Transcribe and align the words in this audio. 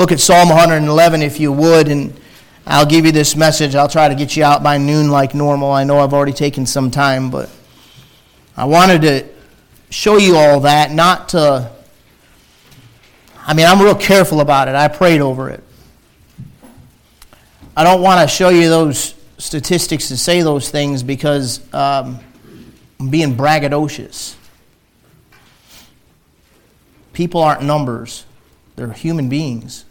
Look 0.00 0.12
at 0.12 0.18
Psalm 0.18 0.48
111 0.48 1.20
if 1.20 1.38
you 1.38 1.52
would, 1.52 1.88
and 1.88 2.18
I'll 2.66 2.86
give 2.86 3.04
you 3.04 3.12
this 3.12 3.36
message. 3.36 3.74
I'll 3.74 3.86
try 3.86 4.08
to 4.08 4.14
get 4.14 4.34
you 4.34 4.42
out 4.42 4.62
by 4.62 4.78
noon 4.78 5.10
like 5.10 5.34
normal. 5.34 5.72
I 5.72 5.84
know 5.84 5.98
I've 5.98 6.14
already 6.14 6.32
taken 6.32 6.64
some 6.64 6.90
time, 6.90 7.30
but 7.30 7.50
I 8.56 8.64
wanted 8.64 9.02
to 9.02 9.28
show 9.90 10.16
you 10.16 10.36
all 10.36 10.60
that, 10.60 10.90
not 10.90 11.28
to. 11.30 11.70
I 13.46 13.52
mean, 13.52 13.66
I'm 13.66 13.78
real 13.78 13.94
careful 13.94 14.40
about 14.40 14.68
it. 14.68 14.74
I 14.74 14.88
prayed 14.88 15.20
over 15.20 15.50
it. 15.50 15.62
I 17.76 17.84
don't 17.84 18.00
want 18.00 18.26
to 18.26 18.34
show 18.34 18.48
you 18.48 18.70
those 18.70 19.14
statistics 19.36 20.08
to 20.08 20.16
say 20.16 20.40
those 20.40 20.70
things 20.70 21.02
because 21.02 21.60
um, 21.74 22.20
I'm 22.98 23.10
being 23.10 23.36
braggadocious. 23.36 24.34
People 27.12 27.42
aren't 27.42 27.64
numbers, 27.64 28.24
they're 28.76 28.94
human 28.94 29.28
beings. 29.28 29.84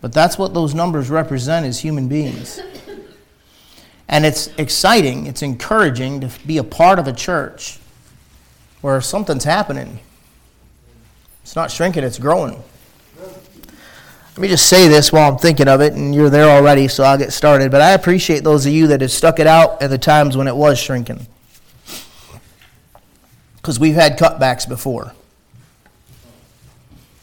But 0.00 0.12
that's 0.12 0.38
what 0.38 0.54
those 0.54 0.74
numbers 0.74 1.10
represent 1.10 1.66
as 1.66 1.80
human 1.80 2.08
beings. 2.08 2.60
And 4.08 4.24
it's 4.24 4.48
exciting, 4.56 5.26
it's 5.26 5.42
encouraging 5.42 6.20
to 6.20 6.30
be 6.46 6.58
a 6.58 6.64
part 6.64 6.98
of 6.98 7.08
a 7.08 7.12
church 7.12 7.78
where 8.80 9.00
something's 9.00 9.44
happening. 9.44 9.98
It's 11.42 11.56
not 11.56 11.70
shrinking, 11.70 12.04
it's 12.04 12.18
growing. 12.18 12.62
Let 14.36 14.42
me 14.42 14.48
just 14.48 14.68
say 14.68 14.86
this 14.86 15.12
while 15.12 15.32
I'm 15.32 15.38
thinking 15.38 15.66
of 15.66 15.80
it, 15.80 15.94
and 15.94 16.14
you're 16.14 16.28
there 16.28 16.48
already, 16.50 16.88
so 16.88 17.04
I'll 17.04 17.16
get 17.16 17.32
started. 17.32 17.70
But 17.70 17.80
I 17.80 17.92
appreciate 17.92 18.44
those 18.44 18.66
of 18.66 18.72
you 18.72 18.86
that 18.88 19.00
have 19.00 19.10
stuck 19.10 19.40
it 19.40 19.46
out 19.46 19.80
at 19.80 19.88
the 19.88 19.96
times 19.96 20.36
when 20.36 20.46
it 20.46 20.54
was 20.54 20.78
shrinking. 20.78 21.26
Because 23.56 23.80
we've 23.80 23.94
had 23.94 24.18
cutbacks 24.18 24.68
before. 24.68 25.14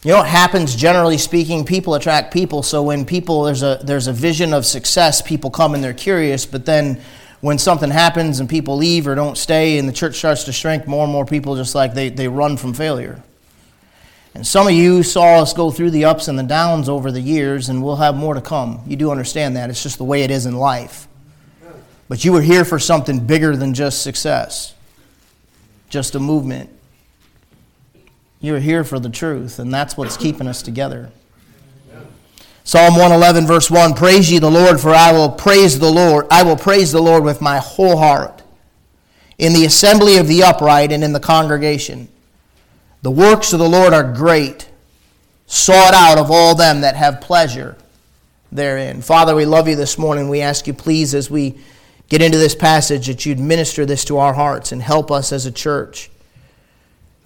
You 0.03 0.12
know 0.12 0.17
what 0.17 0.27
happens 0.27 0.75
generally 0.75 1.17
speaking? 1.17 1.63
People 1.63 1.95
attract 1.95 2.34
people. 2.34 2.62
So 2.62 2.84
when 2.84 3.05
people 3.05 3.43
there's 3.43 3.63
a 3.63 3.80
there's 3.84 4.07
a 4.07 4.13
vision 4.13 4.53
of 4.53 4.66
success, 4.66 5.21
people 5.21 5.49
come 5.49 5.73
and 5.76 5.84
they're 5.84 5.93
curious, 5.93 6.45
but 6.45 6.65
then 6.65 7.01
when 7.40 7.57
something 7.57 7.90
happens 7.90 8.40
and 8.40 8.49
people 8.49 8.77
leave 8.77 9.05
or 9.05 9.15
don't 9.15 9.37
stay 9.37 9.77
and 9.77 9.87
the 9.87 9.93
church 9.93 10.15
starts 10.15 10.45
to 10.45 10.54
shrink, 10.54 10.87
more 10.87 11.04
and 11.04 11.12
more 11.12 11.26
people 11.26 11.55
just 11.55 11.76
like 11.76 11.93
they, 11.93 12.07
they 12.07 12.27
run 12.27 12.55
from 12.55 12.73
failure. 12.73 13.21
And 14.34 14.48
some 14.48 14.65
of 14.65 14.73
you 14.73 15.04
saw 15.04 15.41
us 15.41 15.54
go 15.54 15.70
through 15.70 15.91
the 15.91 16.05
ups 16.05 16.29
and 16.29 16.40
the 16.40 16.43
downs 16.43 16.88
over 16.88 17.12
the 17.12 17.20
years, 17.20 17.67
and 17.67 17.84
we'll 17.84 17.98
have 17.98 18.15
more 18.15 18.34
to 18.34 18.40
come. 18.41 18.82
You 18.88 18.95
do 18.95 19.12
understand 19.12 19.57
that. 19.57 19.70
It's 19.70 19.84
just 19.84 19.98
the 19.98 20.05
way 20.05 20.23
it 20.23 20.32
is 20.32 20.45
in 20.45 20.55
life. 20.55 21.07
But 22.07 22.23
you 22.23 22.32
were 22.32 22.41
here 22.41 22.63
for 22.65 22.79
something 22.79 23.26
bigger 23.26 23.57
than 23.57 23.73
just 23.73 24.01
success, 24.01 24.73
just 25.90 26.15
a 26.15 26.20
movement. 26.20 26.70
You 28.44 28.52
were 28.52 28.60
here 28.60 28.84
for 28.84 28.99
the 28.99 29.10
truth, 29.10 29.58
and 29.58 29.74
that's 29.74 29.96
what's 29.96 30.18
keeping 30.18 30.49
us 30.49 30.62
together. 30.62 31.10
Psalm 32.66 32.96
111, 32.96 33.48
verse 33.48 33.72
1 33.72 33.94
Praise 33.94 34.30
ye 34.30 34.38
the 34.38 34.52
Lord, 34.52 34.82
for 34.82 34.90
I 34.90 35.13
will 35.13 35.30
praise 35.30 35.80
the 35.80 35.90
Lord. 35.90 36.27
I 36.30 36.44
will 36.44 36.58
praise 36.58 36.91
the 36.91 37.02
Lord 37.02 37.24
with 37.24 37.40
my 37.40 37.60
whole 37.60 37.96
heart 37.96 38.44
in 39.38 39.54
the 39.54 39.63
assembly 39.66 40.18
of 40.18 40.27
the 40.27 40.44
upright 40.44 40.91
and 40.91 41.05
in 41.05 41.13
the 41.13 41.22
congregation. 41.22 42.10
The 43.02 43.12
works 43.12 43.54
of 43.54 43.60
the 43.60 43.70
Lord 43.70 43.94
are 43.94 44.12
great, 44.12 44.68
sought 45.48 45.94
out 45.94 46.18
of 46.18 46.30
all 46.30 46.54
them 46.54 46.82
that 46.82 46.98
have 46.98 47.22
pleasure 47.22 47.78
therein. 48.52 49.02
Father, 49.02 49.35
we 49.35 49.46
love 49.46 49.70
you 49.70 49.78
this 49.78 49.98
morning. 49.98 50.28
We 50.28 50.41
ask 50.41 50.68
you, 50.68 50.74
please, 50.74 51.16
as 51.16 51.32
we 51.32 51.57
get 52.10 52.22
into 52.22 52.40
this 52.40 52.55
passage, 52.55 53.07
that 53.07 53.26
you'd 53.26 53.40
minister 53.40 53.85
this 53.85 54.04
to 54.04 54.18
our 54.18 54.34
hearts 54.34 54.74
and 54.74 54.82
help 54.82 55.12
us 55.12 55.32
as 55.32 55.46
a 55.46 55.52
church 55.52 56.10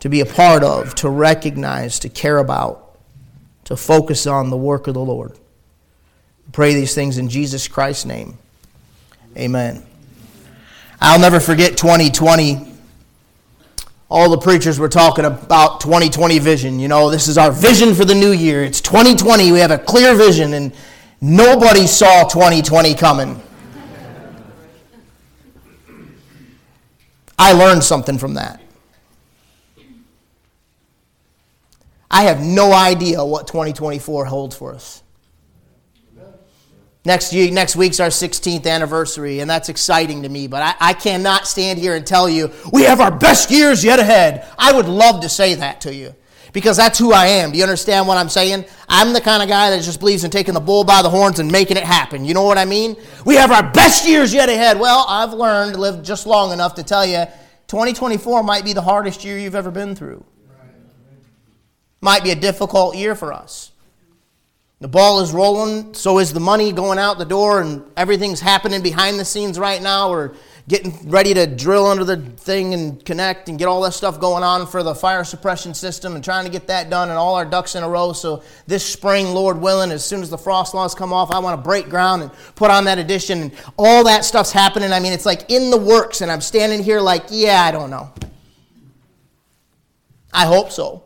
to 0.08 0.09
be 0.09 0.22
a 0.22 0.25
part 0.25 0.63
of, 0.63 0.95
to 0.95 1.09
recognize, 1.09 2.00
to 2.00 2.08
care 2.08 2.38
about, 2.38 2.97
to 3.66 3.75
focus 3.75 4.25
on 4.25 4.50
the 4.50 4.55
work 4.55 4.88
of 4.88 4.94
the 4.94 5.02
Lord. 5.02 5.31
We 5.31 6.52
pray 6.53 6.73
these 6.73 6.95
things 6.95 7.17
in 7.17 7.27
Jesus 7.27 7.67
Christ's 7.67 8.05
name. 8.05 8.38
Amen. 9.35 9.85
I'll 11.02 11.19
never 11.19 11.41
forget 11.41 11.75
2020 11.75 12.73
all 14.09 14.29
the 14.29 14.38
preachers 14.38 14.79
were 14.79 14.88
talking 14.88 15.25
about 15.25 15.81
2020 15.81 16.40
vision. 16.40 16.79
You 16.79 16.88
know, 16.88 17.09
this 17.09 17.28
is 17.28 17.38
our 17.38 17.51
vision 17.51 17.94
for 17.94 18.06
the 18.06 18.16
new 18.16 18.31
year. 18.31 18.63
It's 18.63 18.79
2020. 18.79 19.51
We 19.51 19.59
have 19.59 19.72
a 19.72 19.78
clear 19.78 20.16
vision, 20.16 20.53
and 20.53 20.73
nobody 21.19 21.85
saw 21.85 22.23
2020 22.23 22.96
coming. 22.96 23.41
I 27.38 27.51
learned 27.51 27.84
something 27.84 28.17
from 28.17 28.35
that. 28.35 28.62
I 32.09 32.23
have 32.23 32.41
no 32.41 32.72
idea 32.72 33.23
what 33.23 33.47
2024 33.47 34.25
holds 34.25 34.56
for 34.56 34.73
us. 34.73 35.03
Next, 37.07 37.31
year, 37.31 37.50
next 37.51 37.78
week's 37.78 38.01
our 38.01 38.09
16th 38.09 38.68
anniversary, 38.68 39.40
and 39.40 39.50
that's 39.50 39.69
exciting 39.69 40.23
to 40.23 40.29
me. 40.29 40.47
But 40.47 40.62
I, 40.62 40.90
I 40.90 40.94
cannot 40.94 41.47
stand 41.47 41.79
here 41.79 41.96
and 41.96 42.06
tell 42.06 42.28
you 42.28 42.51
we 42.73 42.84
have 42.84 43.00
our 43.00 43.17
best 43.17 43.50
years 43.50 43.81
yet 43.81 44.00
ahead. 44.00 44.46
I 44.57 44.73
would 44.73 44.88
love 44.88 45.22
to 45.22 45.29
say 45.29 45.53
that 45.56 45.79
to 45.81 45.96
you 45.96 46.13
because 46.51 46.75
that's 46.75 47.00
who 47.00 47.13
I 47.13 47.28
am. 47.28 47.51
Do 47.51 47.57
you 47.59 47.63
understand 47.63 48.09
what 48.09 48.17
I'm 48.17 48.28
saying? 48.28 48.66
I'm 48.90 49.13
the 49.13 49.22
kind 49.22 49.41
of 49.41 49.47
guy 49.47 49.69
that 49.69 49.84
just 49.84 50.00
believes 50.00 50.25
in 50.25 50.31
taking 50.31 50.53
the 50.53 50.59
bull 50.59 50.84
by 50.84 51.01
the 51.01 51.09
horns 51.09 51.40
and 51.40 51.50
making 51.50 51.78
it 51.78 51.84
happen. 51.84 52.25
You 52.25 52.34
know 52.34 52.44
what 52.44 52.57
I 52.57 52.66
mean? 52.66 52.97
We 53.25 53.35
have 53.35 53.51
our 53.51 53.72
best 53.72 54.06
years 54.06 54.34
yet 54.34 54.50
ahead. 54.50 54.78
Well, 54.78 55.06
I've 55.07 55.31
learned, 55.31 55.79
lived 55.79 56.03
just 56.03 56.25
long 56.25 56.51
enough 56.51 56.75
to 56.75 56.84
tell 56.84 57.06
you 57.06 57.25
2024 57.67 58.44
might 58.44 58.66
be 58.66 58.73
the 58.73 58.81
hardest 58.81 59.23
year 59.23 59.38
you've 59.38 59.56
ever 59.56 59.72
been 59.72 59.96
through. 59.96 60.25
Might 62.02 62.24
be 62.24 62.31
a 62.31 62.35
difficult 62.35 62.96
year 62.96 63.16
for 63.16 63.34
us. 63.34 63.72
The 64.80 64.88
ball 64.88 65.22
is 65.22 65.34
rolling, 65.34 65.96
so 65.96 66.19
is 66.19 66.34
the 66.34 66.40
money 66.40 66.72
going 66.72 67.00
out 67.00 67.18
the 67.18 67.25
door, 67.25 67.62
and 67.62 67.84
everything's 67.97 68.40
happening 68.40 68.84
behind 68.84 69.19
the 69.19 69.25
scenes 69.25 69.58
right 69.58 69.81
now. 69.81 70.12
We're 70.12 70.35
getting 70.68 71.09
ready 71.09 71.34
to 71.34 71.47
drill 71.47 71.88
under 71.88 72.03
the 72.03 72.18
thing 72.18 72.75
and 72.75 73.03
connect 73.03 73.50
and 73.50 73.58
get 73.58 73.68
all 73.68 73.81
that 73.81 73.94
stuff 73.94 74.19
going 74.19 74.44
on 74.44 74.68
for 74.68 74.84
the 74.84 74.94
fire 74.94 75.24
suppression 75.24 75.74
system 75.74 76.13
and 76.13 76.24
trying 76.24 76.46
to 76.46 76.52
get 76.52 76.68
that 76.68 76.91
done 76.91 77.09
and 77.09 77.18
all 77.18 77.34
our 77.34 77.46
ducks 77.46 77.74
in 77.74 77.81
a 77.81 77.90
row. 77.90 78.14
So 78.14 78.44
this 78.68 78.85
spring, 78.85 79.34
Lord 79.34 79.59
willing, 79.59 79.90
as 79.90 80.06
soon 80.06 80.22
as 80.22 80.29
the 80.29 80.38
frost 80.38 80.75
laws 80.75 80.94
come 80.94 81.12
off, 81.12 81.31
I 81.31 81.40
want 81.40 81.58
to 81.58 81.64
break 81.64 81.90
ground 81.90 82.22
and 82.22 82.31
put 82.53 82.69
on 82.69 82.84
that 82.85 83.00
addition 83.00 83.41
and 83.41 83.52
all 83.78 84.03
that 84.03 84.25
stuff's 84.25 84.52
happening. 84.52 84.91
I 84.91 85.00
mean, 85.00 85.14
it's 85.14 85.25
like 85.25 85.50
in 85.50 85.72
the 85.72 85.78
works, 85.78 86.22
and 86.22 86.31
I'm 86.31 86.41
standing 86.41 86.84
here 86.84 87.02
like, 87.02 87.24
yeah, 87.31 87.64
I 87.64 87.72
don't 87.72 87.90
know. 87.90 88.14
I 90.31 90.46
hope 90.46 90.69
so. 90.69 91.03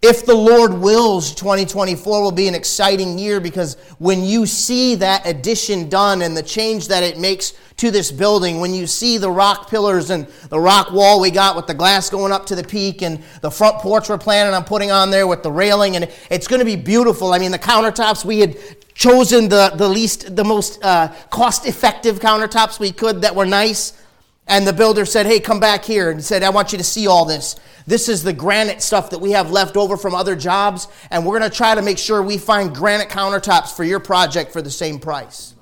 If 0.00 0.26
the 0.26 0.34
Lord 0.34 0.74
wills, 0.74 1.34
2024 1.34 2.22
will 2.22 2.30
be 2.30 2.46
an 2.46 2.54
exciting 2.54 3.18
year 3.18 3.40
because 3.40 3.74
when 3.98 4.22
you 4.22 4.46
see 4.46 4.94
that 4.94 5.26
addition 5.26 5.88
done 5.88 6.22
and 6.22 6.36
the 6.36 6.42
change 6.42 6.86
that 6.86 7.02
it 7.02 7.18
makes 7.18 7.52
to 7.78 7.90
this 7.90 8.12
building, 8.12 8.60
when 8.60 8.72
you 8.72 8.86
see 8.86 9.18
the 9.18 9.30
rock 9.30 9.68
pillars 9.68 10.10
and 10.10 10.28
the 10.50 10.60
rock 10.60 10.92
wall 10.92 11.20
we 11.20 11.32
got 11.32 11.56
with 11.56 11.66
the 11.66 11.74
glass 11.74 12.10
going 12.10 12.30
up 12.30 12.46
to 12.46 12.54
the 12.54 12.62
peak 12.62 13.02
and 13.02 13.20
the 13.40 13.50
front 13.50 13.78
porch 13.78 14.08
we're 14.08 14.18
planning 14.18 14.54
on 14.54 14.62
putting 14.62 14.92
on 14.92 15.10
there 15.10 15.26
with 15.26 15.42
the 15.42 15.50
railing, 15.50 15.96
and 15.96 16.08
it's 16.30 16.46
going 16.46 16.60
to 16.60 16.64
be 16.64 16.76
beautiful. 16.76 17.32
I 17.32 17.40
mean, 17.40 17.50
the 17.50 17.58
countertops, 17.58 18.24
we 18.24 18.38
had 18.38 18.56
chosen 18.94 19.48
the, 19.48 19.72
the 19.74 19.88
least, 19.88 20.36
the 20.36 20.44
most 20.44 20.80
uh, 20.84 21.12
cost 21.30 21.66
effective 21.66 22.20
countertops 22.20 22.78
we 22.78 22.92
could 22.92 23.22
that 23.22 23.34
were 23.34 23.46
nice. 23.46 24.00
And 24.48 24.66
the 24.66 24.72
builder 24.72 25.04
said, 25.04 25.26
Hey, 25.26 25.40
come 25.40 25.60
back 25.60 25.84
here. 25.84 26.10
And 26.10 26.18
he 26.18 26.22
said, 26.22 26.42
I 26.42 26.50
want 26.50 26.72
you 26.72 26.78
to 26.78 26.84
see 26.84 27.06
all 27.06 27.24
this. 27.24 27.56
This 27.86 28.08
is 28.08 28.22
the 28.22 28.32
granite 28.32 28.82
stuff 28.82 29.10
that 29.10 29.18
we 29.18 29.32
have 29.32 29.50
left 29.50 29.76
over 29.76 29.96
from 29.96 30.14
other 30.14 30.34
jobs. 30.34 30.88
And 31.10 31.24
we're 31.24 31.38
going 31.38 31.50
to 31.50 31.56
try 31.56 31.74
to 31.74 31.82
make 31.82 31.98
sure 31.98 32.22
we 32.22 32.38
find 32.38 32.74
granite 32.74 33.08
countertops 33.08 33.76
for 33.76 33.84
your 33.84 34.00
project 34.00 34.52
for 34.52 34.62
the 34.62 34.70
same 34.70 34.98
price. 34.98 35.54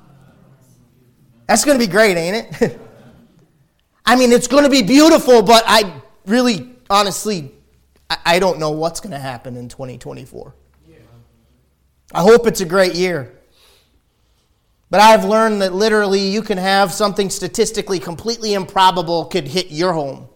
That's 1.46 1.64
going 1.64 1.78
to 1.78 1.84
be 1.84 1.90
great, 1.90 2.16
ain't 2.16 2.48
it? 2.62 2.80
I 4.06 4.16
mean, 4.16 4.32
it's 4.32 4.46
going 4.46 4.64
to 4.64 4.70
be 4.70 4.82
beautiful, 4.82 5.42
but 5.42 5.64
I 5.66 5.92
really, 6.26 6.76
honestly, 6.88 7.52
I 8.24 8.38
don't 8.38 8.60
know 8.60 8.70
what's 8.70 9.00
going 9.00 9.12
to 9.12 9.18
happen 9.18 9.56
in 9.56 9.68
2024. 9.68 10.54
I 12.12 12.22
hope 12.22 12.46
it's 12.46 12.60
a 12.60 12.64
great 12.64 12.94
year. 12.94 13.36
But 14.90 15.00
I've 15.00 15.24
learned 15.24 15.62
that 15.62 15.74
literally 15.74 16.20
you 16.20 16.42
can 16.42 16.58
have 16.58 16.92
something 16.92 17.28
statistically 17.30 17.98
completely 17.98 18.54
improbable 18.54 19.24
could 19.24 19.48
hit 19.48 19.70
your 19.70 19.92
home. 19.92 20.28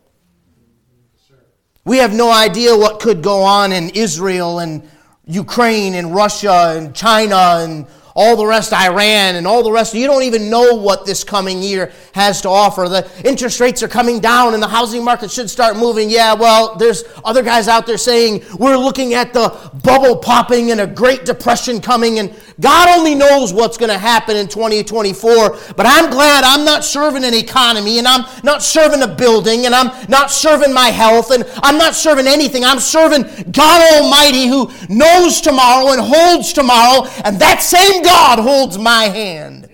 We 1.84 1.98
have 1.98 2.12
no 2.12 2.30
idea 2.30 2.76
what 2.76 3.00
could 3.00 3.22
go 3.22 3.42
on 3.42 3.72
in 3.72 3.90
Israel 3.90 4.58
and 4.58 4.88
Ukraine 5.24 5.94
and 5.94 6.14
Russia 6.14 6.74
and 6.76 6.94
China 6.94 7.36
and 7.60 7.86
all 8.14 8.36
the 8.36 8.46
rest 8.46 8.72
Iran 8.72 9.36
and 9.36 9.46
all 9.46 9.62
the 9.62 9.72
rest. 9.72 9.94
You 9.94 10.06
don't 10.06 10.22
even 10.22 10.50
know 10.50 10.74
what 10.74 11.06
this 11.06 11.24
coming 11.24 11.62
year 11.62 11.92
has 12.12 12.40
to 12.42 12.48
offer. 12.48 12.88
The 12.88 13.08
interest 13.24 13.60
rates 13.60 13.82
are 13.82 13.88
coming 13.88 14.20
down 14.20 14.54
and 14.54 14.62
the 14.62 14.68
housing 14.68 15.04
market 15.04 15.30
should 15.30 15.50
start 15.50 15.76
moving. 15.76 16.10
Yeah, 16.10 16.34
well, 16.34 16.76
there's 16.76 17.04
other 17.24 17.42
guys 17.42 17.68
out 17.68 17.86
there 17.86 17.98
saying 17.98 18.44
we're 18.58 18.76
looking 18.76 19.14
at 19.14 19.32
the 19.32 19.70
bubble 19.82 20.16
popping 20.16 20.70
and 20.70 20.80
a 20.80 20.86
great 20.86 21.24
depression 21.24 21.80
coming 21.80 22.18
and 22.18 22.34
God 22.60 22.98
only 22.98 23.14
knows 23.14 23.52
what's 23.52 23.78
going 23.78 23.90
to 23.90 23.98
happen 23.98 24.36
in 24.36 24.46
2024. 24.48 25.58
But 25.76 25.86
I'm 25.86 26.10
glad 26.10 26.44
I'm 26.44 26.64
not 26.64 26.84
serving 26.84 27.24
an 27.24 27.34
economy 27.34 27.98
and 27.98 28.06
I'm 28.06 28.26
not 28.44 28.62
serving 28.62 29.02
a 29.02 29.08
building 29.08 29.66
and 29.66 29.74
I'm 29.74 29.90
not 30.08 30.30
serving 30.30 30.72
my 30.72 30.88
health 30.88 31.30
and 31.30 31.44
I'm 31.62 31.78
not 31.78 31.94
serving 31.94 32.26
anything. 32.26 32.64
I'm 32.64 32.80
serving 32.80 33.22
God 33.50 33.94
Almighty 33.94 34.46
who 34.46 34.70
knows 34.88 35.40
tomorrow 35.40 35.92
and 35.92 36.00
holds 36.02 36.52
tomorrow 36.52 37.08
and 37.24 37.38
that 37.38 37.62
same 37.62 37.99
God 38.02 38.38
holds 38.38 38.78
my 38.78 39.04
hand. 39.04 39.68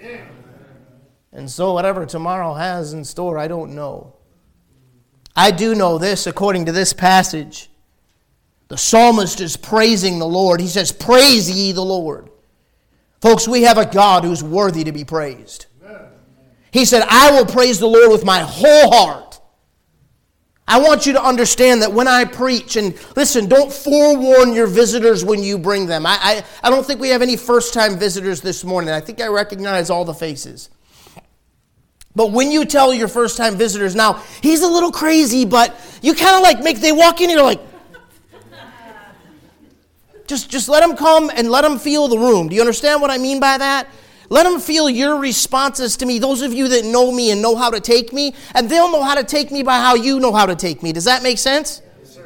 And 1.32 1.50
so, 1.50 1.72
whatever 1.74 2.06
tomorrow 2.06 2.54
has 2.54 2.92
in 2.92 3.04
store, 3.04 3.38
I 3.38 3.48
don't 3.48 3.74
know. 3.74 4.14
I 5.34 5.50
do 5.50 5.74
know 5.74 5.98
this 5.98 6.26
according 6.26 6.64
to 6.64 6.72
this 6.72 6.92
passage. 6.92 7.68
The 8.68 8.78
psalmist 8.78 9.40
is 9.40 9.56
praising 9.56 10.18
the 10.18 10.26
Lord. 10.26 10.60
He 10.60 10.66
says, 10.66 10.92
Praise 10.92 11.50
ye 11.50 11.72
the 11.72 11.84
Lord. 11.84 12.30
Folks, 13.20 13.46
we 13.46 13.62
have 13.62 13.78
a 13.78 13.86
God 13.86 14.24
who's 14.24 14.42
worthy 14.42 14.84
to 14.84 14.92
be 14.92 15.04
praised. 15.04 15.66
He 16.70 16.84
said, 16.84 17.04
I 17.08 17.30
will 17.30 17.46
praise 17.46 17.78
the 17.78 17.86
Lord 17.86 18.10
with 18.10 18.24
my 18.24 18.40
whole 18.40 18.90
heart. 18.90 19.25
I 20.68 20.80
want 20.80 21.06
you 21.06 21.12
to 21.12 21.22
understand 21.22 21.82
that 21.82 21.92
when 21.92 22.08
I 22.08 22.24
preach, 22.24 22.74
and 22.74 22.98
listen, 23.14 23.48
don't 23.48 23.72
forewarn 23.72 24.52
your 24.52 24.66
visitors 24.66 25.24
when 25.24 25.42
you 25.42 25.58
bring 25.58 25.86
them. 25.86 26.04
I, 26.04 26.18
I, 26.20 26.44
I 26.64 26.70
don't 26.70 26.84
think 26.84 27.00
we 27.00 27.10
have 27.10 27.22
any 27.22 27.36
first 27.36 27.72
time 27.72 27.98
visitors 27.98 28.40
this 28.40 28.64
morning. 28.64 28.90
I 28.90 29.00
think 29.00 29.20
I 29.20 29.28
recognize 29.28 29.90
all 29.90 30.04
the 30.04 30.14
faces. 30.14 30.70
But 32.16 32.32
when 32.32 32.50
you 32.50 32.64
tell 32.64 32.92
your 32.92 33.08
first 33.08 33.36
time 33.36 33.56
visitors, 33.56 33.94
now, 33.94 34.22
he's 34.42 34.62
a 34.62 34.68
little 34.68 34.90
crazy, 34.90 35.44
but 35.44 35.78
you 36.02 36.14
kind 36.14 36.34
of 36.34 36.42
like 36.42 36.60
make, 36.64 36.80
they 36.80 36.90
walk 36.90 37.20
in, 37.20 37.30
you're 37.30 37.42
like, 37.42 37.60
just, 40.26 40.50
just 40.50 40.68
let 40.68 40.80
them 40.80 40.96
come 40.96 41.30
and 41.36 41.50
let 41.50 41.62
them 41.62 41.78
feel 41.78 42.08
the 42.08 42.18
room. 42.18 42.48
Do 42.48 42.56
you 42.56 42.60
understand 42.60 43.00
what 43.00 43.10
I 43.10 43.18
mean 43.18 43.38
by 43.38 43.58
that? 43.58 43.86
Let 44.28 44.44
them 44.44 44.60
feel 44.60 44.90
your 44.90 45.18
responses 45.18 45.96
to 45.98 46.06
me, 46.06 46.18
those 46.18 46.42
of 46.42 46.52
you 46.52 46.68
that 46.68 46.84
know 46.84 47.12
me 47.12 47.30
and 47.30 47.40
know 47.40 47.54
how 47.54 47.70
to 47.70 47.80
take 47.80 48.12
me, 48.12 48.34
and 48.54 48.68
they'll 48.68 48.90
know 48.90 49.02
how 49.02 49.14
to 49.14 49.24
take 49.24 49.50
me 49.50 49.62
by 49.62 49.78
how 49.78 49.94
you 49.94 50.18
know 50.20 50.32
how 50.32 50.46
to 50.46 50.56
take 50.56 50.82
me. 50.82 50.92
Does 50.92 51.04
that 51.04 51.22
make 51.22 51.38
sense? 51.38 51.82
Yes, 52.02 52.18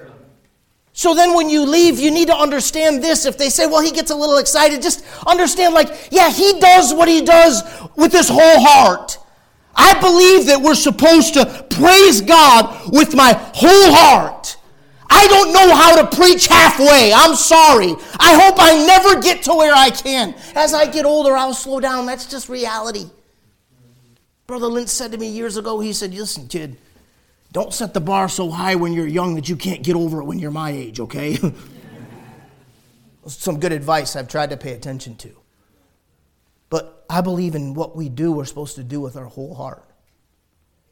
so 0.93 1.15
then 1.15 1.35
when 1.35 1.49
you 1.49 1.65
leave, 1.65 1.99
you 1.99 2.11
need 2.11 2.29
to 2.29 2.37
understand 2.37 3.03
this. 3.03 3.25
If 3.27 3.39
they 3.39 3.49
say, 3.49 3.67
well, 3.67 3.83
he 3.83 3.91
gets 3.91 4.11
a 4.11 4.17
little 4.17 4.39
excited, 4.39 4.83
just 4.83 5.05
understand, 5.27 5.75
like, 5.75 6.09
yeah, 6.11 6.31
he 6.31 6.59
does 6.61 6.93
what 6.93 7.09
he 7.09 7.23
does 7.23 7.63
with 7.97 8.13
his 8.13 8.29
whole 8.29 8.61
heart. 8.61 9.19
I 9.75 9.99
believe 10.01 10.47
that 10.47 10.61
we're 10.61 10.75
supposed 10.75 11.35
to 11.35 11.67
praise 11.71 12.21
God 12.21 12.93
with 12.93 13.15
my 13.15 13.33
whole 13.55 13.93
heart. 13.95 14.57
I 15.11 15.27
don't 15.27 15.53
know 15.53 15.75
how 15.75 16.01
to 16.01 16.17
preach 16.17 16.47
halfway. 16.47 17.13
I'm 17.13 17.35
sorry. 17.35 17.97
I 18.21 18.41
hope 18.41 18.55
I 18.59 18.87
never 18.87 19.21
get 19.21 19.43
to 19.43 19.55
where 19.55 19.75
I 19.75 19.91
can. 19.91 20.35
As 20.55 20.73
I 20.73 20.87
get 20.87 21.05
older, 21.05 21.37
I'll 21.37 21.53
slow 21.53 21.81
down. 21.81 22.07
That's 22.07 22.27
just 22.27 22.49
reality. 22.49 23.11
Brother 24.47 24.69
Lynch 24.69 24.89
said 24.89 25.11
to 25.13 25.19
me 25.19 25.29
years 25.29 25.57
ago, 25.57 25.81
he 25.81 25.93
said, 25.93 26.15
Listen, 26.15 26.47
kid, 26.47 26.77
don't 27.51 27.75
set 27.75 27.93
the 27.93 28.01
bar 28.01 28.29
so 28.29 28.51
high 28.51 28.77
when 28.77 28.93
you're 28.93 29.07
young 29.07 29.35
that 29.35 29.49
you 29.49 29.57
can't 29.57 29.83
get 29.83 29.97
over 29.97 30.21
it 30.21 30.25
when 30.25 30.39
you're 30.39 30.53
my 30.53 30.71
age, 30.71 31.01
okay? 31.01 31.37
Some 33.27 33.59
good 33.59 33.73
advice 33.73 34.15
I've 34.15 34.29
tried 34.29 34.51
to 34.51 34.57
pay 34.57 34.73
attention 34.73 35.17
to. 35.17 35.37
But 36.69 37.05
I 37.11 37.21
believe 37.21 37.57
in 37.57 37.75
what 37.75 37.97
we 37.97 38.09
do, 38.09 38.31
we're 38.31 38.45
supposed 38.45 38.77
to 38.77 38.85
do 38.85 39.01
with 39.01 39.17
our 39.17 39.25
whole 39.25 39.55
heart. 39.55 39.85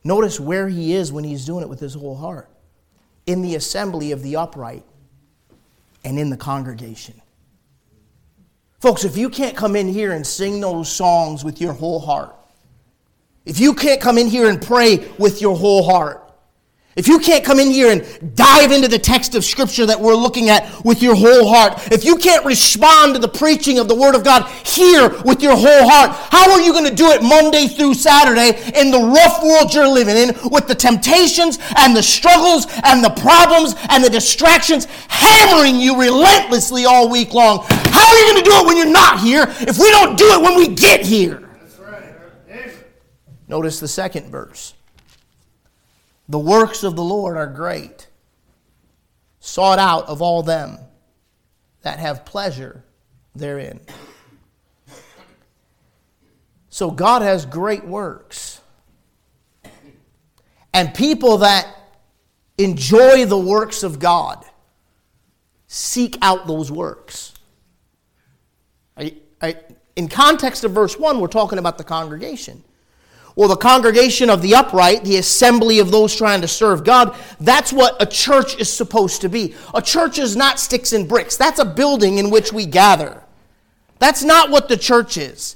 Notice 0.02 0.40
where 0.40 0.68
he 0.68 0.94
is 0.94 1.12
when 1.12 1.22
he's 1.22 1.44
doing 1.44 1.62
it 1.62 1.68
with 1.68 1.80
his 1.80 1.94
whole 1.94 2.16
heart 2.16 2.50
in 3.28 3.42
the 3.42 3.56
assembly 3.56 4.10
of 4.10 4.22
the 4.22 4.36
upright 4.36 4.82
and 6.02 6.18
in 6.18 6.30
the 6.30 6.36
congregation. 6.36 7.20
Folks, 8.80 9.04
if 9.04 9.18
you 9.18 9.28
can't 9.28 9.54
come 9.54 9.76
in 9.76 9.86
here 9.86 10.12
and 10.12 10.26
sing 10.26 10.60
those 10.60 10.90
songs 10.90 11.44
with 11.44 11.60
your 11.60 11.74
whole 11.74 12.00
heart, 12.00 12.34
if 13.44 13.60
you 13.60 13.74
can't 13.74 14.00
come 14.00 14.16
in 14.16 14.28
here 14.28 14.48
and 14.48 14.62
pray 14.62 15.06
with 15.18 15.42
your 15.42 15.54
whole 15.54 15.82
heart, 15.82 16.27
if 16.98 17.06
you 17.06 17.20
can't 17.20 17.44
come 17.44 17.60
in 17.60 17.70
here 17.70 17.92
and 17.92 18.34
dive 18.34 18.72
into 18.72 18.88
the 18.88 18.98
text 18.98 19.36
of 19.36 19.44
Scripture 19.44 19.86
that 19.86 20.00
we're 20.00 20.16
looking 20.16 20.50
at 20.50 20.84
with 20.84 21.00
your 21.00 21.14
whole 21.14 21.48
heart, 21.48 21.92
if 21.92 22.04
you 22.04 22.16
can't 22.16 22.44
respond 22.44 23.14
to 23.14 23.20
the 23.20 23.28
preaching 23.28 23.78
of 23.78 23.86
the 23.86 23.94
Word 23.94 24.16
of 24.16 24.24
God 24.24 24.50
here 24.66 25.08
with 25.24 25.40
your 25.40 25.54
whole 25.54 25.88
heart, 25.88 26.10
how 26.10 26.50
are 26.50 26.60
you 26.60 26.72
going 26.72 26.88
to 26.88 26.94
do 26.94 27.06
it 27.12 27.22
Monday 27.22 27.68
through 27.68 27.94
Saturday 27.94 28.58
in 28.74 28.90
the 28.90 28.98
rough 28.98 29.44
world 29.44 29.72
you're 29.72 29.86
living 29.86 30.16
in 30.16 30.34
with 30.50 30.66
the 30.66 30.74
temptations 30.74 31.60
and 31.76 31.94
the 31.94 32.02
struggles 32.02 32.66
and 32.82 33.04
the 33.04 33.10
problems 33.10 33.76
and 33.90 34.02
the 34.02 34.10
distractions 34.10 34.86
hammering 35.06 35.76
you 35.76 36.00
relentlessly 36.00 36.84
all 36.84 37.08
week 37.08 37.32
long? 37.32 37.64
How 37.68 38.08
are 38.08 38.18
you 38.18 38.32
going 38.32 38.42
to 38.42 38.50
do 38.50 38.56
it 38.56 38.66
when 38.66 38.76
you're 38.76 38.86
not 38.86 39.20
here 39.20 39.44
if 39.46 39.78
we 39.78 39.88
don't 39.92 40.18
do 40.18 40.32
it 40.32 40.42
when 40.42 40.56
we 40.56 40.74
get 40.74 41.06
here? 41.06 41.48
Notice 43.46 43.78
the 43.78 43.86
second 43.86 44.32
verse. 44.32 44.74
The 46.28 46.38
works 46.38 46.84
of 46.84 46.94
the 46.94 47.04
Lord 47.04 47.36
are 47.36 47.46
great, 47.46 48.08
sought 49.40 49.78
out 49.78 50.08
of 50.08 50.20
all 50.20 50.42
them 50.42 50.78
that 51.82 51.98
have 51.98 52.24
pleasure 52.24 52.84
therein. 53.34 53.80
So 56.68 56.90
God 56.90 57.22
has 57.22 57.46
great 57.46 57.84
works. 57.84 58.60
And 60.74 60.94
people 60.94 61.38
that 61.38 61.66
enjoy 62.58 63.24
the 63.24 63.38
works 63.38 63.82
of 63.82 63.98
God 63.98 64.44
seek 65.66 66.16
out 66.22 66.46
those 66.46 66.70
works. 66.70 67.34
in 69.96 70.08
context 70.08 70.62
of 70.62 70.72
verse 70.72 70.96
1, 70.96 71.18
we're 71.18 71.26
talking 71.26 71.58
about 71.58 71.78
the 71.78 71.84
congregation. 71.84 72.62
Well, 73.38 73.46
the 73.46 73.54
congregation 73.54 74.30
of 74.30 74.42
the 74.42 74.56
upright, 74.56 75.04
the 75.04 75.18
assembly 75.18 75.78
of 75.78 75.92
those 75.92 76.16
trying 76.16 76.40
to 76.40 76.48
serve 76.48 76.82
God, 76.82 77.16
that's 77.38 77.72
what 77.72 77.94
a 78.02 78.04
church 78.04 78.58
is 78.58 78.68
supposed 78.68 79.20
to 79.20 79.28
be. 79.28 79.54
A 79.74 79.80
church 79.80 80.18
is 80.18 80.34
not 80.34 80.58
sticks 80.58 80.92
and 80.92 81.08
bricks, 81.08 81.36
that's 81.36 81.60
a 81.60 81.64
building 81.64 82.18
in 82.18 82.30
which 82.30 82.52
we 82.52 82.66
gather. 82.66 83.22
That's 84.00 84.24
not 84.24 84.50
what 84.50 84.68
the 84.68 84.76
church 84.76 85.16
is. 85.16 85.54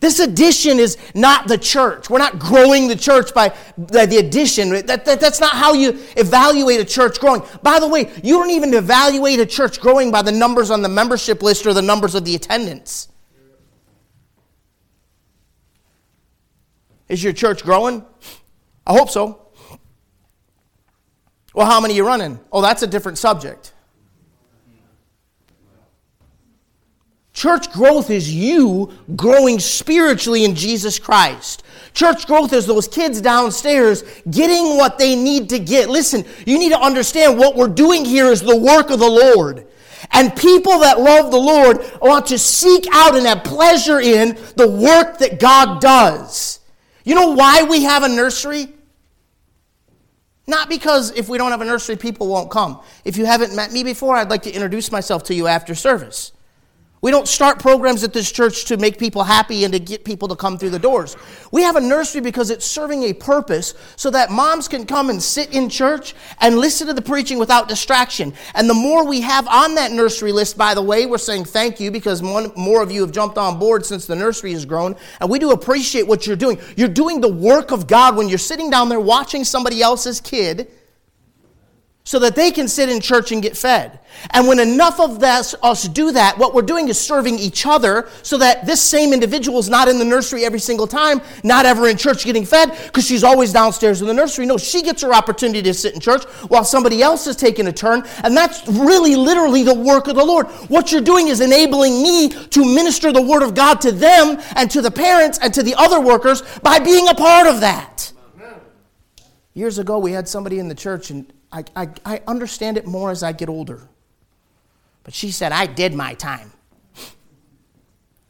This 0.00 0.18
addition 0.18 0.80
is 0.80 0.98
not 1.14 1.46
the 1.46 1.56
church. 1.56 2.10
We're 2.10 2.18
not 2.18 2.40
growing 2.40 2.88
the 2.88 2.96
church 2.96 3.32
by, 3.32 3.54
the 3.78 4.16
addition. 4.18 4.70
That, 4.86 5.04
that, 5.04 5.20
that's 5.20 5.38
not 5.38 5.52
how 5.52 5.72
you 5.72 6.00
evaluate 6.16 6.80
a 6.80 6.84
church 6.84 7.20
growing. 7.20 7.42
By 7.62 7.78
the 7.78 7.86
way, 7.86 8.10
you 8.24 8.38
don't 8.38 8.50
even 8.50 8.74
evaluate 8.74 9.38
a 9.38 9.46
church 9.46 9.80
growing 9.80 10.10
by 10.10 10.22
the 10.22 10.32
numbers 10.32 10.68
on 10.68 10.82
the 10.82 10.88
membership 10.88 11.44
list 11.44 11.64
or 11.64 11.74
the 11.74 11.82
numbers 11.82 12.16
of 12.16 12.24
the 12.24 12.34
attendance. 12.34 13.06
Is 17.10 17.24
your 17.24 17.32
church 17.32 17.64
growing? 17.64 18.04
I 18.86 18.92
hope 18.92 19.10
so. 19.10 19.48
Well, 21.52 21.66
how 21.66 21.80
many 21.80 21.94
are 21.94 21.96
you 21.96 22.06
running? 22.06 22.38
Oh, 22.52 22.62
that's 22.62 22.84
a 22.84 22.86
different 22.86 23.18
subject. 23.18 23.74
Church 27.32 27.72
growth 27.72 28.10
is 28.10 28.32
you 28.32 28.92
growing 29.16 29.58
spiritually 29.58 30.44
in 30.44 30.54
Jesus 30.54 31.00
Christ. 31.00 31.64
Church 31.94 32.28
growth 32.28 32.52
is 32.52 32.64
those 32.66 32.86
kids 32.86 33.20
downstairs 33.20 34.04
getting 34.30 34.76
what 34.76 34.96
they 34.96 35.16
need 35.16 35.48
to 35.48 35.58
get. 35.58 35.90
Listen, 35.90 36.24
you 36.46 36.60
need 36.60 36.70
to 36.70 36.78
understand 36.78 37.36
what 37.36 37.56
we're 37.56 37.66
doing 37.66 38.04
here 38.04 38.26
is 38.26 38.40
the 38.40 38.56
work 38.56 38.90
of 38.90 39.00
the 39.00 39.08
Lord. 39.08 39.66
And 40.12 40.34
people 40.36 40.78
that 40.80 41.00
love 41.00 41.32
the 41.32 41.38
Lord 41.38 41.78
want 42.00 42.26
to 42.26 42.38
seek 42.38 42.86
out 42.92 43.16
and 43.16 43.26
have 43.26 43.42
pleasure 43.42 43.98
in 43.98 44.38
the 44.54 44.68
work 44.68 45.18
that 45.18 45.40
God 45.40 45.80
does. 45.80 46.59
You 47.10 47.16
know 47.16 47.30
why 47.30 47.64
we 47.64 47.82
have 47.82 48.04
a 48.04 48.08
nursery? 48.08 48.68
Not 50.46 50.68
because 50.68 51.10
if 51.10 51.28
we 51.28 51.38
don't 51.38 51.50
have 51.50 51.60
a 51.60 51.64
nursery, 51.64 51.96
people 51.96 52.28
won't 52.28 52.52
come. 52.52 52.80
If 53.04 53.16
you 53.16 53.26
haven't 53.26 53.52
met 53.52 53.72
me 53.72 53.82
before, 53.82 54.14
I'd 54.14 54.30
like 54.30 54.44
to 54.44 54.52
introduce 54.52 54.92
myself 54.92 55.24
to 55.24 55.34
you 55.34 55.48
after 55.48 55.74
service. 55.74 56.30
We 57.02 57.10
don't 57.10 57.26
start 57.26 57.58
programs 57.58 58.04
at 58.04 58.12
this 58.12 58.30
church 58.30 58.66
to 58.66 58.76
make 58.76 58.98
people 58.98 59.24
happy 59.24 59.64
and 59.64 59.72
to 59.72 59.80
get 59.80 60.04
people 60.04 60.28
to 60.28 60.36
come 60.36 60.58
through 60.58 60.70
the 60.70 60.78
doors. 60.78 61.16
We 61.50 61.62
have 61.62 61.76
a 61.76 61.80
nursery 61.80 62.20
because 62.20 62.50
it's 62.50 62.66
serving 62.66 63.04
a 63.04 63.14
purpose 63.14 63.72
so 63.96 64.10
that 64.10 64.30
moms 64.30 64.68
can 64.68 64.84
come 64.84 65.08
and 65.08 65.22
sit 65.22 65.54
in 65.54 65.70
church 65.70 66.14
and 66.40 66.58
listen 66.58 66.86
to 66.88 66.92
the 66.92 67.00
preaching 67.00 67.38
without 67.38 67.68
distraction. 67.68 68.34
And 68.54 68.68
the 68.68 68.74
more 68.74 69.06
we 69.06 69.22
have 69.22 69.48
on 69.48 69.76
that 69.76 69.92
nursery 69.92 70.32
list, 70.32 70.58
by 70.58 70.74
the 70.74 70.82
way, 70.82 71.06
we're 71.06 71.16
saying 71.16 71.46
thank 71.46 71.80
you 71.80 71.90
because 71.90 72.20
more 72.20 72.82
of 72.82 72.92
you 72.92 73.00
have 73.00 73.12
jumped 73.12 73.38
on 73.38 73.58
board 73.58 73.86
since 73.86 74.06
the 74.06 74.16
nursery 74.16 74.52
has 74.52 74.66
grown. 74.66 74.94
And 75.22 75.30
we 75.30 75.38
do 75.38 75.52
appreciate 75.52 76.06
what 76.06 76.26
you're 76.26 76.36
doing. 76.36 76.58
You're 76.76 76.88
doing 76.88 77.22
the 77.22 77.32
work 77.32 77.70
of 77.70 77.86
God 77.86 78.14
when 78.14 78.28
you're 78.28 78.36
sitting 78.36 78.68
down 78.68 78.90
there 78.90 79.00
watching 79.00 79.44
somebody 79.44 79.80
else's 79.80 80.20
kid 80.20 80.70
so 82.10 82.18
that 82.18 82.34
they 82.34 82.50
can 82.50 82.66
sit 82.66 82.88
in 82.88 83.00
church 83.00 83.30
and 83.30 83.40
get 83.40 83.56
fed. 83.56 84.00
And 84.30 84.48
when 84.48 84.58
enough 84.58 84.98
of 84.98 85.22
us, 85.22 85.54
us 85.62 85.86
do 85.86 86.10
that, 86.10 86.36
what 86.38 86.54
we're 86.54 86.62
doing 86.62 86.88
is 86.88 86.98
serving 86.98 87.38
each 87.38 87.66
other 87.66 88.08
so 88.22 88.36
that 88.38 88.66
this 88.66 88.82
same 88.82 89.12
individual 89.12 89.60
is 89.60 89.68
not 89.68 89.86
in 89.86 89.96
the 89.96 90.04
nursery 90.04 90.44
every 90.44 90.58
single 90.58 90.88
time, 90.88 91.20
not 91.44 91.66
ever 91.66 91.86
in 91.86 91.96
church 91.96 92.24
getting 92.24 92.44
fed 92.44 92.76
because 92.86 93.06
she's 93.06 93.22
always 93.22 93.52
downstairs 93.52 94.00
in 94.00 94.08
the 94.08 94.12
nursery. 94.12 94.44
No, 94.44 94.58
she 94.58 94.82
gets 94.82 95.02
her 95.02 95.14
opportunity 95.14 95.62
to 95.62 95.72
sit 95.72 95.94
in 95.94 96.00
church 96.00 96.24
while 96.48 96.64
somebody 96.64 97.00
else 97.00 97.28
is 97.28 97.36
taking 97.36 97.68
a 97.68 97.72
turn. 97.72 98.02
And 98.24 98.36
that's 98.36 98.66
really 98.66 99.14
literally 99.14 99.62
the 99.62 99.76
work 99.76 100.08
of 100.08 100.16
the 100.16 100.24
Lord. 100.24 100.48
What 100.66 100.90
you're 100.90 101.02
doing 101.02 101.28
is 101.28 101.40
enabling 101.40 102.02
me 102.02 102.30
to 102.30 102.64
minister 102.64 103.12
the 103.12 103.22
word 103.22 103.44
of 103.44 103.54
God 103.54 103.80
to 103.82 103.92
them 103.92 104.42
and 104.56 104.68
to 104.72 104.82
the 104.82 104.90
parents 104.90 105.38
and 105.40 105.54
to 105.54 105.62
the 105.62 105.76
other 105.76 106.00
workers 106.00 106.42
by 106.64 106.80
being 106.80 107.06
a 107.06 107.14
part 107.14 107.46
of 107.46 107.60
that. 107.60 108.12
Years 109.54 109.78
ago, 109.78 110.00
we 110.00 110.10
had 110.10 110.26
somebody 110.26 110.58
in 110.58 110.66
the 110.66 110.74
church 110.74 111.12
and 111.12 111.32
I, 111.52 111.64
I, 111.74 111.88
I 112.04 112.22
understand 112.26 112.76
it 112.76 112.86
more 112.86 113.10
as 113.10 113.22
I 113.22 113.32
get 113.32 113.48
older. 113.48 113.88
But 115.04 115.14
she 115.14 115.30
said, 115.30 115.52
I 115.52 115.66
did 115.66 115.94
my 115.94 116.14
time. 116.14 116.52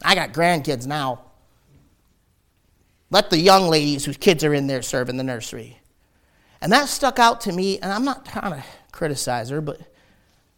I 0.02 0.14
got 0.14 0.32
grandkids 0.32 0.86
now. 0.86 1.22
Let 3.10 3.28
the 3.28 3.38
young 3.38 3.68
ladies 3.68 4.04
whose 4.04 4.16
kids 4.16 4.44
are 4.44 4.54
in 4.54 4.66
there 4.66 4.82
serve 4.82 5.08
in 5.08 5.16
the 5.16 5.24
nursery. 5.24 5.78
And 6.60 6.72
that 6.72 6.88
stuck 6.88 7.18
out 7.18 7.40
to 7.42 7.52
me, 7.52 7.78
and 7.80 7.92
I'm 7.92 8.04
not 8.04 8.24
trying 8.24 8.52
to 8.52 8.64
criticize 8.92 9.50
her, 9.50 9.60
but 9.60 9.80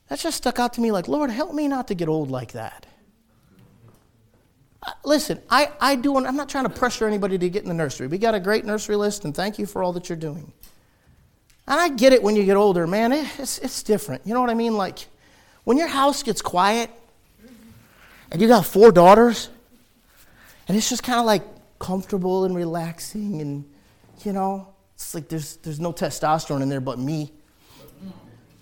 that 0.08 0.18
just 0.18 0.36
stuck 0.36 0.58
out 0.58 0.74
to 0.74 0.80
me 0.80 0.92
like, 0.92 1.08
Lord, 1.08 1.30
help 1.30 1.54
me 1.54 1.68
not 1.68 1.88
to 1.88 1.94
get 1.94 2.08
old 2.08 2.30
like 2.30 2.52
that. 2.52 2.86
Uh, 4.82 4.92
listen, 5.04 5.40
I, 5.48 5.70
I 5.80 5.94
do, 5.94 6.16
I'm 6.16 6.36
not 6.36 6.48
trying 6.48 6.64
to 6.64 6.70
pressure 6.70 7.06
anybody 7.06 7.38
to 7.38 7.48
get 7.48 7.62
in 7.62 7.68
the 7.68 7.74
nursery. 7.74 8.08
We 8.08 8.18
got 8.18 8.34
a 8.34 8.40
great 8.40 8.64
nursery 8.64 8.96
list, 8.96 9.24
and 9.24 9.34
thank 9.34 9.58
you 9.58 9.64
for 9.64 9.82
all 9.82 9.92
that 9.92 10.08
you're 10.08 10.18
doing. 10.18 10.52
And 11.66 11.80
I 11.80 11.88
get 11.90 12.12
it 12.12 12.22
when 12.22 12.36
you 12.36 12.44
get 12.44 12.56
older, 12.56 12.86
man. 12.86 13.12
It's, 13.12 13.58
it's 13.58 13.82
different. 13.82 14.26
You 14.26 14.34
know 14.34 14.40
what 14.40 14.50
I 14.50 14.54
mean? 14.54 14.76
Like 14.76 15.06
when 15.64 15.76
your 15.76 15.88
house 15.88 16.22
gets 16.22 16.42
quiet 16.42 16.90
and 18.30 18.40
you 18.40 18.48
got 18.48 18.66
four 18.66 18.90
daughters, 18.90 19.48
and 20.66 20.76
it's 20.76 20.88
just 20.88 21.02
kind 21.02 21.20
of 21.20 21.26
like 21.26 21.42
comfortable 21.78 22.44
and 22.44 22.56
relaxing, 22.56 23.40
and 23.40 23.64
you 24.24 24.32
know, 24.32 24.68
it's 24.94 25.14
like 25.14 25.28
there's, 25.28 25.56
there's 25.58 25.80
no 25.80 25.92
testosterone 25.92 26.62
in 26.62 26.68
there 26.68 26.80
but 26.80 26.98
me. 26.98 27.32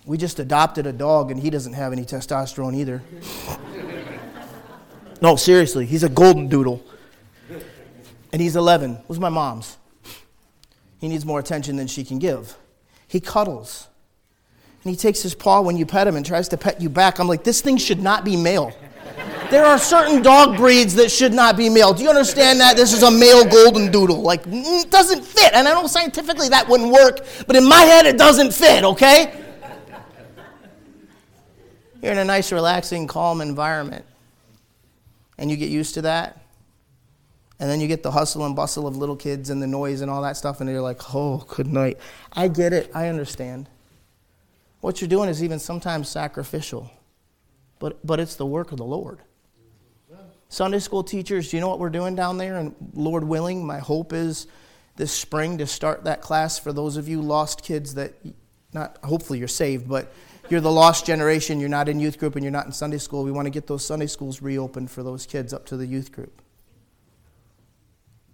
We 0.05 0.17
just 0.17 0.39
adopted 0.39 0.87
a 0.87 0.93
dog, 0.93 1.29
and 1.29 1.39
he 1.39 1.51
doesn't 1.51 1.73
have 1.73 1.93
any 1.93 2.03
testosterone 2.03 2.75
either. 2.75 3.03
no, 5.21 5.35
seriously, 5.35 5.85
he's 5.85 6.03
a 6.03 6.09
golden 6.09 6.47
doodle. 6.47 6.83
And 8.33 8.41
he's 8.41 8.55
11. 8.55 8.93
It 8.93 9.03
Was 9.07 9.19
my 9.19 9.29
mom's. 9.29 9.77
He 10.99 11.07
needs 11.07 11.25
more 11.25 11.39
attention 11.39 11.75
than 11.75 11.87
she 11.87 12.03
can 12.03 12.17
give 12.17 12.55
he 13.11 13.19
cuddles. 13.19 13.89
And 14.83 14.89
he 14.89 14.95
takes 14.95 15.21
his 15.21 15.35
paw 15.35 15.59
when 15.59 15.75
you 15.75 15.85
pet 15.85 16.07
him 16.07 16.15
and 16.15 16.25
tries 16.25 16.47
to 16.47 16.57
pet 16.57 16.79
you 16.79 16.87
back. 16.87 17.19
I'm 17.19 17.27
like, 17.27 17.43
this 17.43 17.59
thing 17.59 17.75
should 17.75 18.01
not 18.01 18.23
be 18.23 18.37
male. 18.37 18.73
There 19.49 19.65
are 19.65 19.77
certain 19.77 20.21
dog 20.21 20.55
breeds 20.55 20.95
that 20.95 21.11
should 21.11 21.33
not 21.33 21.57
be 21.57 21.67
male. 21.67 21.93
Do 21.93 22.03
you 22.03 22.09
understand 22.09 22.61
that? 22.61 22.77
This 22.77 22.93
is 22.93 23.03
a 23.03 23.11
male 23.11 23.43
golden 23.43 23.91
doodle. 23.91 24.21
Like, 24.21 24.43
it 24.47 24.89
doesn't 24.89 25.25
fit. 25.25 25.51
And 25.53 25.67
I 25.67 25.73
know 25.73 25.87
scientifically 25.87 26.47
that 26.49 26.69
wouldn't 26.69 26.89
work, 26.89 27.25
but 27.47 27.57
in 27.57 27.67
my 27.67 27.81
head 27.81 28.05
it 28.05 28.17
doesn't 28.17 28.53
fit, 28.53 28.85
okay? 28.85 29.37
You're 32.01 32.13
in 32.13 32.17
a 32.17 32.23
nice, 32.23 32.53
relaxing, 32.53 33.07
calm 33.07 33.41
environment. 33.41 34.05
And 35.37 35.51
you 35.51 35.57
get 35.57 35.69
used 35.69 35.95
to 35.95 36.03
that. 36.03 36.40
And 37.61 37.69
then 37.69 37.79
you 37.79 37.87
get 37.87 38.01
the 38.01 38.09
hustle 38.09 38.43
and 38.43 38.55
bustle 38.55 38.87
of 38.87 38.97
little 38.97 39.15
kids 39.15 39.51
and 39.51 39.61
the 39.61 39.67
noise 39.67 40.01
and 40.01 40.09
all 40.09 40.23
that 40.23 40.35
stuff, 40.35 40.61
and 40.61 40.69
you're 40.69 40.81
like, 40.81 41.13
oh, 41.13 41.45
good 41.47 41.67
night. 41.67 41.99
I 42.33 42.47
get 42.47 42.73
it. 42.73 42.89
I 42.91 43.07
understand. 43.07 43.69
What 44.79 44.99
you're 44.99 45.07
doing 45.07 45.29
is 45.29 45.43
even 45.43 45.59
sometimes 45.59 46.09
sacrificial, 46.09 46.91
but, 47.77 48.03
but 48.03 48.19
it's 48.19 48.33
the 48.33 48.47
work 48.47 48.71
of 48.71 48.79
the 48.79 48.83
Lord. 48.83 49.19
Sunday 50.49 50.79
school 50.79 51.03
teachers, 51.03 51.51
do 51.51 51.57
you 51.57 51.61
know 51.61 51.69
what 51.69 51.77
we're 51.77 51.91
doing 51.91 52.15
down 52.15 52.39
there? 52.39 52.57
And 52.57 52.75
Lord 52.95 53.23
willing, 53.23 53.63
my 53.63 53.77
hope 53.77 54.11
is 54.11 54.47
this 54.95 55.11
spring 55.11 55.59
to 55.59 55.67
start 55.67 56.05
that 56.05 56.21
class 56.21 56.57
for 56.57 56.73
those 56.73 56.97
of 56.97 57.07
you 57.07 57.21
lost 57.21 57.63
kids 57.63 57.93
that, 57.93 58.15
not 58.73 58.97
hopefully 59.03 59.37
you're 59.37 59.47
saved, 59.47 59.87
but 59.87 60.11
you're 60.49 60.61
the 60.61 60.71
lost 60.71 61.05
generation, 61.05 61.59
you're 61.59 61.69
not 61.69 61.87
in 61.87 61.99
youth 61.99 62.17
group 62.17 62.35
and 62.35 62.43
you're 62.43 62.51
not 62.51 62.65
in 62.65 62.71
Sunday 62.71 62.97
school. 62.97 63.23
We 63.23 63.31
want 63.31 63.45
to 63.45 63.51
get 63.51 63.67
those 63.67 63.85
Sunday 63.85 64.07
schools 64.07 64.41
reopened 64.41 64.89
for 64.89 65.03
those 65.03 65.27
kids 65.27 65.53
up 65.53 65.67
to 65.67 65.77
the 65.77 65.85
youth 65.85 66.11
group. 66.11 66.41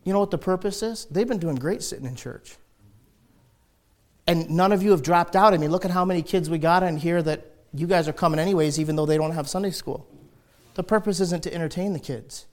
You 0.07 0.13
know 0.13 0.21
what 0.21 0.31
the 0.31 0.37
purpose 0.37 0.83
is? 0.83 1.03
They've 1.11 1.27
been 1.27 1.37
doing 1.37 1.57
great 1.57 1.83
sitting 1.83 2.05
in 2.05 2.15
church. 2.15 2.55
And 4.25 4.49
none 4.49 4.71
of 4.71 4.81
you 4.81 4.91
have 4.91 5.03
dropped 5.03 5.35
out. 5.35 5.53
I 5.53 5.57
mean, 5.57 5.69
look 5.69 5.83
at 5.83 5.91
how 5.91 6.05
many 6.05 6.21
kids 6.21 6.49
we 6.49 6.59
got 6.59 6.81
in 6.81 6.95
here 6.95 7.21
that 7.21 7.45
you 7.73 7.87
guys 7.87 8.07
are 8.07 8.13
coming 8.13 8.39
anyways, 8.39 8.79
even 8.79 8.95
though 8.95 9.05
they 9.05 9.17
don't 9.17 9.33
have 9.33 9.49
Sunday 9.49 9.71
school. 9.71 10.07
The 10.75 10.83
purpose 10.83 11.19
isn't 11.19 11.43
to 11.43 11.53
entertain 11.53 11.91
the 11.91 11.99
kids, 11.99 12.45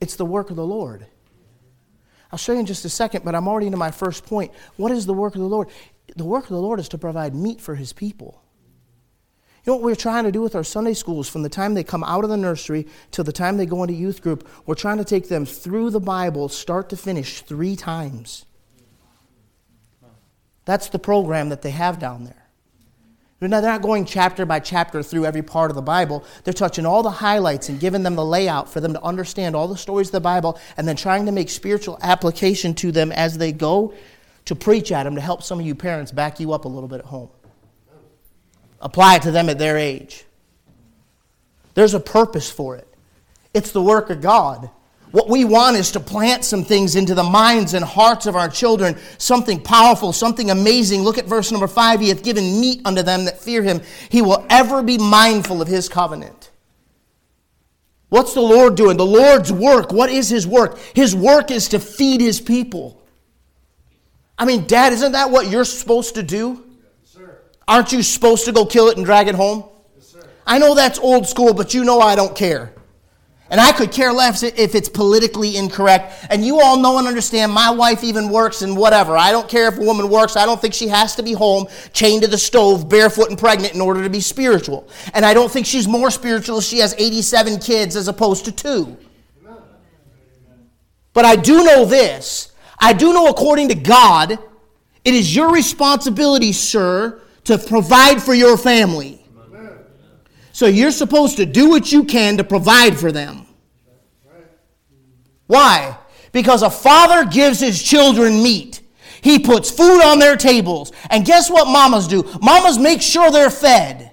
it's 0.00 0.16
the 0.16 0.26
work 0.26 0.50
of 0.50 0.56
the 0.56 0.66
Lord. 0.66 1.06
I'll 2.32 2.40
show 2.40 2.54
you 2.54 2.58
in 2.58 2.66
just 2.66 2.84
a 2.84 2.88
second, 2.88 3.24
but 3.24 3.36
I'm 3.36 3.46
already 3.46 3.66
into 3.66 3.78
my 3.78 3.92
first 3.92 4.26
point. 4.26 4.50
What 4.76 4.90
is 4.90 5.06
the 5.06 5.14
work 5.14 5.36
of 5.36 5.42
the 5.42 5.46
Lord? 5.46 5.68
The 6.16 6.24
work 6.24 6.42
of 6.42 6.50
the 6.50 6.60
Lord 6.60 6.80
is 6.80 6.88
to 6.88 6.98
provide 6.98 7.36
meat 7.36 7.60
for 7.60 7.76
his 7.76 7.92
people. 7.92 8.41
You 9.64 9.70
know 9.70 9.76
what 9.76 9.84
we're 9.84 9.94
trying 9.94 10.24
to 10.24 10.32
do 10.32 10.42
with 10.42 10.56
our 10.56 10.64
Sunday 10.64 10.94
schools 10.94 11.28
from 11.28 11.44
the 11.44 11.48
time 11.48 11.74
they 11.74 11.84
come 11.84 12.02
out 12.02 12.24
of 12.24 12.30
the 12.30 12.36
nursery 12.36 12.84
till 13.12 13.22
the 13.22 13.32
time 13.32 13.56
they 13.56 13.66
go 13.66 13.84
into 13.84 13.94
youth 13.94 14.20
group? 14.20 14.48
We're 14.66 14.74
trying 14.74 14.98
to 14.98 15.04
take 15.04 15.28
them 15.28 15.46
through 15.46 15.90
the 15.90 16.00
Bible, 16.00 16.48
start 16.48 16.88
to 16.88 16.96
finish, 16.96 17.42
three 17.42 17.76
times. 17.76 18.44
That's 20.64 20.88
the 20.88 20.98
program 20.98 21.50
that 21.50 21.62
they 21.62 21.70
have 21.70 22.00
down 22.00 22.24
there. 22.24 22.48
Now, 23.40 23.60
they're 23.60 23.72
not 23.72 23.82
going 23.82 24.04
chapter 24.04 24.46
by 24.46 24.60
chapter 24.60 25.02
through 25.02 25.26
every 25.26 25.42
part 25.42 25.70
of 25.70 25.74
the 25.74 25.82
Bible. 25.82 26.24
They're 26.44 26.54
touching 26.54 26.86
all 26.86 27.02
the 27.02 27.10
highlights 27.10 27.68
and 27.68 27.78
giving 27.78 28.04
them 28.04 28.14
the 28.14 28.24
layout 28.24 28.68
for 28.68 28.80
them 28.80 28.92
to 28.92 29.02
understand 29.02 29.56
all 29.56 29.66
the 29.66 29.76
stories 29.76 30.08
of 30.08 30.12
the 30.12 30.20
Bible 30.20 30.60
and 30.76 30.86
then 30.86 30.94
trying 30.94 31.26
to 31.26 31.32
make 31.32 31.50
spiritual 31.50 31.98
application 32.02 32.72
to 32.74 32.92
them 32.92 33.10
as 33.10 33.38
they 33.38 33.50
go 33.50 33.94
to 34.44 34.54
preach 34.54 34.92
at 34.92 35.04
them 35.04 35.16
to 35.16 35.20
help 35.20 35.42
some 35.42 35.58
of 35.58 35.66
you 35.66 35.74
parents 35.74 36.12
back 36.12 36.38
you 36.38 36.52
up 36.52 36.64
a 36.64 36.68
little 36.68 36.88
bit 36.88 37.00
at 37.00 37.06
home 37.06 37.30
apply 38.82 39.16
it 39.16 39.22
to 39.22 39.30
them 39.30 39.48
at 39.48 39.58
their 39.58 39.78
age. 39.78 40.24
There's 41.74 41.94
a 41.94 42.00
purpose 42.00 42.50
for 42.50 42.76
it. 42.76 42.86
It's 43.54 43.72
the 43.72 43.82
work 43.82 44.10
of 44.10 44.20
God. 44.20 44.68
What 45.12 45.28
we 45.28 45.44
want 45.44 45.76
is 45.76 45.92
to 45.92 46.00
plant 46.00 46.42
some 46.42 46.64
things 46.64 46.96
into 46.96 47.14
the 47.14 47.22
minds 47.22 47.74
and 47.74 47.84
hearts 47.84 48.26
of 48.26 48.34
our 48.34 48.48
children, 48.48 48.98
something 49.18 49.60
powerful, 49.60 50.12
something 50.12 50.50
amazing. 50.50 51.02
Look 51.02 51.18
at 51.18 51.26
verse 51.26 51.52
number 51.52 51.66
five. 51.66 52.00
He 52.00 52.08
hath 52.08 52.22
given 52.22 52.60
meat 52.60 52.80
unto 52.84 53.02
them 53.02 53.26
that 53.26 53.38
fear 53.38 53.62
him. 53.62 53.82
He 54.08 54.22
will 54.22 54.44
ever 54.48 54.82
be 54.82 54.96
mindful 54.96 55.60
of 55.60 55.68
his 55.68 55.88
covenant. 55.88 56.50
What's 58.08 58.34
the 58.34 58.40
Lord 58.40 58.74
doing? 58.74 58.96
The 58.96 59.06
Lord's 59.06 59.52
work. 59.52 59.92
What 59.92 60.10
is 60.10 60.30
his 60.30 60.46
work? 60.46 60.78
His 60.94 61.14
work 61.14 61.50
is 61.50 61.68
to 61.68 61.78
feed 61.78 62.22
his 62.22 62.40
people. 62.40 63.02
I 64.38 64.46
mean, 64.46 64.66
Dad, 64.66 64.94
isn't 64.94 65.12
that 65.12 65.30
what 65.30 65.50
you're 65.50 65.64
supposed 65.64 66.14
to 66.14 66.22
do? 66.22 66.71
Aren't 67.72 67.90
you 67.90 68.02
supposed 68.02 68.44
to 68.44 68.52
go 68.52 68.66
kill 68.66 68.88
it 68.88 68.98
and 68.98 69.06
drag 69.06 69.28
it 69.28 69.34
home? 69.34 69.64
I 70.46 70.58
know 70.58 70.74
that's 70.74 70.98
old 70.98 71.26
school, 71.26 71.54
but 71.54 71.72
you 71.72 71.84
know 71.84 72.00
I 72.00 72.14
don't 72.14 72.36
care. 72.36 72.74
And 73.48 73.58
I 73.58 73.72
could 73.72 73.90
care 73.90 74.12
less 74.12 74.42
if 74.42 74.74
it's 74.74 74.90
politically 74.90 75.56
incorrect. 75.56 76.26
And 76.28 76.44
you 76.44 76.60
all 76.60 76.78
know 76.78 76.98
and 76.98 77.08
understand 77.08 77.50
my 77.50 77.70
wife 77.70 78.04
even 78.04 78.28
works 78.28 78.60
and 78.60 78.76
whatever. 78.76 79.16
I 79.16 79.32
don't 79.32 79.48
care 79.48 79.68
if 79.68 79.78
a 79.78 79.80
woman 79.80 80.10
works. 80.10 80.36
I 80.36 80.44
don't 80.44 80.60
think 80.60 80.74
she 80.74 80.88
has 80.88 81.16
to 81.16 81.22
be 81.22 81.32
home, 81.32 81.66
chained 81.94 82.20
to 82.24 82.28
the 82.28 82.36
stove, 82.36 82.90
barefoot 82.90 83.30
and 83.30 83.38
pregnant 83.38 83.72
in 83.72 83.80
order 83.80 84.02
to 84.02 84.10
be 84.10 84.20
spiritual. 84.20 84.86
And 85.14 85.24
I 85.24 85.32
don't 85.32 85.50
think 85.50 85.64
she's 85.64 85.88
more 85.88 86.10
spiritual 86.10 86.58
if 86.58 86.64
she 86.64 86.80
has 86.80 86.94
87 86.98 87.58
kids 87.58 87.96
as 87.96 88.06
opposed 88.06 88.44
to 88.44 88.52
two. 88.52 88.98
But 91.14 91.24
I 91.24 91.36
do 91.36 91.64
know 91.64 91.86
this. 91.86 92.52
I 92.78 92.92
do 92.92 93.14
know 93.14 93.28
according 93.28 93.70
to 93.70 93.74
God, 93.74 94.38
it 95.06 95.14
is 95.14 95.34
your 95.34 95.50
responsibility, 95.50 96.52
sir, 96.52 97.21
to 97.44 97.58
provide 97.58 98.22
for 98.22 98.34
your 98.34 98.56
family. 98.56 99.24
So 100.52 100.66
you're 100.66 100.90
supposed 100.90 101.38
to 101.38 101.46
do 101.46 101.68
what 101.70 101.90
you 101.90 102.04
can 102.04 102.36
to 102.36 102.44
provide 102.44 102.98
for 102.98 103.10
them. 103.10 103.46
Why? 105.46 105.98
Because 106.30 106.62
a 106.62 106.70
father 106.70 107.28
gives 107.28 107.60
his 107.60 107.82
children 107.82 108.42
meat. 108.42 108.80
He 109.22 109.38
puts 109.38 109.70
food 109.70 110.02
on 110.02 110.18
their 110.18 110.36
tables. 110.36 110.92
And 111.10 111.24
guess 111.24 111.50
what 111.50 111.66
mamas 111.66 112.08
do? 112.08 112.22
Mamas 112.40 112.78
make 112.78 113.00
sure 113.00 113.30
they're 113.30 113.50
fed. 113.50 114.10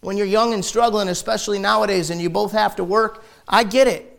When 0.00 0.16
you're 0.16 0.26
young 0.26 0.54
and 0.54 0.64
struggling, 0.64 1.08
especially 1.08 1.58
nowadays, 1.58 2.10
and 2.10 2.20
you 2.20 2.30
both 2.30 2.52
have 2.52 2.76
to 2.76 2.84
work, 2.84 3.24
I 3.46 3.64
get 3.64 3.88
it. 3.88 4.17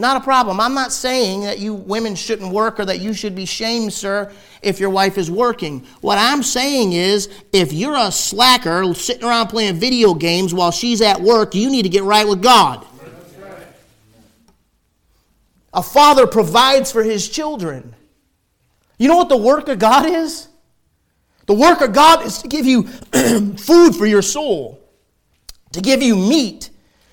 Not 0.00 0.16
a 0.16 0.20
problem. 0.20 0.60
I'm 0.60 0.72
not 0.72 0.92
saying 0.92 1.42
that 1.42 1.58
you 1.58 1.74
women 1.74 2.14
shouldn't 2.14 2.50
work 2.50 2.80
or 2.80 2.86
that 2.86 3.00
you 3.00 3.12
should 3.12 3.34
be 3.34 3.44
shamed, 3.44 3.92
sir, 3.92 4.32
if 4.62 4.80
your 4.80 4.88
wife 4.88 5.18
is 5.18 5.30
working. 5.30 5.86
What 6.00 6.16
I'm 6.16 6.42
saying 6.42 6.94
is 6.94 7.28
if 7.52 7.70
you're 7.70 7.96
a 7.96 8.10
slacker 8.10 8.94
sitting 8.94 9.24
around 9.24 9.48
playing 9.48 9.76
video 9.76 10.14
games 10.14 10.54
while 10.54 10.70
she's 10.70 11.02
at 11.02 11.20
work, 11.20 11.54
you 11.54 11.70
need 11.70 11.82
to 11.82 11.90
get 11.90 12.02
right 12.02 12.26
with 12.26 12.40
God. 12.40 12.86
A 15.74 15.82
father 15.82 16.26
provides 16.26 16.90
for 16.90 17.02
his 17.02 17.28
children. 17.28 17.94
You 18.96 19.06
know 19.06 19.18
what 19.18 19.28
the 19.28 19.36
work 19.36 19.68
of 19.68 19.78
God 19.78 20.06
is? 20.06 20.48
The 21.44 21.54
work 21.54 21.82
of 21.82 21.92
God 21.92 22.24
is 22.24 22.38
to 22.38 22.48
give 22.48 22.64
you 22.64 22.84
food 23.58 23.94
for 23.94 24.06
your 24.06 24.22
soul, 24.22 24.80
to 25.72 25.82
give 25.82 26.02
you 26.02 26.16
meat 26.16 26.70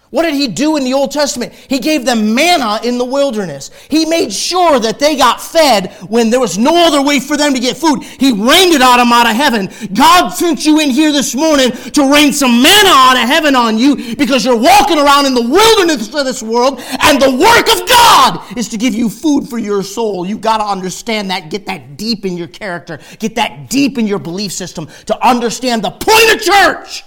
what 0.10 0.24
did 0.24 0.36
he 0.36 0.48
do 0.48 0.78
in 0.78 0.84
the 0.86 0.94
Old 0.94 1.12
Testament? 1.12 1.54
He 1.54 1.80
gave 1.80 2.06
them 2.06 2.34
manna 2.34 2.80
in 2.84 2.98
the 2.98 3.06
wilderness. 3.06 3.72
He 3.90 4.06
made 4.06 4.32
sure 4.32 4.80
that 4.80 5.00
they 5.00 5.18
got 5.18 5.42
fed 5.42 5.92
when 6.08 6.30
there 6.30 6.40
was 6.40 6.58
no 6.58 6.88
other 6.88 7.02
way 7.02 7.20
for 7.20 7.36
them 7.36 7.54
to 7.54 7.60
get 7.60 7.76
food. 7.76 8.04
He 8.04 8.32
rained 8.32 8.74
it 8.74 8.82
on 8.82 9.00
them 9.00 9.12
out 9.12 9.30
of 9.30 9.36
heaven. 9.36 9.70
God 9.94 10.30
sent 10.30 10.66
you 10.66 10.80
in 10.80 10.92
here 10.92 11.12
this 11.12 11.36
morning 11.36 11.72
to 11.72 12.12
rain 12.12 12.32
some 12.32 12.62
manna 12.62 12.90
out 12.90 13.22
of 13.22 13.28
heaven 13.28 13.56
on 13.56 13.78
you 13.78 14.16
because 14.16 14.46
you're 14.46 14.56
walking 14.56 14.98
around 14.98 15.26
in 15.26 15.34
the 15.34 15.42
wilderness 15.42 16.08
of 16.14 16.26
this 16.26 16.42
world, 16.42 16.80
and 17.02 17.22
the 17.22 17.32
work 17.32 17.68
of 17.82 17.90
God 17.90 18.58
is 18.58 18.70
to 18.70 18.78
give 18.78 18.94
you 18.94 19.10
food 19.10 19.50
for 19.50 19.58
your 19.58 19.84
soul. 19.84 20.26
You've 20.26 20.42
got 20.42 20.58
to 20.60 20.66
understand 20.66 21.32
that. 21.32 21.50
Get 21.50 21.66
that 21.66 21.98
deep 21.98 22.26
in 22.26 22.38
your 22.38 22.48
character, 22.48 23.00
get 23.20 23.36
that 23.36 23.70
deep 23.70 23.98
in 23.98 24.08
your 24.08 24.20
belief 24.20 24.52
system 24.54 24.88
to 25.08 25.28
understand 25.28 25.84
the 25.84 25.92
point 25.92 26.34
of 26.34 26.42
church 26.42 27.04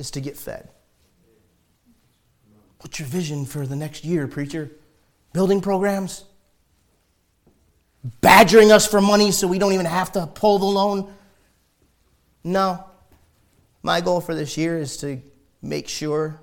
is 0.00 0.10
to 0.12 0.20
get 0.20 0.36
fed. 0.36 0.69
What's 2.90 2.98
your 2.98 3.06
vision 3.06 3.46
for 3.46 3.68
the 3.68 3.76
next 3.76 4.04
year, 4.04 4.26
preacher? 4.26 4.68
Building 5.32 5.60
programs? 5.60 6.24
Badgering 8.20 8.72
us 8.72 8.84
for 8.84 9.00
money 9.00 9.30
so 9.30 9.46
we 9.46 9.60
don't 9.60 9.74
even 9.74 9.86
have 9.86 10.10
to 10.10 10.26
pull 10.26 10.58
the 10.58 10.64
loan? 10.64 11.14
No. 12.42 12.84
My 13.84 14.00
goal 14.00 14.20
for 14.20 14.34
this 14.34 14.58
year 14.58 14.76
is 14.76 14.96
to 14.96 15.22
make 15.62 15.86
sure 15.86 16.40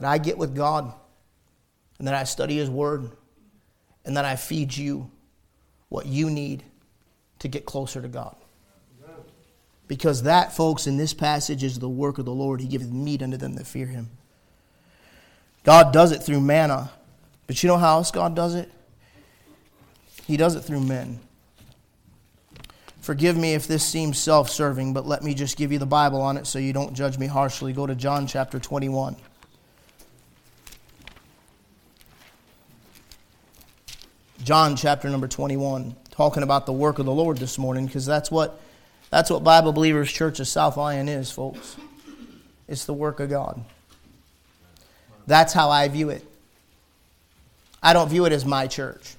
that 0.00 0.08
I 0.08 0.18
get 0.18 0.36
with 0.36 0.56
God 0.56 0.92
and 2.00 2.08
that 2.08 2.14
I 2.16 2.24
study 2.24 2.56
His 2.56 2.68
Word 2.68 3.12
and 4.04 4.16
that 4.16 4.24
I 4.24 4.34
feed 4.34 4.76
you 4.76 5.12
what 5.90 6.06
you 6.06 6.28
need 6.28 6.64
to 7.38 7.46
get 7.46 7.66
closer 7.66 8.02
to 8.02 8.08
God. 8.08 8.34
Because 9.86 10.24
that, 10.24 10.52
folks, 10.56 10.88
in 10.88 10.96
this 10.96 11.14
passage 11.14 11.62
is 11.62 11.78
the 11.78 11.88
work 11.88 12.18
of 12.18 12.24
the 12.24 12.34
Lord. 12.34 12.60
He 12.60 12.66
giveth 12.66 12.90
meat 12.90 13.22
unto 13.22 13.36
them 13.36 13.54
that 13.54 13.68
fear 13.68 13.86
Him. 13.86 14.10
God 15.64 15.92
does 15.92 16.12
it 16.12 16.22
through 16.22 16.40
manna. 16.40 16.90
But 17.46 17.62
you 17.62 17.68
know 17.68 17.78
how 17.78 17.96
else 17.96 18.10
God 18.10 18.34
does 18.36 18.54
it? 18.54 18.70
He 20.26 20.36
does 20.36 20.54
it 20.54 20.60
through 20.60 20.80
men. 20.80 21.18
Forgive 23.00 23.36
me 23.36 23.54
if 23.54 23.66
this 23.66 23.84
seems 23.84 24.18
self 24.18 24.48
serving, 24.50 24.92
but 24.92 25.06
let 25.06 25.24
me 25.24 25.34
just 25.34 25.56
give 25.56 25.72
you 25.72 25.78
the 25.78 25.86
Bible 25.86 26.20
on 26.20 26.36
it 26.36 26.46
so 26.46 26.58
you 26.58 26.72
don't 26.72 26.94
judge 26.94 27.18
me 27.18 27.26
harshly. 27.26 27.72
Go 27.72 27.86
to 27.86 27.94
John 27.94 28.26
chapter 28.26 28.60
21. 28.60 29.16
John 34.44 34.76
chapter 34.76 35.10
number 35.10 35.28
21, 35.28 35.96
talking 36.10 36.42
about 36.42 36.66
the 36.66 36.72
work 36.72 36.98
of 36.98 37.06
the 37.06 37.12
Lord 37.12 37.36
this 37.38 37.58
morning, 37.58 37.86
because 37.86 38.06
that's 38.06 38.30
what, 38.30 38.60
that's 39.10 39.28
what 39.28 39.44
Bible 39.44 39.72
Believers 39.72 40.10
Church 40.10 40.40
of 40.40 40.48
South 40.48 40.76
Lyon 40.76 41.08
is, 41.08 41.30
folks. 41.30 41.76
It's 42.68 42.84
the 42.84 42.94
work 42.94 43.20
of 43.20 43.28
God. 43.28 43.62
That's 45.30 45.52
how 45.52 45.70
I 45.70 45.86
view 45.86 46.10
it. 46.10 46.24
I 47.80 47.92
don't 47.92 48.08
view 48.08 48.24
it 48.24 48.32
as 48.32 48.44
my 48.44 48.66
church. 48.66 49.14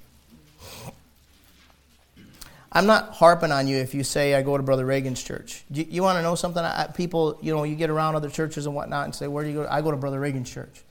I'm 2.70 2.84
not 2.84 3.14
harping 3.14 3.50
on 3.50 3.66
you 3.66 3.78
if 3.78 3.94
you 3.94 4.04
say 4.04 4.34
I 4.34 4.42
go 4.42 4.58
to 4.58 4.62
Brother 4.62 4.84
Reagan's 4.84 5.22
church. 5.22 5.64
You, 5.70 5.86
you 5.88 6.02
want 6.02 6.18
to 6.18 6.22
know 6.22 6.34
something? 6.34 6.62
I, 6.62 6.88
people, 6.94 7.38
you 7.40 7.54
know, 7.54 7.64
you 7.64 7.76
get 7.76 7.88
around 7.88 8.14
other 8.14 8.28
churches 8.28 8.66
and 8.66 8.74
whatnot 8.74 9.06
and 9.06 9.14
say, 9.14 9.26
Where 9.26 9.42
do 9.42 9.48
you 9.48 9.62
go? 9.62 9.66
I 9.70 9.80
go 9.80 9.90
to 9.90 9.96
Brother 9.96 10.20
Reagan's 10.20 10.50
church. 10.52 10.82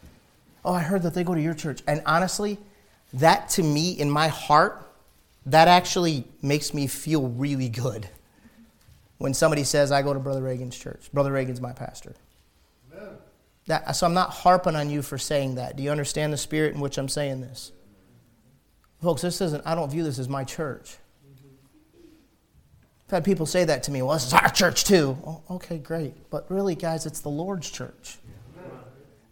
Oh, 0.66 0.74
I 0.74 0.82
heard 0.82 1.04
that 1.04 1.14
they 1.14 1.24
go 1.24 1.36
to 1.36 1.42
your 1.42 1.54
church. 1.54 1.84
And 1.86 2.02
honestly, 2.08 2.58
that 3.14 3.48
to 3.50 3.62
me, 3.62 3.92
in 3.92 4.10
my 4.10 4.28
heart, 4.28 4.92
that 5.46 5.68
actually 5.68 6.24
makes 6.42 6.74
me 6.74 6.88
feel 6.88 7.28
really 7.28 7.70
good 7.70 8.10
when 9.20 9.36
somebody 9.36 9.66
says, 9.66 9.92
I 9.92 10.02
go 10.02 10.16
to 10.16 10.20
Brother 10.20 10.42
Reagan's 10.42 10.76
church. 10.76 11.12
Brother 11.14 11.32
Reagan's 11.32 11.62
my 11.62 11.74
pastor. 11.74 12.16
That, 13.68 13.96
so 13.96 14.06
I'm 14.06 14.14
not 14.14 14.32
harping 14.32 14.76
on 14.76 14.90
you 14.90 15.02
for 15.02 15.18
saying 15.18 15.56
that. 15.56 15.76
Do 15.78 15.84
you 15.84 15.92
understand 15.92 16.34
the 16.34 16.38
spirit 16.38 16.74
in 16.74 16.80
which 16.80 16.98
I'm 16.98 17.10
saying 17.10 17.42
this? 17.42 17.72
Folks, 19.02 19.22
this 19.22 19.42
isn't, 19.42 19.66
I 19.66 19.76
don't 19.76 19.90
view 19.90 20.04
this 20.04 20.20
as 20.20 20.30
my 20.30 20.44
church. 20.44 20.98
I've 23.08 23.12
had 23.12 23.26
people 23.26 23.46
say 23.46 23.66
that 23.66 23.84
to 23.84 23.92
me. 23.92 24.02
Well, 24.02 24.14
this 24.14 24.26
is 24.28 24.34
our 24.34 24.50
church 24.50 24.86
too. 24.86 25.18
Oh, 25.26 25.42
okay, 25.52 25.78
great. 25.78 26.30
But 26.30 26.50
really, 26.50 26.76
guys, 26.76 27.06
it's 27.06 27.20
the 27.20 27.30
Lord's 27.30 27.70
church. 27.70 28.18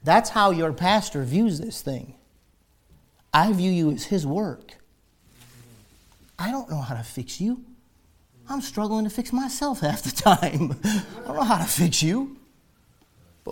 That's 0.03 0.29
how 0.29 0.51
your 0.51 0.73
pastor 0.73 1.23
views 1.23 1.59
this 1.59 1.81
thing. 1.81 2.15
I 3.33 3.51
view 3.53 3.71
you 3.71 3.91
as 3.91 4.05
his 4.05 4.25
work. 4.25 4.73
I 6.37 6.51
don't 6.51 6.69
know 6.69 6.81
how 6.81 6.95
to 6.95 7.03
fix 7.03 7.39
you. 7.39 7.63
I'm 8.49 8.61
struggling 8.61 9.03
to 9.03 9.09
fix 9.09 9.31
myself 9.31 9.81
half 9.81 10.01
the 10.01 10.11
time. 10.21 10.75
I 10.83 11.27
don't 11.27 11.35
know 11.35 11.43
how 11.43 11.57
to 11.57 11.65
fix 11.69 12.01
you. 12.01 12.38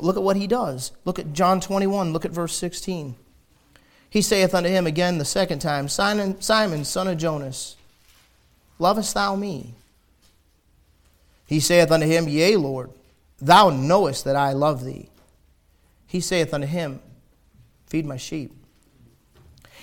Look 0.03 0.17
at 0.17 0.23
what 0.23 0.35
he 0.35 0.47
does. 0.47 0.91
Look 1.05 1.19
at 1.19 1.33
John 1.33 1.59
21, 1.59 2.13
look 2.13 2.25
at 2.25 2.31
verse 2.31 2.55
16. 2.55 3.15
He 4.09 4.21
saith 4.21 4.55
unto 4.55 4.69
him 4.69 4.87
again 4.87 5.17
the 5.17 5.25
second 5.25 5.59
time, 5.59 5.87
Simon, 5.87 6.41
Simon, 6.41 6.85
son 6.85 7.07
of 7.07 7.17
Jonas, 7.17 7.75
lovest 8.79 9.13
thou 9.13 9.35
me? 9.35 9.73
He 11.45 11.59
saith 11.59 11.91
unto 11.91 12.05
him, 12.05 12.27
Yea, 12.27 12.55
Lord, 12.55 12.91
thou 13.39 13.69
knowest 13.69 14.25
that 14.25 14.35
I 14.35 14.53
love 14.53 14.83
thee. 14.83 15.09
He 16.07 16.19
saith 16.19 16.53
unto 16.53 16.67
him, 16.67 16.99
Feed 17.87 18.05
my 18.05 18.17
sheep. 18.17 18.56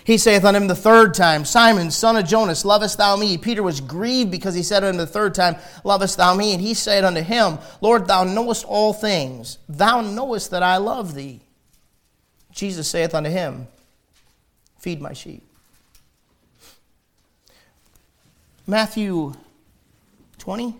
He 0.05 0.19
saith 0.19 0.45
unto 0.45 0.61
him 0.61 0.67
the 0.67 0.77
third 0.77 1.15
time, 1.15 1.47
Simon, 1.47 1.91
son 1.91 2.17
of 2.17 2.27
Jonas, 2.27 2.67
lovest 2.67 2.99
thou 2.99 3.17
me? 3.17 3.39
Peter 3.39 3.63
was 3.63 3.81
grieved 3.81 4.31
because 4.31 4.55
he 4.55 4.63
said 4.63 4.85
unto 4.85 4.91
him 4.91 4.97
the 4.99 5.07
third 5.07 5.35
time, 5.35 5.57
Lovest 5.83 6.19
thou 6.19 6.35
me? 6.35 6.53
And 6.53 6.61
he 6.61 6.75
said 6.75 7.05
unto 7.05 7.23
him, 7.23 7.59
Lord, 7.81 8.07
thou 8.07 8.23
knowest 8.23 8.67
all 8.67 8.93
things. 8.93 9.59
Thou 9.67 10.03
knowest 10.03 10.51
that 10.51 10.63
I 10.63 10.77
love 10.77 11.15
thee. 11.15 11.41
Jesus 12.53 12.87
saith 12.87 13.15
unto 13.15 13.31
him, 13.31 13.67
Feed 14.79 15.01
my 15.01 15.15
sheep. 15.15 15.43
Matthew 18.67 19.33
20, 20.37 20.77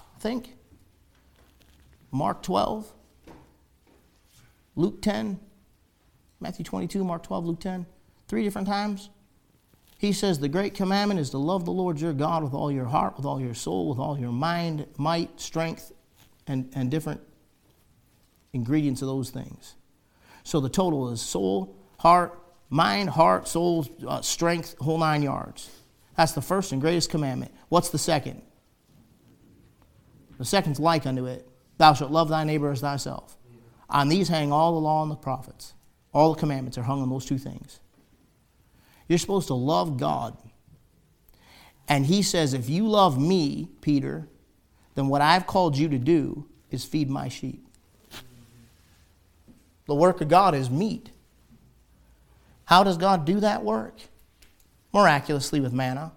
I 0.00 0.18
think. 0.18 0.56
Mark 2.10 2.42
12. 2.42 2.92
Luke 4.74 5.00
10. 5.02 5.38
Matthew 6.40 6.64
22, 6.64 7.04
Mark 7.04 7.22
12, 7.22 7.46
Luke 7.46 7.60
10 7.60 7.86
three 8.34 8.42
different 8.42 8.66
times. 8.66 9.10
He 9.96 10.12
says, 10.12 10.40
The 10.40 10.48
great 10.48 10.74
commandment 10.74 11.20
is 11.20 11.30
to 11.30 11.38
love 11.38 11.64
the 11.64 11.70
Lord 11.70 12.00
your 12.00 12.12
God 12.12 12.42
with 12.42 12.52
all 12.52 12.72
your 12.72 12.86
heart, 12.86 13.16
with 13.16 13.24
all 13.24 13.40
your 13.40 13.54
soul, 13.54 13.88
with 13.88 14.00
all 14.00 14.18
your 14.18 14.32
mind, 14.32 14.86
might, 14.98 15.40
strength, 15.40 15.92
and, 16.48 16.68
and 16.74 16.90
different 16.90 17.20
ingredients 18.52 19.02
of 19.02 19.06
those 19.06 19.30
things. 19.30 19.76
So 20.42 20.58
the 20.58 20.68
total 20.68 21.10
is 21.10 21.20
soul, 21.20 21.76
heart, 22.00 22.36
mind, 22.70 23.10
heart, 23.10 23.46
soul, 23.46 23.86
uh, 24.04 24.20
strength, 24.20 24.74
whole 24.80 24.98
nine 24.98 25.22
yards. 25.22 25.70
That's 26.16 26.32
the 26.32 26.42
first 26.42 26.72
and 26.72 26.80
greatest 26.80 27.10
commandment. 27.10 27.54
What's 27.68 27.90
the 27.90 27.98
second? 27.98 28.42
The 30.38 30.44
second's 30.44 30.80
like 30.80 31.06
unto 31.06 31.26
it 31.26 31.48
Thou 31.78 31.94
shalt 31.94 32.10
love 32.10 32.30
thy 32.30 32.42
neighbor 32.42 32.72
as 32.72 32.80
thyself. 32.80 33.36
On 33.88 34.08
these 34.08 34.26
hang 34.26 34.50
all 34.50 34.72
the 34.72 34.80
law 34.80 35.02
and 35.02 35.10
the 35.12 35.14
prophets. 35.14 35.74
All 36.12 36.34
the 36.34 36.40
commandments 36.40 36.76
are 36.78 36.82
hung 36.82 37.00
on 37.00 37.10
those 37.10 37.26
two 37.26 37.38
things. 37.38 37.78
You're 39.08 39.18
supposed 39.18 39.48
to 39.48 39.54
love 39.54 39.98
God. 39.98 40.36
And 41.88 42.06
he 42.06 42.22
says, 42.22 42.54
if 42.54 42.70
you 42.70 42.88
love 42.88 43.20
me, 43.20 43.68
Peter, 43.80 44.28
then 44.94 45.08
what 45.08 45.20
I've 45.20 45.46
called 45.46 45.76
you 45.76 45.88
to 45.88 45.98
do 45.98 46.46
is 46.70 46.84
feed 46.84 47.10
my 47.10 47.28
sheep. 47.28 47.66
The 49.86 49.94
work 49.94 50.20
of 50.20 50.28
God 50.28 50.54
is 50.54 50.70
meat. 50.70 51.10
How 52.64 52.82
does 52.84 52.96
God 52.96 53.26
do 53.26 53.40
that 53.40 53.62
work? 53.62 53.98
Miraculously 54.92 55.60
with 55.60 55.72
manna. 55.72 56.12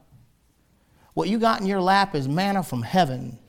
What 1.13 1.27
you 1.27 1.39
got 1.39 1.59
in 1.59 1.67
your 1.67 1.81
lap 1.81 2.15
is 2.15 2.27
manna 2.27 2.63
from 2.63 2.83
heaven. 2.83 3.39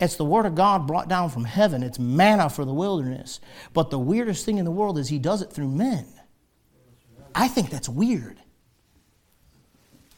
It's 0.00 0.16
the 0.16 0.24
Word 0.24 0.46
of 0.46 0.56
God 0.56 0.88
brought 0.88 1.08
down 1.08 1.30
from 1.30 1.44
heaven. 1.44 1.84
It's 1.84 1.98
manna 1.98 2.50
for 2.50 2.64
the 2.64 2.74
wilderness. 2.74 3.38
But 3.72 3.90
the 3.90 4.00
weirdest 4.00 4.44
thing 4.44 4.58
in 4.58 4.64
the 4.64 4.70
world 4.72 4.98
is 4.98 5.08
He 5.08 5.20
does 5.20 5.42
it 5.42 5.52
through 5.52 5.68
men. 5.68 6.06
I 7.34 7.48
think 7.48 7.70
that's 7.70 7.88
weird. 7.88 8.38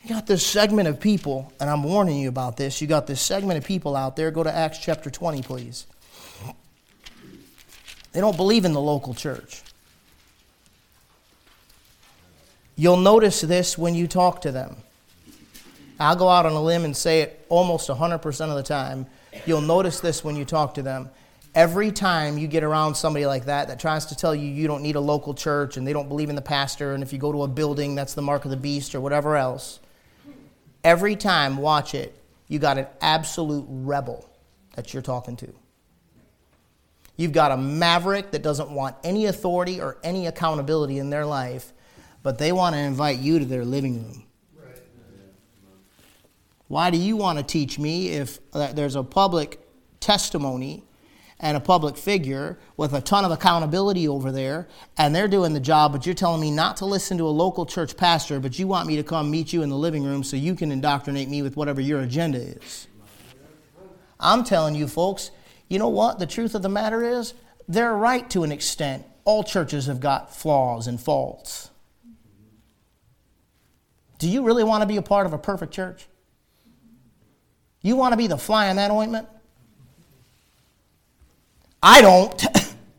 You 0.02 0.10
got 0.10 0.26
this 0.26 0.46
segment 0.46 0.86
of 0.86 1.00
people, 1.00 1.52
and 1.58 1.70
I'm 1.70 1.82
warning 1.82 2.18
you 2.18 2.28
about 2.28 2.58
this. 2.58 2.82
You 2.82 2.86
got 2.86 3.06
this 3.06 3.22
segment 3.22 3.58
of 3.58 3.64
people 3.64 3.96
out 3.96 4.16
there. 4.16 4.30
Go 4.30 4.42
to 4.42 4.54
Acts 4.54 4.78
chapter 4.78 5.10
20, 5.10 5.42
please. 5.42 5.86
They 8.12 8.20
don't 8.20 8.36
believe 8.36 8.64
in 8.64 8.72
the 8.72 8.80
local 8.80 9.14
church. 9.14 9.62
You'll 12.76 12.96
notice 12.96 13.40
this 13.40 13.78
when 13.78 13.94
you 13.94 14.06
talk 14.06 14.42
to 14.42 14.52
them. 14.52 14.76
I'll 15.98 16.16
go 16.16 16.28
out 16.28 16.44
on 16.44 16.52
a 16.52 16.62
limb 16.62 16.84
and 16.84 16.96
say 16.96 17.22
it 17.22 17.46
almost 17.48 17.88
100% 17.88 18.48
of 18.48 18.56
the 18.56 18.62
time. 18.62 19.06
You'll 19.46 19.60
notice 19.60 20.00
this 20.00 20.22
when 20.22 20.36
you 20.36 20.44
talk 20.44 20.74
to 20.74 20.82
them. 20.82 21.08
Every 21.54 21.92
time 21.92 22.36
you 22.36 22.48
get 22.48 22.64
around 22.64 22.96
somebody 22.96 23.26
like 23.26 23.44
that 23.44 23.68
that 23.68 23.78
tries 23.78 24.06
to 24.06 24.16
tell 24.16 24.34
you 24.34 24.48
you 24.48 24.66
don't 24.66 24.82
need 24.82 24.96
a 24.96 25.00
local 25.00 25.34
church 25.34 25.76
and 25.76 25.86
they 25.86 25.92
don't 25.92 26.08
believe 26.08 26.28
in 26.28 26.34
the 26.34 26.42
pastor, 26.42 26.94
and 26.94 27.02
if 27.02 27.12
you 27.12 27.18
go 27.18 27.30
to 27.30 27.44
a 27.44 27.48
building, 27.48 27.94
that's 27.94 28.14
the 28.14 28.22
mark 28.22 28.44
of 28.44 28.50
the 28.50 28.56
beast 28.56 28.94
or 28.94 29.00
whatever 29.00 29.36
else, 29.36 29.78
every 30.82 31.14
time, 31.14 31.56
watch 31.56 31.94
it, 31.94 32.18
you 32.48 32.58
got 32.58 32.76
an 32.76 32.86
absolute 33.00 33.64
rebel 33.68 34.28
that 34.74 34.92
you're 34.92 35.02
talking 35.02 35.36
to. 35.36 35.54
You've 37.16 37.32
got 37.32 37.52
a 37.52 37.56
maverick 37.56 38.32
that 38.32 38.42
doesn't 38.42 38.70
want 38.70 38.96
any 39.04 39.26
authority 39.26 39.80
or 39.80 39.98
any 40.02 40.26
accountability 40.26 40.98
in 40.98 41.10
their 41.10 41.24
life, 41.24 41.72
but 42.24 42.38
they 42.38 42.50
want 42.50 42.74
to 42.74 42.80
invite 42.80 43.18
you 43.18 43.38
to 43.38 43.44
their 43.44 43.64
living 43.64 44.02
room. 44.02 44.24
Why 46.66 46.90
do 46.90 46.98
you 46.98 47.16
want 47.16 47.38
to 47.38 47.44
teach 47.44 47.78
me 47.78 48.08
if 48.08 48.40
uh, 48.52 48.72
there's 48.72 48.96
a 48.96 49.04
public 49.04 49.60
testimony 50.00 50.82
and 51.44 51.58
a 51.58 51.60
public 51.60 51.98
figure 51.98 52.58
with 52.78 52.94
a 52.94 53.02
ton 53.02 53.22
of 53.22 53.30
accountability 53.30 54.08
over 54.08 54.32
there, 54.32 54.66
and 54.96 55.14
they're 55.14 55.28
doing 55.28 55.52
the 55.52 55.60
job, 55.60 55.92
but 55.92 56.06
you're 56.06 56.14
telling 56.14 56.40
me 56.40 56.50
not 56.50 56.78
to 56.78 56.86
listen 56.86 57.18
to 57.18 57.24
a 57.24 57.28
local 57.28 57.66
church 57.66 57.98
pastor, 57.98 58.40
but 58.40 58.58
you 58.58 58.66
want 58.66 58.88
me 58.88 58.96
to 58.96 59.02
come 59.02 59.30
meet 59.30 59.52
you 59.52 59.62
in 59.62 59.68
the 59.68 59.76
living 59.76 60.02
room 60.02 60.24
so 60.24 60.38
you 60.38 60.54
can 60.54 60.72
indoctrinate 60.72 61.28
me 61.28 61.42
with 61.42 61.54
whatever 61.54 61.82
your 61.82 62.00
agenda 62.00 62.38
is? 62.38 62.88
I'm 64.18 64.42
telling 64.42 64.74
you, 64.74 64.88
folks, 64.88 65.30
you 65.68 65.78
know 65.78 65.90
what? 65.90 66.18
The 66.18 66.24
truth 66.24 66.54
of 66.54 66.62
the 66.62 66.70
matter 66.70 67.04
is, 67.04 67.34
they're 67.68 67.94
right 67.94 68.28
to 68.30 68.42
an 68.42 68.50
extent. 68.50 69.04
All 69.26 69.44
churches 69.44 69.84
have 69.84 70.00
got 70.00 70.34
flaws 70.34 70.86
and 70.86 70.98
faults. 70.98 71.68
Do 74.18 74.30
you 74.30 74.44
really 74.44 74.64
want 74.64 74.80
to 74.80 74.86
be 74.86 74.96
a 74.96 75.02
part 75.02 75.26
of 75.26 75.34
a 75.34 75.38
perfect 75.38 75.74
church? 75.74 76.06
You 77.82 77.96
want 77.96 78.14
to 78.14 78.16
be 78.16 78.28
the 78.28 78.38
fly 78.38 78.68
in 78.68 78.76
that 78.76 78.90
ointment? 78.90 79.28
I 81.84 82.00
don't. 82.00 82.42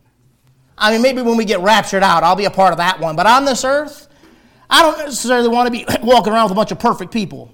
I 0.78 0.92
mean, 0.92 1.02
maybe 1.02 1.24
when 1.24 1.38
we 1.38 1.46
get 1.46 1.60
raptured 1.62 2.04
out, 2.04 2.24
I'll 2.24 2.36
be 2.36 2.46
a 2.46 2.52
part 2.52 2.72
of 2.72 2.78
that 2.78 3.00
one. 3.00 3.16
But 3.16 3.26
on 3.26 3.44
this 3.44 3.66
earth, 3.66 4.08
I 4.70 4.84
don't 4.84 5.00
necessarily 5.00 5.48
want 5.48 5.66
to 5.66 5.72
be 5.72 5.86
walking 6.04 6.32
around 6.32 6.46
with 6.46 6.52
a 6.52 6.56
bunch 6.56 6.72
of 6.72 6.78
perfect 6.78 7.12
people. 7.12 7.52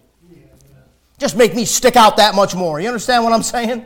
Just 1.18 1.38
make 1.38 1.56
me 1.56 1.64
stick 1.64 1.96
out 1.96 2.18
that 2.18 2.36
much 2.36 2.54
more. 2.54 2.82
You 2.82 2.88
understand 2.88 3.24
what 3.24 3.32
I'm 3.32 3.44
saying? 3.44 3.86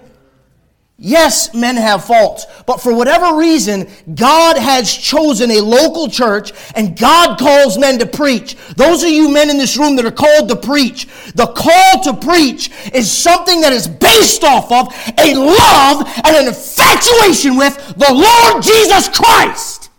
Yes, 0.97 1.53
men 1.53 1.75
have 1.75 2.05
faults, 2.05 2.45
but 2.65 2.79
for 2.79 2.95
whatever 2.95 3.37
reason, 3.37 3.89
God 4.15 4.57
has 4.57 4.93
chosen 4.93 5.51
a 5.51 5.59
local 5.59 6.09
church 6.09 6.53
and 6.73 6.97
God 6.97 7.37
calls 7.37 7.77
men 7.77 7.99
to 7.99 8.05
preach. 8.05 8.55
Those 8.77 9.03
of 9.03 9.09
you 9.09 9.29
men 9.29 9.49
in 9.49 9.57
this 9.57 9.75
room 9.75 9.97
that 9.97 10.05
are 10.05 10.11
called 10.11 10.47
to 10.47 10.55
preach, 10.55 11.05
the 11.33 11.47
call 11.47 12.01
to 12.03 12.13
preach 12.13 12.71
is 12.93 13.11
something 13.11 13.59
that 13.59 13.73
is 13.73 13.89
based 13.89 14.45
off 14.45 14.71
of 14.71 14.87
a 15.19 15.35
love 15.35 16.07
and 16.23 16.37
an 16.37 16.47
infatuation 16.47 17.57
with 17.57 17.75
the 17.97 18.13
Lord 18.13 18.63
Jesus 18.63 19.09
Christ. 19.09 19.89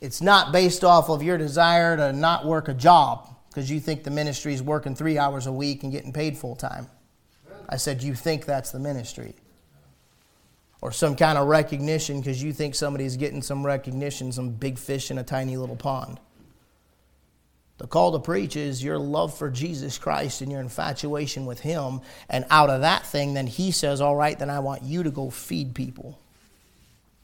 It's 0.00 0.22
not 0.22 0.52
based 0.52 0.84
off 0.84 1.10
of 1.10 1.22
your 1.22 1.36
desire 1.36 1.98
to 1.98 2.14
not 2.14 2.46
work 2.46 2.68
a 2.68 2.74
job 2.74 3.28
because 3.48 3.70
you 3.70 3.78
think 3.78 4.04
the 4.04 4.10
ministry 4.10 4.54
is 4.54 4.62
working 4.62 4.94
three 4.94 5.18
hours 5.18 5.46
a 5.46 5.52
week 5.52 5.82
and 5.82 5.92
getting 5.92 6.14
paid 6.14 6.38
full 6.38 6.56
time. 6.56 6.88
I 7.72 7.76
said, 7.76 8.02
You 8.02 8.14
think 8.14 8.44
that's 8.44 8.70
the 8.70 8.78
ministry? 8.78 9.34
Or 10.82 10.92
some 10.92 11.16
kind 11.16 11.38
of 11.38 11.48
recognition 11.48 12.20
because 12.20 12.42
you 12.42 12.52
think 12.52 12.74
somebody's 12.74 13.16
getting 13.16 13.40
some 13.40 13.64
recognition, 13.64 14.30
some 14.30 14.50
big 14.50 14.78
fish 14.78 15.10
in 15.10 15.16
a 15.16 15.22
tiny 15.22 15.56
little 15.56 15.76
pond. 15.76 16.20
The 17.78 17.86
call 17.86 18.12
to 18.12 18.18
preach 18.18 18.56
is 18.56 18.84
your 18.84 18.98
love 18.98 19.34
for 19.34 19.48
Jesus 19.48 19.96
Christ 19.96 20.42
and 20.42 20.52
your 20.52 20.60
infatuation 20.60 21.46
with 21.46 21.60
Him. 21.60 22.02
And 22.28 22.44
out 22.50 22.68
of 22.68 22.82
that 22.82 23.06
thing, 23.06 23.32
then 23.32 23.46
He 23.46 23.70
says, 23.70 24.02
All 24.02 24.16
right, 24.16 24.38
then 24.38 24.50
I 24.50 24.58
want 24.58 24.82
you 24.82 25.02
to 25.04 25.10
go 25.10 25.30
feed 25.30 25.74
people. 25.74 26.18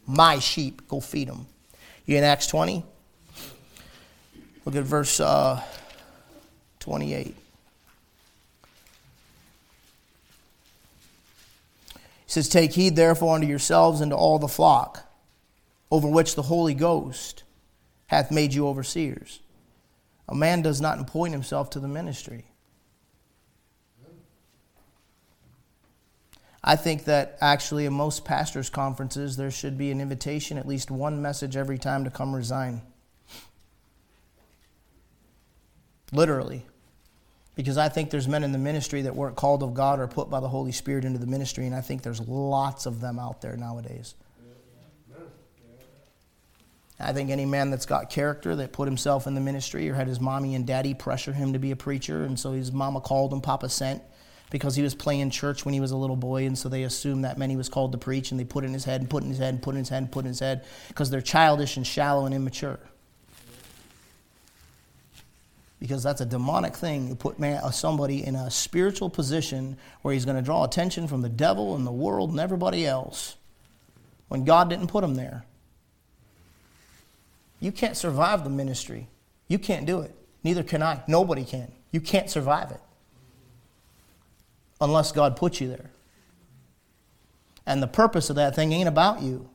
My 0.06 0.38
sheep, 0.38 0.88
go 0.88 1.00
feed 1.00 1.28
them. 1.28 1.46
You 2.06 2.16
in 2.16 2.24
Acts 2.24 2.46
20? 2.46 2.82
Look 4.64 4.76
at 4.76 4.84
verse 4.84 5.20
uh, 5.20 5.62
28. 6.80 7.36
He 12.28 12.32
says, 12.32 12.50
Take 12.50 12.74
heed 12.74 12.94
therefore 12.94 13.36
unto 13.36 13.46
yourselves 13.46 14.02
and 14.02 14.10
to 14.10 14.16
all 14.16 14.38
the 14.38 14.48
flock, 14.48 15.10
over 15.90 16.06
which 16.06 16.34
the 16.34 16.42
Holy 16.42 16.74
Ghost 16.74 17.42
hath 18.08 18.30
made 18.30 18.52
you 18.52 18.68
overseers. 18.68 19.40
A 20.28 20.34
man 20.34 20.60
does 20.60 20.78
not 20.78 21.00
appoint 21.00 21.32
himself 21.32 21.70
to 21.70 21.80
the 21.80 21.88
ministry. 21.88 22.44
I 26.62 26.76
think 26.76 27.04
that 27.04 27.38
actually 27.40 27.86
in 27.86 27.94
most 27.94 28.26
pastors' 28.26 28.68
conferences, 28.68 29.38
there 29.38 29.50
should 29.50 29.78
be 29.78 29.90
an 29.90 30.02
invitation, 30.02 30.58
at 30.58 30.68
least 30.68 30.90
one 30.90 31.22
message 31.22 31.56
every 31.56 31.78
time 31.78 32.04
to 32.04 32.10
come 32.10 32.36
resign. 32.36 32.82
Literally 36.12 36.66
because 37.58 37.76
I 37.76 37.88
think 37.88 38.10
there's 38.10 38.28
men 38.28 38.44
in 38.44 38.52
the 38.52 38.58
ministry 38.58 39.02
that 39.02 39.16
weren't 39.16 39.34
called 39.34 39.64
of 39.64 39.74
God 39.74 39.98
or 39.98 40.06
put 40.06 40.30
by 40.30 40.38
the 40.38 40.46
Holy 40.46 40.70
Spirit 40.70 41.04
into 41.04 41.18
the 41.18 41.26
ministry, 41.26 41.66
and 41.66 41.74
I 41.74 41.80
think 41.80 42.02
there's 42.02 42.20
lots 42.20 42.86
of 42.86 43.00
them 43.00 43.18
out 43.18 43.40
there 43.40 43.56
nowadays. 43.56 44.14
I 47.00 47.12
think 47.12 47.30
any 47.30 47.46
man 47.46 47.70
that's 47.70 47.84
got 47.84 48.10
character 48.10 48.54
that 48.54 48.72
put 48.72 48.86
himself 48.86 49.26
in 49.26 49.34
the 49.34 49.40
ministry 49.40 49.90
or 49.90 49.94
had 49.94 50.06
his 50.06 50.20
mommy 50.20 50.54
and 50.54 50.68
daddy 50.68 50.94
pressure 50.94 51.32
him 51.32 51.52
to 51.52 51.58
be 51.58 51.72
a 51.72 51.76
preacher, 51.76 52.22
and 52.22 52.38
so 52.38 52.52
his 52.52 52.70
mama 52.70 53.00
called 53.00 53.32
him 53.32 53.40
Papa 53.40 53.68
sent 53.68 54.04
because 54.52 54.76
he 54.76 54.82
was 54.82 54.94
playing 54.94 55.30
church 55.30 55.64
when 55.64 55.74
he 55.74 55.80
was 55.80 55.90
a 55.90 55.96
little 55.96 56.14
boy, 56.14 56.46
and 56.46 56.56
so 56.56 56.68
they 56.68 56.84
assumed 56.84 57.24
that 57.24 57.38
meant 57.38 57.50
he 57.50 57.56
was 57.56 57.68
called 57.68 57.90
to 57.90 57.98
preach, 57.98 58.30
and 58.30 58.38
they 58.38 58.44
put 58.44 58.62
in 58.62 58.72
his 58.72 58.84
head 58.84 59.00
and 59.00 59.10
put 59.10 59.24
in 59.24 59.30
his 59.30 59.38
head 59.38 59.52
and 59.52 59.60
put 59.60 59.74
in 59.74 59.80
his 59.80 59.88
head 59.88 60.04
and 60.04 60.12
put 60.12 60.24
in 60.24 60.28
his 60.28 60.38
head 60.38 60.64
because 60.86 61.10
they're 61.10 61.20
childish 61.20 61.76
and 61.76 61.84
shallow 61.84 62.24
and 62.24 62.36
immature 62.36 62.78
because 65.80 66.02
that's 66.02 66.20
a 66.20 66.26
demonic 66.26 66.76
thing 66.76 67.08
to 67.08 67.14
put 67.14 67.38
man, 67.38 67.62
uh, 67.62 67.70
somebody 67.70 68.24
in 68.24 68.34
a 68.34 68.50
spiritual 68.50 69.08
position 69.08 69.76
where 70.02 70.12
he's 70.12 70.24
going 70.24 70.36
to 70.36 70.42
draw 70.42 70.64
attention 70.64 71.06
from 71.06 71.22
the 71.22 71.28
devil 71.28 71.74
and 71.76 71.86
the 71.86 71.92
world 71.92 72.30
and 72.30 72.40
everybody 72.40 72.86
else 72.86 73.36
when 74.28 74.44
God 74.44 74.68
didn't 74.68 74.88
put 74.88 75.04
him 75.04 75.14
there. 75.14 75.44
You 77.60 77.72
can't 77.72 77.96
survive 77.96 78.44
the 78.44 78.50
ministry. 78.50 79.08
You 79.48 79.58
can't 79.58 79.86
do 79.86 80.00
it. 80.00 80.14
Neither 80.44 80.62
can 80.62 80.82
I. 80.82 81.02
Nobody 81.08 81.44
can. 81.44 81.72
You 81.90 82.00
can't 82.00 82.30
survive 82.30 82.70
it 82.70 82.80
unless 84.80 85.12
God 85.12 85.36
puts 85.36 85.60
you 85.60 85.68
there. 85.68 85.90
And 87.66 87.82
the 87.82 87.88
purpose 87.88 88.30
of 88.30 88.36
that 88.36 88.54
thing 88.54 88.72
ain't 88.72 88.88
about 88.88 89.22
you. 89.22 89.48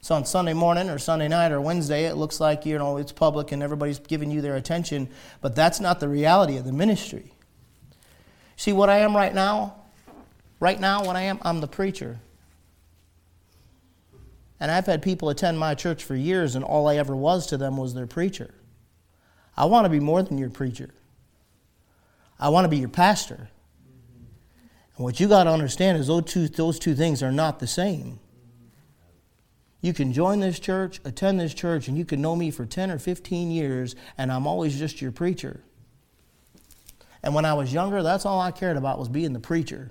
So 0.00 0.14
on 0.14 0.24
Sunday 0.24 0.54
morning 0.54 0.88
or 0.88 0.98
Sunday 0.98 1.28
night 1.28 1.52
or 1.52 1.60
Wednesday, 1.60 2.04
it 2.04 2.16
looks 2.16 2.40
like 2.40 2.64
you 2.64 2.78
know 2.78 2.96
it's 2.96 3.12
public 3.12 3.52
and 3.52 3.62
everybody's 3.62 3.98
giving 3.98 4.30
you 4.30 4.40
their 4.40 4.56
attention, 4.56 5.08
but 5.40 5.54
that's 5.54 5.80
not 5.80 6.00
the 6.00 6.08
reality 6.08 6.56
of 6.56 6.64
the 6.64 6.72
ministry. 6.72 7.32
See 8.56 8.72
what 8.72 8.88
I 8.88 8.98
am 8.98 9.16
right 9.16 9.34
now? 9.34 9.74
Right 10.60 10.80
now, 10.80 11.04
what 11.04 11.16
I 11.16 11.22
am, 11.22 11.38
I'm 11.42 11.60
the 11.60 11.68
preacher. 11.68 12.18
And 14.60 14.70
I've 14.70 14.86
had 14.86 15.02
people 15.02 15.28
attend 15.28 15.58
my 15.58 15.74
church 15.74 16.02
for 16.02 16.16
years, 16.16 16.56
and 16.56 16.64
all 16.64 16.88
I 16.88 16.96
ever 16.96 17.14
was 17.14 17.46
to 17.48 17.56
them 17.56 17.76
was 17.76 17.94
their 17.94 18.08
preacher. 18.08 18.52
I 19.56 19.66
want 19.66 19.84
to 19.84 19.88
be 19.88 20.00
more 20.00 20.22
than 20.22 20.38
your 20.38 20.50
preacher. 20.50 20.90
I 22.40 22.48
want 22.48 22.64
to 22.64 22.68
be 22.68 22.78
your 22.78 22.88
pastor. 22.88 23.48
And 24.96 25.04
what 25.04 25.20
you 25.20 25.28
got 25.28 25.44
to 25.44 25.50
understand 25.50 25.98
is 25.98 26.08
those 26.08 26.24
two, 26.24 26.48
those 26.48 26.78
two 26.78 26.94
things 26.94 27.22
are 27.22 27.30
not 27.30 27.60
the 27.60 27.66
same. 27.68 28.18
You 29.80 29.92
can 29.92 30.12
join 30.12 30.40
this 30.40 30.58
church, 30.58 31.00
attend 31.04 31.38
this 31.38 31.54
church, 31.54 31.88
and 31.88 31.96
you 31.96 32.04
can 32.04 32.20
know 32.20 32.34
me 32.34 32.50
for 32.50 32.66
10 32.66 32.90
or 32.90 32.98
15 32.98 33.50
years, 33.50 33.94
and 34.16 34.32
I'm 34.32 34.46
always 34.46 34.78
just 34.78 35.00
your 35.00 35.12
preacher. 35.12 35.62
And 37.22 37.34
when 37.34 37.44
I 37.44 37.54
was 37.54 37.72
younger, 37.72 38.02
that's 38.02 38.26
all 38.26 38.40
I 38.40 38.50
cared 38.50 38.76
about 38.76 38.98
was 38.98 39.08
being 39.08 39.32
the 39.32 39.40
preacher. 39.40 39.90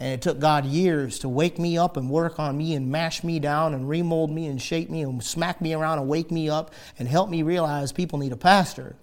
And 0.00 0.12
it 0.12 0.22
took 0.22 0.38
God 0.38 0.64
years 0.64 1.18
to 1.20 1.28
wake 1.28 1.58
me 1.58 1.76
up 1.76 1.96
and 1.96 2.08
work 2.08 2.38
on 2.38 2.56
me 2.56 2.74
and 2.74 2.90
mash 2.90 3.24
me 3.24 3.40
down 3.40 3.74
and 3.74 3.88
remold 3.88 4.30
me 4.30 4.46
and 4.46 4.62
shape 4.62 4.90
me 4.90 5.02
and 5.02 5.22
smack 5.22 5.60
me 5.60 5.74
around 5.74 5.98
and 5.98 6.08
wake 6.08 6.30
me 6.30 6.48
up 6.48 6.72
and 6.98 7.08
help 7.08 7.28
me 7.28 7.42
realize 7.42 7.90
people 7.90 8.20
need 8.20 8.30
a 8.30 8.36
pastor. 8.36 8.94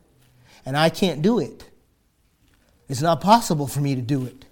And 0.66 0.78
I 0.78 0.90
can't 0.90 1.22
do 1.22 1.40
it. 1.40 1.70
It's 2.88 3.02
not 3.02 3.20
possible 3.20 3.68
for 3.68 3.82
me 3.82 3.96
to 3.96 4.02
do 4.02 4.26
it. 4.26 4.46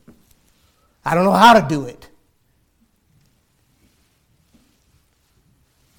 I 1.05 1.15
don't 1.15 1.23
know 1.23 1.31
how 1.31 1.59
to 1.59 1.65
do 1.67 1.85
it. 1.85 2.09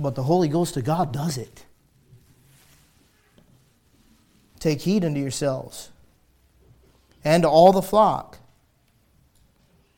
But 0.05 0.17
the 0.17 0.23
Holy 0.25 0.49
Ghost 0.49 0.77
of 0.77 0.85
God 0.85 1.15
does 1.15 1.39
it. 1.39 1.65
Take 4.61 4.83
heed 4.83 5.03
unto 5.03 5.19
yourselves 5.19 5.89
and 7.25 7.43
to 7.43 7.49
all 7.49 7.73
the 7.73 7.81
flock. 7.81 8.37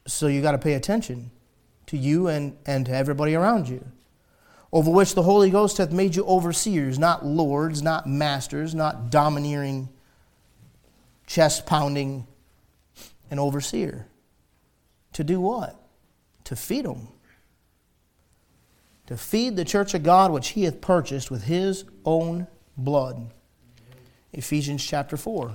So 0.07 0.29
you 0.29 0.43
got 0.43 0.53
to 0.53 0.59
pay 0.59 0.75
attention 0.75 1.33
to 1.87 1.97
you 1.97 2.29
and, 2.29 2.57
and 2.67 2.87
to 2.87 2.95
everybody 2.95 3.35
around 3.35 3.69
you. 3.69 3.85
Over 4.73 4.93
which 4.93 5.17
the 5.17 5.25
Holy 5.25 5.51
Ghost 5.51 5.79
hath 5.79 5.91
made 5.91 6.15
you 6.15 6.25
overseers, 6.25 7.01
not 7.01 7.27
lords, 7.27 7.83
not 7.83 8.07
masters, 8.07 8.77
not 8.77 9.11
domineering, 9.11 9.89
chest 11.27 11.67
pounding, 11.67 12.29
an 13.29 13.41
overseer. 13.41 14.07
To 15.15 15.25
do 15.25 15.41
what? 15.41 15.75
To 16.45 16.55
feed 16.55 16.85
them 16.85 17.09
to 19.07 19.17
feed 19.17 19.57
the 19.57 19.65
church 19.65 19.95
of 19.95 20.03
God 20.03 20.33
which 20.33 20.49
he 20.49 20.65
hath 20.65 20.81
purchased 20.81 21.31
with 21.31 21.45
his 21.45 21.85
own 22.05 22.47
blood. 22.77 23.31
Ephesians 24.33 24.85
chapter 24.85 25.17
4. 25.17 25.53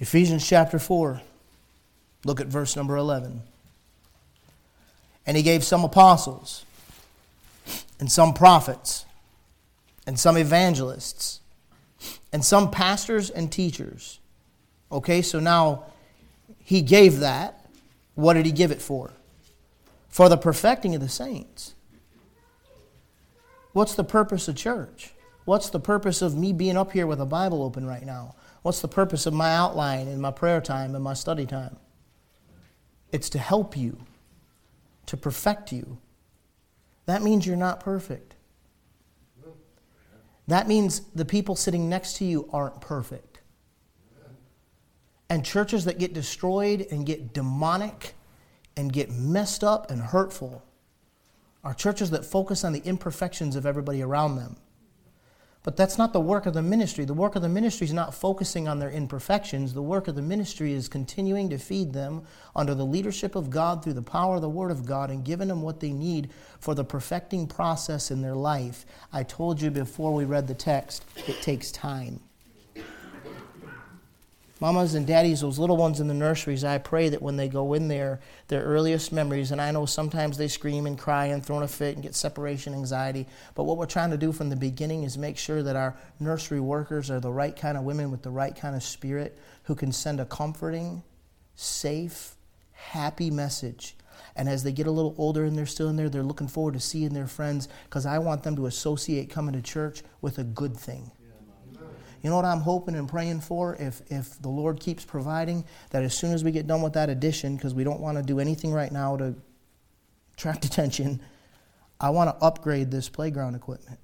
Ephesians 0.00 0.46
chapter 0.48 0.78
4, 0.78 1.20
look 2.24 2.40
at 2.40 2.46
verse 2.46 2.74
number 2.74 2.96
11. 2.96 3.42
And 5.26 5.36
he 5.36 5.42
gave 5.42 5.62
some 5.62 5.84
apostles, 5.84 6.64
and 7.98 8.10
some 8.10 8.32
prophets, 8.32 9.04
and 10.06 10.18
some 10.18 10.38
evangelists, 10.38 11.39
and 12.32 12.44
some 12.44 12.70
pastors 12.70 13.30
and 13.30 13.50
teachers. 13.50 14.20
Okay, 14.92 15.22
so 15.22 15.40
now 15.40 15.84
he 16.58 16.82
gave 16.82 17.20
that. 17.20 17.66
What 18.14 18.34
did 18.34 18.46
he 18.46 18.52
give 18.52 18.70
it 18.70 18.82
for? 18.82 19.10
For 20.08 20.28
the 20.28 20.36
perfecting 20.36 20.94
of 20.94 21.00
the 21.00 21.08
saints. 21.08 21.74
What's 23.72 23.94
the 23.94 24.04
purpose 24.04 24.48
of 24.48 24.56
church? 24.56 25.12
What's 25.44 25.70
the 25.70 25.80
purpose 25.80 26.22
of 26.22 26.36
me 26.36 26.52
being 26.52 26.76
up 26.76 26.92
here 26.92 27.06
with 27.06 27.20
a 27.20 27.26
Bible 27.26 27.62
open 27.62 27.86
right 27.86 28.04
now? 28.04 28.34
What's 28.62 28.80
the 28.80 28.88
purpose 28.88 29.26
of 29.26 29.32
my 29.32 29.54
outline 29.54 30.06
and 30.08 30.20
my 30.20 30.30
prayer 30.30 30.60
time 30.60 30.94
and 30.94 31.02
my 31.02 31.14
study 31.14 31.46
time? 31.46 31.76
It's 33.12 33.30
to 33.30 33.38
help 33.38 33.76
you, 33.76 33.98
to 35.06 35.16
perfect 35.16 35.72
you. 35.72 35.98
That 37.06 37.22
means 37.22 37.46
you're 37.46 37.56
not 37.56 37.80
perfect. 37.80 38.29
That 40.50 40.66
means 40.66 41.02
the 41.14 41.24
people 41.24 41.54
sitting 41.54 41.88
next 41.88 42.16
to 42.16 42.24
you 42.24 42.50
aren't 42.52 42.80
perfect. 42.80 43.38
And 45.28 45.44
churches 45.44 45.84
that 45.84 46.00
get 46.00 46.12
destroyed 46.12 46.88
and 46.90 47.06
get 47.06 47.32
demonic 47.32 48.14
and 48.76 48.92
get 48.92 49.12
messed 49.12 49.62
up 49.62 49.92
and 49.92 50.02
hurtful 50.02 50.64
are 51.62 51.72
churches 51.72 52.10
that 52.10 52.24
focus 52.24 52.64
on 52.64 52.72
the 52.72 52.80
imperfections 52.80 53.54
of 53.54 53.64
everybody 53.64 54.02
around 54.02 54.34
them. 54.34 54.56
But 55.62 55.76
that's 55.76 55.98
not 55.98 56.14
the 56.14 56.20
work 56.20 56.46
of 56.46 56.54
the 56.54 56.62
ministry. 56.62 57.04
The 57.04 57.12
work 57.12 57.36
of 57.36 57.42
the 57.42 57.48
ministry 57.48 57.84
is 57.84 57.92
not 57.92 58.14
focusing 58.14 58.66
on 58.66 58.78
their 58.78 58.90
imperfections. 58.90 59.74
The 59.74 59.82
work 59.82 60.08
of 60.08 60.14
the 60.14 60.22
ministry 60.22 60.72
is 60.72 60.88
continuing 60.88 61.50
to 61.50 61.58
feed 61.58 61.92
them 61.92 62.22
under 62.56 62.74
the 62.74 62.86
leadership 62.86 63.34
of 63.34 63.50
God 63.50 63.84
through 63.84 63.92
the 63.92 64.02
power 64.02 64.36
of 64.36 64.40
the 64.40 64.48
Word 64.48 64.70
of 64.70 64.86
God 64.86 65.10
and 65.10 65.22
giving 65.22 65.48
them 65.48 65.60
what 65.60 65.80
they 65.80 65.92
need 65.92 66.30
for 66.60 66.74
the 66.74 66.84
perfecting 66.84 67.46
process 67.46 68.10
in 68.10 68.22
their 68.22 68.34
life. 68.34 68.86
I 69.12 69.22
told 69.22 69.60
you 69.60 69.70
before 69.70 70.14
we 70.14 70.24
read 70.24 70.46
the 70.46 70.54
text, 70.54 71.04
it 71.26 71.42
takes 71.42 71.70
time. 71.70 72.20
Mamas 74.60 74.92
and 74.92 75.06
daddies, 75.06 75.40
those 75.40 75.58
little 75.58 75.78
ones 75.78 76.00
in 76.00 76.06
the 76.06 76.12
nurseries, 76.12 76.64
I 76.64 76.76
pray 76.76 77.08
that 77.08 77.22
when 77.22 77.36
they 77.36 77.48
go 77.48 77.72
in 77.72 77.88
there, 77.88 78.20
their 78.48 78.62
earliest 78.62 79.10
memories, 79.10 79.52
and 79.52 79.60
I 79.60 79.70
know 79.70 79.86
sometimes 79.86 80.36
they 80.36 80.48
scream 80.48 80.84
and 80.84 80.98
cry 80.98 81.26
and 81.26 81.42
throw 81.42 81.62
a 81.62 81.68
fit 81.68 81.94
and 81.94 82.02
get 82.02 82.14
separation 82.14 82.74
anxiety, 82.74 83.26
but 83.54 83.64
what 83.64 83.78
we're 83.78 83.86
trying 83.86 84.10
to 84.10 84.18
do 84.18 84.32
from 84.32 84.50
the 84.50 84.56
beginning 84.56 85.04
is 85.04 85.16
make 85.16 85.38
sure 85.38 85.62
that 85.62 85.76
our 85.76 85.96
nursery 86.18 86.60
workers 86.60 87.10
are 87.10 87.20
the 87.20 87.32
right 87.32 87.56
kind 87.56 87.78
of 87.78 87.84
women 87.84 88.10
with 88.10 88.22
the 88.22 88.30
right 88.30 88.54
kind 88.54 88.76
of 88.76 88.82
spirit 88.82 89.38
who 89.62 89.74
can 89.74 89.92
send 89.92 90.20
a 90.20 90.26
comforting, 90.26 91.02
safe, 91.54 92.36
happy 92.72 93.30
message. 93.30 93.96
And 94.36 94.46
as 94.46 94.62
they 94.62 94.72
get 94.72 94.86
a 94.86 94.90
little 94.90 95.14
older 95.16 95.44
and 95.44 95.56
they're 95.56 95.64
still 95.64 95.88
in 95.88 95.96
there, 95.96 96.10
they're 96.10 96.22
looking 96.22 96.48
forward 96.48 96.74
to 96.74 96.80
seeing 96.80 97.14
their 97.14 97.26
friends 97.26 97.66
because 97.84 98.04
I 98.04 98.18
want 98.18 98.42
them 98.42 98.56
to 98.56 98.66
associate 98.66 99.30
coming 99.30 99.54
to 99.54 99.62
church 99.62 100.02
with 100.20 100.38
a 100.38 100.44
good 100.44 100.76
thing. 100.76 101.12
You 102.22 102.28
know 102.30 102.36
what 102.36 102.44
I'm 102.44 102.60
hoping 102.60 102.94
and 102.94 103.08
praying 103.08 103.40
for? 103.40 103.76
If, 103.76 104.02
if 104.10 104.40
the 104.42 104.48
Lord 104.48 104.78
keeps 104.78 105.04
providing, 105.04 105.64
that 105.90 106.02
as 106.02 106.14
soon 106.14 106.32
as 106.32 106.44
we 106.44 106.50
get 106.50 106.66
done 106.66 106.82
with 106.82 106.92
that 106.92 107.08
addition, 107.08 107.56
because 107.56 107.72
we 107.72 107.84
don't 107.84 108.00
want 108.00 108.18
to 108.18 108.22
do 108.22 108.40
anything 108.40 108.72
right 108.72 108.92
now 108.92 109.16
to 109.16 109.34
attract 110.34 110.64
attention, 110.66 111.20
I 112.00 112.10
want 112.10 112.30
to 112.30 112.44
upgrade 112.44 112.90
this 112.90 113.08
playground 113.08 113.54
equipment. 113.54 114.00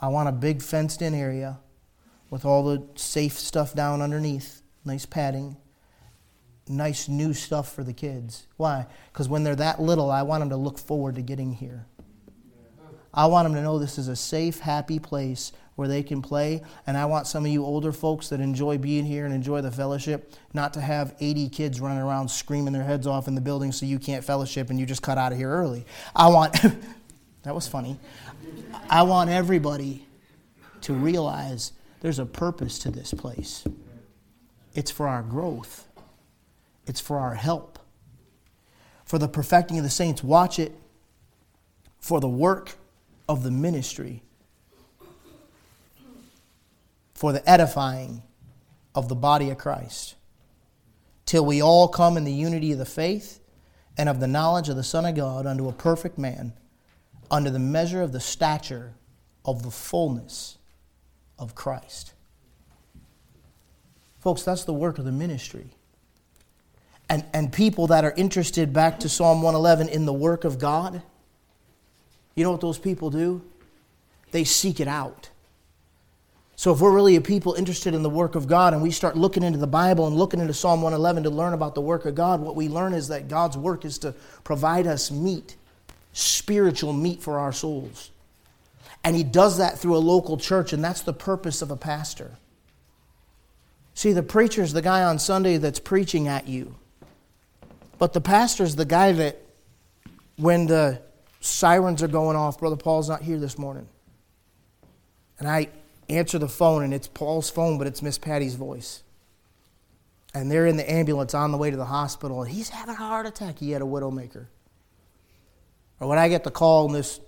I 0.00 0.08
want 0.08 0.28
a 0.28 0.32
big 0.32 0.62
fenced 0.62 1.02
in 1.02 1.14
area 1.14 1.58
with 2.30 2.44
all 2.44 2.64
the 2.64 2.86
safe 2.94 3.38
stuff 3.38 3.74
down 3.74 4.00
underneath, 4.00 4.62
nice 4.84 5.06
padding, 5.06 5.56
nice 6.68 7.08
new 7.08 7.34
stuff 7.34 7.72
for 7.72 7.84
the 7.84 7.92
kids. 7.92 8.46
Why? 8.56 8.86
Because 9.12 9.28
when 9.28 9.44
they're 9.44 9.56
that 9.56 9.80
little, 9.80 10.10
I 10.10 10.22
want 10.22 10.40
them 10.40 10.50
to 10.50 10.56
look 10.56 10.78
forward 10.78 11.16
to 11.16 11.22
getting 11.22 11.52
here. 11.52 11.86
I 13.14 13.26
want 13.26 13.46
them 13.46 13.54
to 13.54 13.62
know 13.62 13.78
this 13.78 13.98
is 13.98 14.08
a 14.08 14.16
safe, 14.16 14.60
happy 14.60 14.98
place 14.98 15.52
where 15.74 15.88
they 15.88 16.02
can 16.02 16.20
play. 16.20 16.62
And 16.86 16.96
I 16.96 17.06
want 17.06 17.26
some 17.26 17.44
of 17.44 17.50
you 17.50 17.64
older 17.64 17.92
folks 17.92 18.28
that 18.28 18.40
enjoy 18.40 18.78
being 18.78 19.04
here 19.04 19.24
and 19.24 19.34
enjoy 19.34 19.60
the 19.60 19.70
fellowship 19.70 20.32
not 20.52 20.74
to 20.74 20.80
have 20.80 21.14
80 21.20 21.48
kids 21.48 21.80
running 21.80 22.02
around 22.02 22.28
screaming 22.28 22.72
their 22.72 22.84
heads 22.84 23.06
off 23.06 23.28
in 23.28 23.34
the 23.34 23.40
building 23.40 23.72
so 23.72 23.86
you 23.86 23.98
can't 23.98 24.24
fellowship 24.24 24.70
and 24.70 24.78
you 24.78 24.86
just 24.86 25.02
cut 25.02 25.18
out 25.18 25.32
of 25.32 25.38
here 25.38 25.50
early. 25.50 25.86
I 26.14 26.28
want, 26.28 26.52
that 27.42 27.54
was 27.54 27.66
funny. 27.66 27.98
I 28.90 29.02
want 29.02 29.30
everybody 29.30 30.06
to 30.82 30.92
realize 30.92 31.72
there's 32.00 32.18
a 32.18 32.26
purpose 32.26 32.78
to 32.80 32.90
this 32.90 33.14
place. 33.14 33.64
It's 34.74 34.90
for 34.90 35.06
our 35.08 35.22
growth, 35.22 35.86
it's 36.86 37.00
for 37.00 37.18
our 37.18 37.34
help, 37.34 37.78
for 39.04 39.18
the 39.18 39.28
perfecting 39.28 39.78
of 39.78 39.84
the 39.84 39.90
saints. 39.90 40.22
Watch 40.22 40.58
it 40.58 40.72
for 42.00 42.20
the 42.20 42.28
work 42.28 42.72
of 43.28 43.44
the 43.44 43.50
ministry 43.50 44.22
for 47.22 47.32
the 47.32 47.48
edifying 47.48 48.20
of 48.96 49.08
the 49.08 49.14
body 49.14 49.48
of 49.48 49.56
Christ, 49.56 50.16
till 51.24 51.46
we 51.46 51.62
all 51.62 51.86
come 51.86 52.16
in 52.16 52.24
the 52.24 52.32
unity 52.32 52.72
of 52.72 52.78
the 52.78 52.84
faith 52.84 53.38
and 53.96 54.08
of 54.08 54.18
the 54.18 54.26
knowledge 54.26 54.68
of 54.68 54.74
the 54.74 54.82
Son 54.82 55.06
of 55.06 55.14
God 55.14 55.46
unto 55.46 55.68
a 55.68 55.72
perfect 55.72 56.18
man, 56.18 56.52
under 57.30 57.48
the 57.48 57.60
measure 57.60 58.02
of 58.02 58.10
the 58.10 58.18
stature 58.18 58.94
of 59.44 59.62
the 59.62 59.70
fullness 59.70 60.58
of 61.38 61.54
Christ. 61.54 62.12
Folks, 64.18 64.42
that's 64.42 64.64
the 64.64 64.74
work 64.74 64.98
of 64.98 65.04
the 65.04 65.12
ministry. 65.12 65.66
And, 67.08 67.24
and 67.32 67.52
people 67.52 67.86
that 67.86 68.04
are 68.04 68.14
interested, 68.16 68.72
back 68.72 68.98
to 68.98 69.08
Psalm 69.08 69.42
111, 69.42 69.94
in 69.94 70.06
the 70.06 70.12
work 70.12 70.42
of 70.42 70.58
God, 70.58 71.00
you 72.34 72.42
know 72.42 72.50
what 72.50 72.60
those 72.60 72.80
people 72.80 73.10
do? 73.10 73.42
They 74.32 74.42
seek 74.42 74.80
it 74.80 74.88
out. 74.88 75.28
So, 76.62 76.72
if 76.72 76.80
we're 76.80 76.94
really 76.94 77.16
a 77.16 77.20
people 77.20 77.54
interested 77.54 77.92
in 77.92 78.04
the 78.04 78.08
work 78.08 78.36
of 78.36 78.46
God 78.46 78.72
and 78.72 78.80
we 78.80 78.92
start 78.92 79.16
looking 79.16 79.42
into 79.42 79.58
the 79.58 79.66
Bible 79.66 80.06
and 80.06 80.14
looking 80.14 80.38
into 80.38 80.54
Psalm 80.54 80.80
111 80.80 81.24
to 81.24 81.30
learn 81.30 81.54
about 81.54 81.74
the 81.74 81.80
work 81.80 82.06
of 82.06 82.14
God, 82.14 82.40
what 82.40 82.54
we 82.54 82.68
learn 82.68 82.94
is 82.94 83.08
that 83.08 83.26
God's 83.26 83.58
work 83.58 83.84
is 83.84 83.98
to 83.98 84.14
provide 84.44 84.86
us 84.86 85.10
meat, 85.10 85.56
spiritual 86.12 86.92
meat 86.92 87.20
for 87.20 87.40
our 87.40 87.52
souls. 87.52 88.12
And 89.02 89.16
He 89.16 89.24
does 89.24 89.58
that 89.58 89.80
through 89.80 89.96
a 89.96 89.98
local 89.98 90.36
church, 90.36 90.72
and 90.72 90.84
that's 90.84 91.00
the 91.02 91.12
purpose 91.12 91.62
of 91.62 91.72
a 91.72 91.76
pastor. 91.76 92.30
See, 93.94 94.12
the 94.12 94.22
preacher's 94.22 94.72
the 94.72 94.82
guy 94.82 95.02
on 95.02 95.18
Sunday 95.18 95.56
that's 95.56 95.80
preaching 95.80 96.28
at 96.28 96.46
you, 96.46 96.76
but 97.98 98.12
the 98.12 98.20
pastor's 98.20 98.76
the 98.76 98.84
guy 98.84 99.10
that, 99.10 99.42
when 100.36 100.68
the 100.68 101.02
sirens 101.40 102.04
are 102.04 102.08
going 102.08 102.36
off, 102.36 102.60
Brother 102.60 102.76
Paul's 102.76 103.08
not 103.08 103.20
here 103.20 103.40
this 103.40 103.58
morning. 103.58 103.88
And 105.40 105.48
I, 105.48 105.68
answer 106.12 106.38
the 106.38 106.48
phone, 106.48 106.82
and 106.82 106.94
it's 106.94 107.08
Paul's 107.08 107.50
phone, 107.50 107.78
but 107.78 107.86
it's 107.86 108.02
Miss 108.02 108.18
Patty's 108.18 108.54
voice. 108.54 109.02
And 110.34 110.50
they're 110.50 110.66
in 110.66 110.76
the 110.76 110.90
ambulance 110.90 111.34
on 111.34 111.52
the 111.52 111.58
way 111.58 111.70
to 111.70 111.76
the 111.76 111.84
hospital, 111.84 112.42
and 112.42 112.50
he's 112.50 112.70
having 112.70 112.94
a 112.94 112.98
heart 112.98 113.26
attack. 113.26 113.58
He 113.58 113.70
had 113.72 113.82
a 113.82 113.84
widowmaker. 113.84 114.46
Or 116.00 116.08
when 116.08 116.18
I 116.18 116.28
get 116.28 116.44
the 116.44 116.50
call, 116.50 116.86
and 116.86 116.94
this 116.94 117.20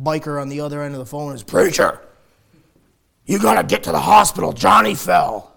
biker 0.00 0.40
on 0.40 0.48
the 0.48 0.60
other 0.60 0.82
end 0.82 0.94
of 0.94 0.98
the 0.98 1.06
phone 1.06 1.34
is, 1.34 1.42
Preacher, 1.42 2.00
you 3.24 3.38
got 3.38 3.60
to 3.60 3.66
get 3.66 3.84
to 3.84 3.92
the 3.92 4.00
hospital. 4.00 4.52
Johnny 4.52 4.94
fell. 4.94 5.52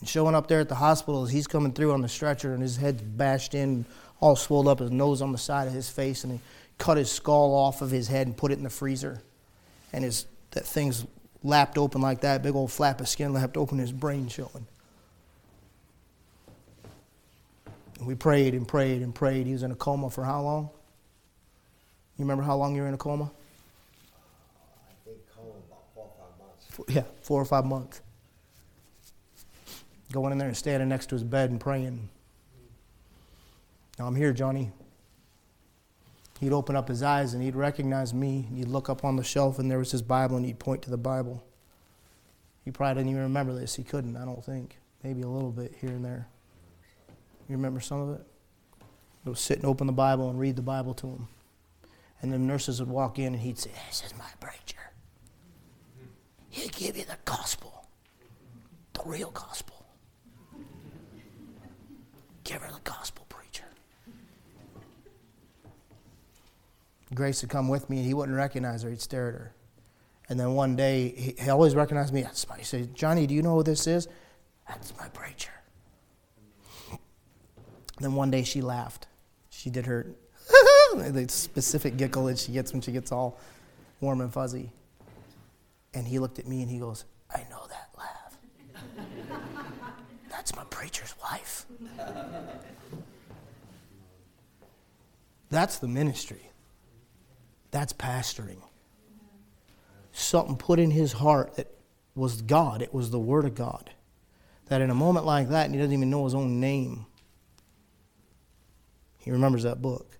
And 0.00 0.08
showing 0.08 0.34
up 0.34 0.48
there 0.48 0.60
at 0.60 0.68
the 0.68 0.74
hospital 0.74 1.24
he's 1.24 1.46
coming 1.46 1.72
through 1.72 1.92
on 1.92 2.02
the 2.02 2.08
stretcher, 2.08 2.52
and 2.52 2.62
his 2.62 2.76
head's 2.76 3.02
bashed 3.02 3.54
in, 3.54 3.86
all 4.20 4.36
swelled 4.36 4.68
up, 4.68 4.80
his 4.80 4.90
nose 4.90 5.22
on 5.22 5.32
the 5.32 5.38
side 5.38 5.66
of 5.66 5.72
his 5.72 5.88
face, 5.88 6.24
and 6.24 6.34
he 6.34 6.40
cut 6.78 6.96
his 6.96 7.10
skull 7.10 7.54
off 7.54 7.82
of 7.82 7.90
his 7.90 8.08
head 8.08 8.26
and 8.26 8.36
put 8.36 8.52
it 8.52 8.58
in 8.58 8.64
the 8.64 8.70
freezer. 8.70 9.22
And 9.92 10.04
his 10.04 10.26
that 10.52 10.64
thing's 10.64 11.04
lapped 11.42 11.78
open 11.78 12.00
like 12.00 12.20
that, 12.22 12.42
big 12.42 12.54
old 12.54 12.70
flap 12.70 13.00
of 13.00 13.08
skin 13.08 13.32
lapped 13.32 13.56
open, 13.56 13.78
his 13.78 13.92
brain 13.92 14.28
showing. 14.28 14.66
And 17.98 18.06
we 18.06 18.14
prayed 18.14 18.54
and 18.54 18.66
prayed 18.66 19.02
and 19.02 19.14
prayed. 19.14 19.46
He 19.46 19.52
was 19.52 19.62
in 19.62 19.70
a 19.70 19.76
coma 19.76 20.10
for 20.10 20.24
how 20.24 20.42
long? 20.42 20.70
You 22.16 22.24
remember 22.24 22.44
how 22.44 22.56
long 22.56 22.74
you 22.74 22.82
were 22.82 22.88
in 22.88 22.94
a 22.94 22.98
coma? 22.98 23.24
I 23.24 24.92
think 25.04 25.18
coma 25.34 25.50
about 25.50 25.84
four 25.94 26.04
or 26.04 26.12
five 26.18 26.38
months. 26.38 26.94
Yeah, 26.94 27.02
four 27.22 27.40
or 27.40 27.44
five 27.44 27.64
months. 27.64 28.00
Going 30.12 30.32
in 30.32 30.38
there 30.38 30.48
and 30.48 30.56
standing 30.56 30.88
next 30.88 31.06
to 31.06 31.16
his 31.16 31.24
bed 31.24 31.50
and 31.50 31.60
praying. 31.60 32.08
Now 33.98 34.06
I'm 34.06 34.14
here, 34.14 34.32
Johnny 34.32 34.70
he'd 36.44 36.52
open 36.52 36.76
up 36.76 36.88
his 36.88 37.02
eyes 37.02 37.32
and 37.32 37.42
he'd 37.42 37.56
recognize 37.56 38.12
me. 38.12 38.46
He'd 38.54 38.68
look 38.68 38.90
up 38.90 39.04
on 39.04 39.16
the 39.16 39.24
shelf 39.24 39.58
and 39.58 39.70
there 39.70 39.78
was 39.78 39.90
his 39.90 40.02
Bible 40.02 40.36
and 40.36 40.44
he'd 40.44 40.58
point 40.58 40.82
to 40.82 40.90
the 40.90 40.98
Bible. 40.98 41.42
He 42.64 42.70
probably 42.70 43.00
didn't 43.00 43.10
even 43.10 43.22
remember 43.22 43.54
this. 43.54 43.74
He 43.74 43.82
couldn't, 43.82 44.16
I 44.16 44.24
don't 44.24 44.44
think. 44.44 44.78
Maybe 45.02 45.22
a 45.22 45.28
little 45.28 45.50
bit 45.50 45.74
here 45.80 45.90
and 45.90 46.04
there. 46.04 46.28
You 47.48 47.56
remember 47.56 47.80
some 47.80 48.00
of 48.00 48.20
it? 48.20 48.26
He 49.22 49.30
would 49.30 49.38
sit 49.38 49.56
and 49.56 49.66
open 49.66 49.86
the 49.86 49.92
Bible 49.92 50.28
and 50.28 50.38
read 50.38 50.56
the 50.56 50.62
Bible 50.62 50.92
to 50.94 51.06
him. 51.06 51.28
And 52.20 52.32
the 52.32 52.38
nurses 52.38 52.80
would 52.80 52.90
walk 52.90 53.18
in 53.18 53.34
and 53.34 53.40
he'd 53.40 53.58
say, 53.58 53.70
This 53.88 54.02
is 54.04 54.14
my 54.16 54.28
preacher. 54.38 54.92
He'll 56.50 56.68
give 56.68 56.96
you 56.96 57.04
the 57.04 57.18
gospel, 57.24 57.86
the 58.92 59.02
real 59.04 59.30
gospel. 59.30 59.84
Give 62.44 62.60
her 62.60 62.70
the 62.70 62.80
gospel, 62.84 63.26
preacher. 63.28 63.64
Grace 67.12 67.42
would 67.42 67.50
come 67.50 67.68
with 67.68 67.90
me 67.90 67.98
and 67.98 68.06
he 68.06 68.14
wouldn't 68.14 68.36
recognize 68.36 68.82
her. 68.82 68.90
He'd 68.90 69.00
stare 69.00 69.28
at 69.28 69.34
her. 69.34 69.54
And 70.28 70.40
then 70.40 70.54
one 70.54 70.74
day, 70.74 71.08
he, 71.16 71.34
he 71.38 71.50
always 71.50 71.74
recognized 71.74 72.14
me. 72.14 72.24
He 72.58 72.64
said, 72.64 72.94
Johnny, 72.94 73.26
do 73.26 73.34
you 73.34 73.42
know 73.42 73.56
who 73.56 73.62
this 73.62 73.86
is? 73.86 74.08
That's 74.66 74.96
my 74.96 75.08
preacher. 75.08 75.50
Then 78.00 78.14
one 78.14 78.30
day 78.30 78.42
she 78.42 78.62
laughed. 78.62 79.06
She 79.50 79.70
did 79.70 79.86
her 79.86 80.06
the 80.96 81.26
specific 81.28 81.96
giggle 81.96 82.24
that 82.26 82.38
she 82.38 82.52
gets 82.52 82.72
when 82.72 82.80
she 82.80 82.92
gets 82.92 83.12
all 83.12 83.38
warm 84.00 84.20
and 84.20 84.32
fuzzy. 84.32 84.70
And 85.92 86.06
he 86.06 86.18
looked 86.18 86.38
at 86.38 86.46
me 86.46 86.62
and 86.62 86.70
he 86.70 86.78
goes, 86.78 87.04
I 87.34 87.44
know 87.50 87.66
that 87.68 87.88
laugh. 87.96 88.36
That's 90.30 90.54
my 90.56 90.64
preacher's 90.64 91.14
wife. 91.22 91.66
That's 95.50 95.78
the 95.78 95.88
ministry. 95.88 96.50
That's 97.74 97.92
pastoring. 97.92 98.62
Something 100.12 100.54
put 100.54 100.78
in 100.78 100.92
his 100.92 101.14
heart 101.14 101.56
that 101.56 101.66
was 102.14 102.40
God, 102.40 102.82
it 102.82 102.94
was 102.94 103.10
the 103.10 103.18
Word 103.18 103.46
of 103.46 103.56
God. 103.56 103.90
That 104.66 104.80
in 104.80 104.90
a 104.90 104.94
moment 104.94 105.26
like 105.26 105.48
that, 105.48 105.64
and 105.66 105.74
he 105.74 105.80
doesn't 105.80 105.92
even 105.92 106.08
know 106.08 106.22
his 106.22 106.36
own 106.36 106.60
name, 106.60 107.06
he 109.18 109.32
remembers 109.32 109.64
that 109.64 109.82
book. 109.82 110.18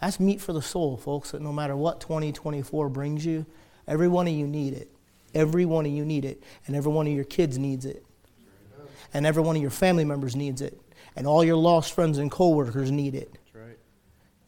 That's 0.00 0.18
meat 0.18 0.40
for 0.40 0.54
the 0.54 0.62
soul, 0.62 0.96
folks, 0.96 1.32
that 1.32 1.42
no 1.42 1.52
matter 1.52 1.76
what 1.76 2.00
2024 2.00 2.88
brings 2.88 3.26
you, 3.26 3.44
every 3.86 4.08
one 4.08 4.26
of 4.26 4.32
you 4.32 4.46
need 4.46 4.72
it. 4.72 4.90
Every 5.34 5.66
one 5.66 5.84
of 5.84 5.92
you 5.92 6.06
need 6.06 6.24
it. 6.24 6.42
And 6.66 6.74
every 6.74 6.92
one 6.92 7.06
of 7.06 7.12
your 7.12 7.24
kids 7.24 7.58
needs 7.58 7.84
it. 7.84 8.02
And 9.12 9.26
every 9.26 9.42
one 9.42 9.54
of 9.54 9.60
your 9.60 9.70
family 9.70 10.06
members 10.06 10.34
needs 10.34 10.62
it. 10.62 10.80
And 11.14 11.26
all 11.26 11.44
your 11.44 11.56
lost 11.56 11.92
friends 11.92 12.16
and 12.16 12.30
coworkers 12.30 12.90
need 12.90 13.14
it. 13.14 13.36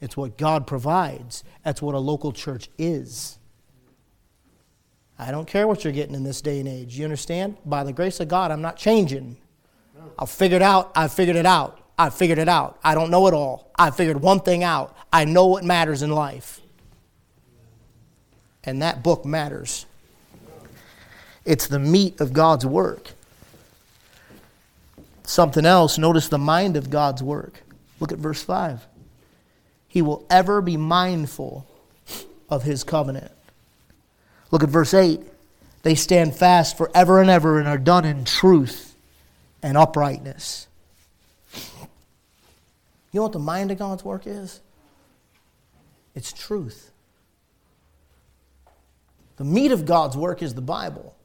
It's 0.00 0.16
what 0.16 0.36
God 0.36 0.66
provides. 0.66 1.42
That's 1.64 1.80
what 1.80 1.94
a 1.94 1.98
local 1.98 2.32
church 2.32 2.68
is. 2.78 3.38
I 5.18 5.30
don't 5.30 5.46
care 5.46 5.66
what 5.66 5.82
you're 5.82 5.92
getting 5.92 6.14
in 6.14 6.24
this 6.24 6.42
day 6.42 6.60
and 6.60 6.68
age. 6.68 6.98
You 6.98 7.04
understand? 7.04 7.56
By 7.64 7.84
the 7.84 7.92
grace 7.92 8.20
of 8.20 8.28
God, 8.28 8.50
I'm 8.50 8.60
not 8.60 8.76
changing. 8.76 9.38
I've 10.18 10.30
figured 10.30 10.62
out, 10.62 10.92
I've 10.94 11.12
figured 11.12 11.36
it 11.36 11.46
out. 11.46 11.80
I 11.98 12.10
figured 12.10 12.38
it 12.38 12.48
out. 12.48 12.78
I 12.84 12.94
don't 12.94 13.10
know 13.10 13.26
it 13.26 13.32
all. 13.32 13.70
I 13.78 13.90
figured 13.90 14.20
one 14.20 14.40
thing 14.40 14.62
out. 14.62 14.94
I 15.12 15.24
know 15.24 15.46
what 15.46 15.64
matters 15.64 16.02
in 16.02 16.10
life. 16.10 16.60
And 18.64 18.82
that 18.82 19.02
book 19.02 19.24
matters. 19.24 19.86
It's 21.46 21.66
the 21.66 21.78
meat 21.78 22.20
of 22.20 22.32
God's 22.32 22.66
work. 22.66 23.12
Something 25.22 25.64
else, 25.64 25.96
notice 25.96 26.28
the 26.28 26.38
mind 26.38 26.76
of 26.76 26.90
God's 26.90 27.22
work. 27.22 27.62
Look 27.98 28.12
at 28.12 28.18
verse 28.18 28.42
5. 28.42 28.86
He 29.96 30.02
will 30.02 30.26
ever 30.28 30.60
be 30.60 30.76
mindful 30.76 31.66
of 32.50 32.64
his 32.64 32.84
covenant. 32.84 33.32
Look 34.50 34.62
at 34.62 34.68
verse 34.68 34.92
8. 34.92 35.22
They 35.84 35.94
stand 35.94 36.36
fast 36.36 36.76
forever 36.76 37.18
and 37.18 37.30
ever 37.30 37.58
and 37.58 37.66
are 37.66 37.78
done 37.78 38.04
in 38.04 38.26
truth 38.26 38.94
and 39.62 39.74
uprightness. 39.74 40.66
You 41.54 41.60
know 43.14 43.22
what 43.22 43.32
the 43.32 43.38
mind 43.38 43.70
of 43.70 43.78
God's 43.78 44.04
work 44.04 44.26
is? 44.26 44.60
It's 46.14 46.30
truth. 46.30 46.90
The 49.38 49.44
meat 49.44 49.72
of 49.72 49.86
God's 49.86 50.14
work 50.14 50.42
is 50.42 50.52
the 50.52 50.60
Bible. 50.60 51.16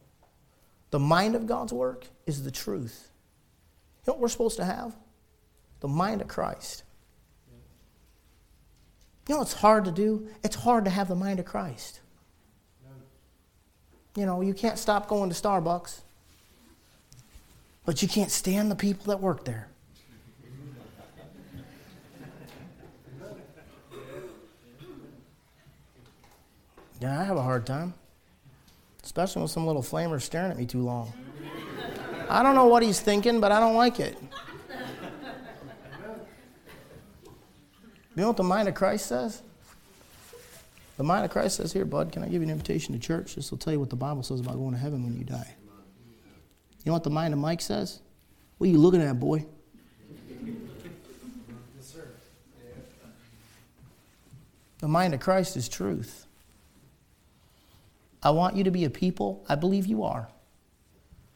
The 0.91 0.99
mind 0.99 1.36
of 1.36 1.45
God's 1.45 1.73
work 1.73 2.05
is 2.25 2.43
the 2.43 2.51
truth. 2.51 3.10
You 4.05 4.12
know 4.12 4.13
what 4.13 4.21
we're 4.21 4.29
supposed 4.29 4.55
to 4.55 4.63
have? 4.63 4.95
The 5.81 5.89
mind 5.89 6.21
of 6.21 6.29
Christ. 6.29 6.84
You 9.32 9.36
know 9.36 9.39
what's 9.39 9.54
hard 9.54 9.86
to 9.86 9.91
do? 9.91 10.28
It's 10.44 10.58
hard 10.58 10.84
to 10.84 10.91
have 10.91 11.08
the 11.08 11.15
mind 11.15 11.39
of 11.39 11.46
Christ. 11.46 12.02
You 14.17 14.26
know, 14.26 14.41
you 14.41 14.54
can't 14.54 14.78
stop 14.78 15.08
going 15.08 15.30
to 15.30 15.36
Starbucks, 15.41 16.02
but 17.86 18.02
you 18.02 18.10
can't 18.10 18.30
stand 18.30 18.70
the 18.70 18.76
people 18.76 19.06
that 19.06 19.22
work 19.22 19.46
there. 19.46 19.70
Yeah, 27.00 27.17
I 27.17 27.24
have 27.24 27.38
a 27.38 27.41
hard 27.41 27.65
time, 27.65 27.94
especially 29.02 29.39
when 29.39 29.48
some 29.48 29.65
little 29.65 29.82
flamer's 29.82 30.26
staring 30.26 30.52
at 30.52 30.58
me 30.58 30.65
too 30.65 30.82
long. 30.82 31.13
I 32.28 32.44
don't 32.44 32.54
know 32.54 32.67
what 32.67 32.84
he's 32.84 33.00
thinking, 33.00 33.39
but 33.39 33.54
I 33.54 33.62
don't 33.62 33.76
like 33.76 34.02
it. 34.02 34.17
You 38.15 38.21
know 38.21 38.28
what 38.28 38.38
the 38.38 38.43
mind 38.43 38.67
of 38.67 38.76
Christ 38.76 39.06
says? 39.06 39.41
The 40.97 41.04
mind 41.04 41.26
of 41.26 41.32
Christ 41.32 41.58
says, 41.58 41.71
Here, 41.71 41.86
bud, 41.86 42.12
can 42.12 42.24
I 42.24 42.26
give 42.26 42.36
you 42.36 42.43
an 42.43 42.50
invitation 42.50 42.93
to 42.93 43.00
church? 43.00 43.36
This 43.36 43.50
will 43.52 43.58
tell 43.58 43.74
you 43.74 43.80
what 43.80 43.89
the 43.89 43.95
Bible 43.95 44.21
says 44.21 44.39
about 44.39 44.56
going 44.56 44.74
to 44.74 44.78
heaven 44.78 45.04
when 45.04 45.17
you 45.17 45.24
die. 45.24 45.56
You 46.84 46.89
know 46.89 46.93
what 46.93 47.04
the 47.04 47.10
mind 47.10 47.34
of 47.34 47.39
Mike 47.39 47.62
says? 47.62 48.00
What 48.58 48.67
are 48.67 48.71
you 48.71 48.78
looking 48.78 49.02
at, 49.02 49.19
boy? 49.19 49.45
The 54.80 54.88
mind 54.88 55.13
of 55.13 55.19
Christ 55.19 55.56
is 55.56 55.69
truth. 55.69 56.26
I 58.24 58.32
want 58.32 58.56
you 58.56 58.63
to 58.63 58.71
be 58.71 58.84
a 58.86 58.89
people, 58.89 59.43
I 59.47 59.56
believe 59.56 59.86
you 59.86 60.04
are, 60.04 60.28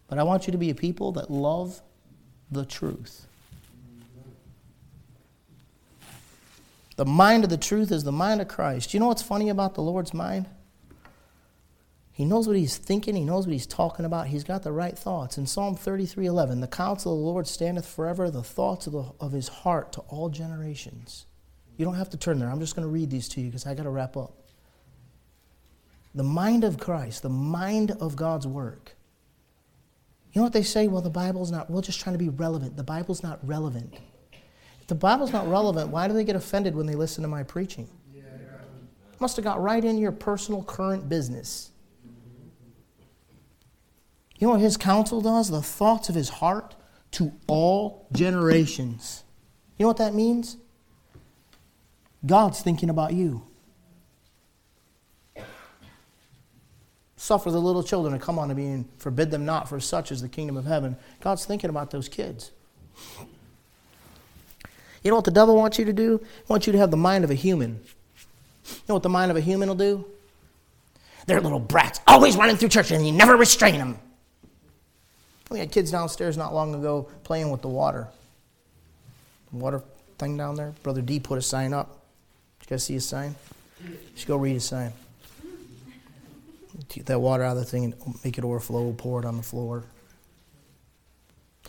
but 0.07 0.19
I 0.19 0.23
want 0.23 0.47
you 0.47 0.51
to 0.51 0.57
be 0.57 0.69
a 0.69 0.75
people 0.75 1.11
that 1.13 1.31
love 1.31 1.81
the 2.51 2.65
truth. 2.65 3.27
The 6.95 7.05
mind 7.05 7.43
of 7.43 7.49
the 7.49 7.57
truth 7.57 7.91
is 7.91 8.03
the 8.03 8.11
mind 8.11 8.41
of 8.41 8.47
Christ. 8.47 8.93
You 8.93 8.99
know 8.99 9.07
what's 9.07 9.21
funny 9.21 9.49
about 9.49 9.75
the 9.75 9.81
Lord's 9.81 10.13
mind? 10.13 10.47
He 12.11 12.23
knows 12.23 12.47
what 12.47 12.55
he's 12.55 12.77
thinking, 12.77 13.15
he 13.17 13.25
knows 13.25 13.45
what 13.45 13.51
he's 13.51 13.67
talking 13.67 14.05
about, 14.05 14.27
he's 14.27 14.45
got 14.45 14.63
the 14.63 14.71
right 14.71 14.97
thoughts. 14.97 15.37
In 15.37 15.45
Psalm 15.45 15.75
33 15.75 16.25
11, 16.25 16.61
the 16.61 16.67
counsel 16.67 17.11
of 17.11 17.19
the 17.19 17.25
Lord 17.25 17.45
standeth 17.45 17.85
forever, 17.85 18.31
the 18.31 18.41
thoughts 18.41 18.87
of, 18.87 18.93
the, 18.93 19.03
of 19.19 19.33
his 19.33 19.49
heart 19.49 19.91
to 19.93 19.99
all 20.07 20.29
generations. 20.29 21.25
You 21.75 21.83
don't 21.83 21.95
have 21.95 22.09
to 22.11 22.17
turn 22.17 22.39
there. 22.39 22.49
I'm 22.49 22.61
just 22.61 22.73
going 22.73 22.87
to 22.87 22.91
read 22.91 23.09
these 23.09 23.27
to 23.29 23.41
you 23.41 23.47
because 23.47 23.65
I 23.65 23.73
got 23.73 23.83
to 23.83 23.89
wrap 23.89 24.15
up. 24.15 24.33
The 26.13 26.23
mind 26.23 26.63
of 26.63 26.79
Christ, 26.79 27.21
the 27.21 27.29
mind 27.29 27.91
of 27.91 28.15
God's 28.15 28.47
work. 28.47 28.95
You 30.31 30.39
know 30.39 30.43
what 30.43 30.53
they 30.53 30.63
say? 30.63 30.87
Well, 30.87 31.01
the 31.01 31.09
Bible's 31.09 31.51
not, 31.51 31.69
we're 31.69 31.81
just 31.81 31.99
trying 31.99 32.13
to 32.13 32.23
be 32.23 32.29
relevant. 32.29 32.77
The 32.77 32.83
Bible's 32.83 33.23
not 33.23 33.45
relevant. 33.45 33.93
If 34.85 34.89
the 34.89 34.93
Bible's 34.93 35.33
not 35.33 35.49
relevant, 35.49 35.89
why 35.89 36.07
do 36.07 36.13
they 36.13 36.23
get 36.23 36.35
offended 36.35 36.75
when 36.75 36.85
they 36.85 36.93
listen 36.93 37.23
to 37.23 37.27
my 37.27 37.41
preaching? 37.41 37.89
Must 39.17 39.35
have 39.35 39.43
got 39.43 39.59
right 39.59 39.83
in 39.83 39.97
your 39.97 40.11
personal 40.11 40.61
current 40.61 41.09
business. 41.09 41.71
You 44.37 44.45
know 44.45 44.51
what 44.51 44.59
his 44.61 44.77
counsel 44.77 45.21
does? 45.21 45.49
The 45.49 45.63
thoughts 45.63 46.07
of 46.09 46.13
his 46.13 46.29
heart 46.29 46.75
to 47.13 47.33
all 47.47 48.05
generations. 48.11 49.23
You 49.79 49.85
know 49.85 49.87
what 49.87 49.97
that 49.97 50.13
means? 50.13 50.57
God's 52.23 52.61
thinking 52.61 52.91
about 52.91 53.13
you. 53.13 53.41
Suffer 57.15 57.49
the 57.49 57.59
little 57.59 57.81
children 57.81 58.13
to 58.13 58.23
come 58.23 58.37
unto 58.37 58.53
me 58.53 58.67
and 58.67 58.89
forbid 58.99 59.31
them 59.31 59.45
not, 59.45 59.67
for 59.67 59.79
such 59.79 60.11
is 60.11 60.21
the 60.21 60.29
kingdom 60.29 60.57
of 60.57 60.65
heaven. 60.65 60.95
God's 61.21 61.43
thinking 61.43 61.71
about 61.71 61.89
those 61.89 62.07
kids. 62.07 62.51
You 65.05 65.11
know 65.11 65.17
what 65.17 65.25
the 65.25 65.31
devil 65.31 65.55
wants 65.55 65.77
you 65.77 65.85
to 65.85 65.93
do? 65.93 66.17
He 66.17 66.43
wants 66.47 66.65
you 66.65 66.73
to 66.73 66.79
have 66.79 66.89
the 66.89 66.97
mind 66.97 67.23
of 67.23 67.29
a 67.29 67.35
human. 67.35 67.79
You 68.67 68.75
know 68.89 68.95
what 68.95 69.03
the 69.03 69.09
mind 69.09 69.29
of 69.29 69.37
a 69.37 69.41
human 69.41 69.69
will 69.69 69.75
do? 69.75 70.03
They're 71.27 71.39
little 71.39 71.59
brats, 71.59 71.99
always 72.07 72.35
running 72.35 72.57
through 72.57 72.69
church, 72.69 72.89
and 72.89 73.05
you 73.05 73.11
never 73.13 73.35
restrain 73.35 73.77
them. 73.77 73.99
We 75.51 75.59
had 75.59 75.71
kids 75.71 75.91
downstairs 75.91 76.37
not 76.37 76.55
long 76.55 76.73
ago 76.73 77.07
playing 77.23 77.51
with 77.51 77.61
the 77.61 77.67
water. 77.67 78.07
Water 79.51 79.83
thing 80.17 80.37
down 80.37 80.55
there. 80.55 80.73
Brother 80.81 81.03
D 81.03 81.19
put 81.19 81.37
a 81.37 81.41
sign 81.41 81.71
up. 81.71 81.99
Did 82.59 82.65
you 82.65 82.73
guys 82.73 82.83
see 82.83 82.95
a 82.95 83.01
sign? 83.01 83.35
Just 84.15 84.25
go 84.25 84.37
read 84.37 84.57
a 84.57 84.59
sign. 84.59 84.91
Get 86.89 87.05
that 87.05 87.19
water 87.19 87.43
out 87.43 87.57
of 87.57 87.63
the 87.63 87.65
thing 87.65 87.83
and 87.83 88.25
make 88.25 88.39
it 88.39 88.43
overflow, 88.43 88.91
pour 88.97 89.19
it 89.19 89.25
on 89.25 89.37
the 89.37 89.43
floor. 89.43 89.83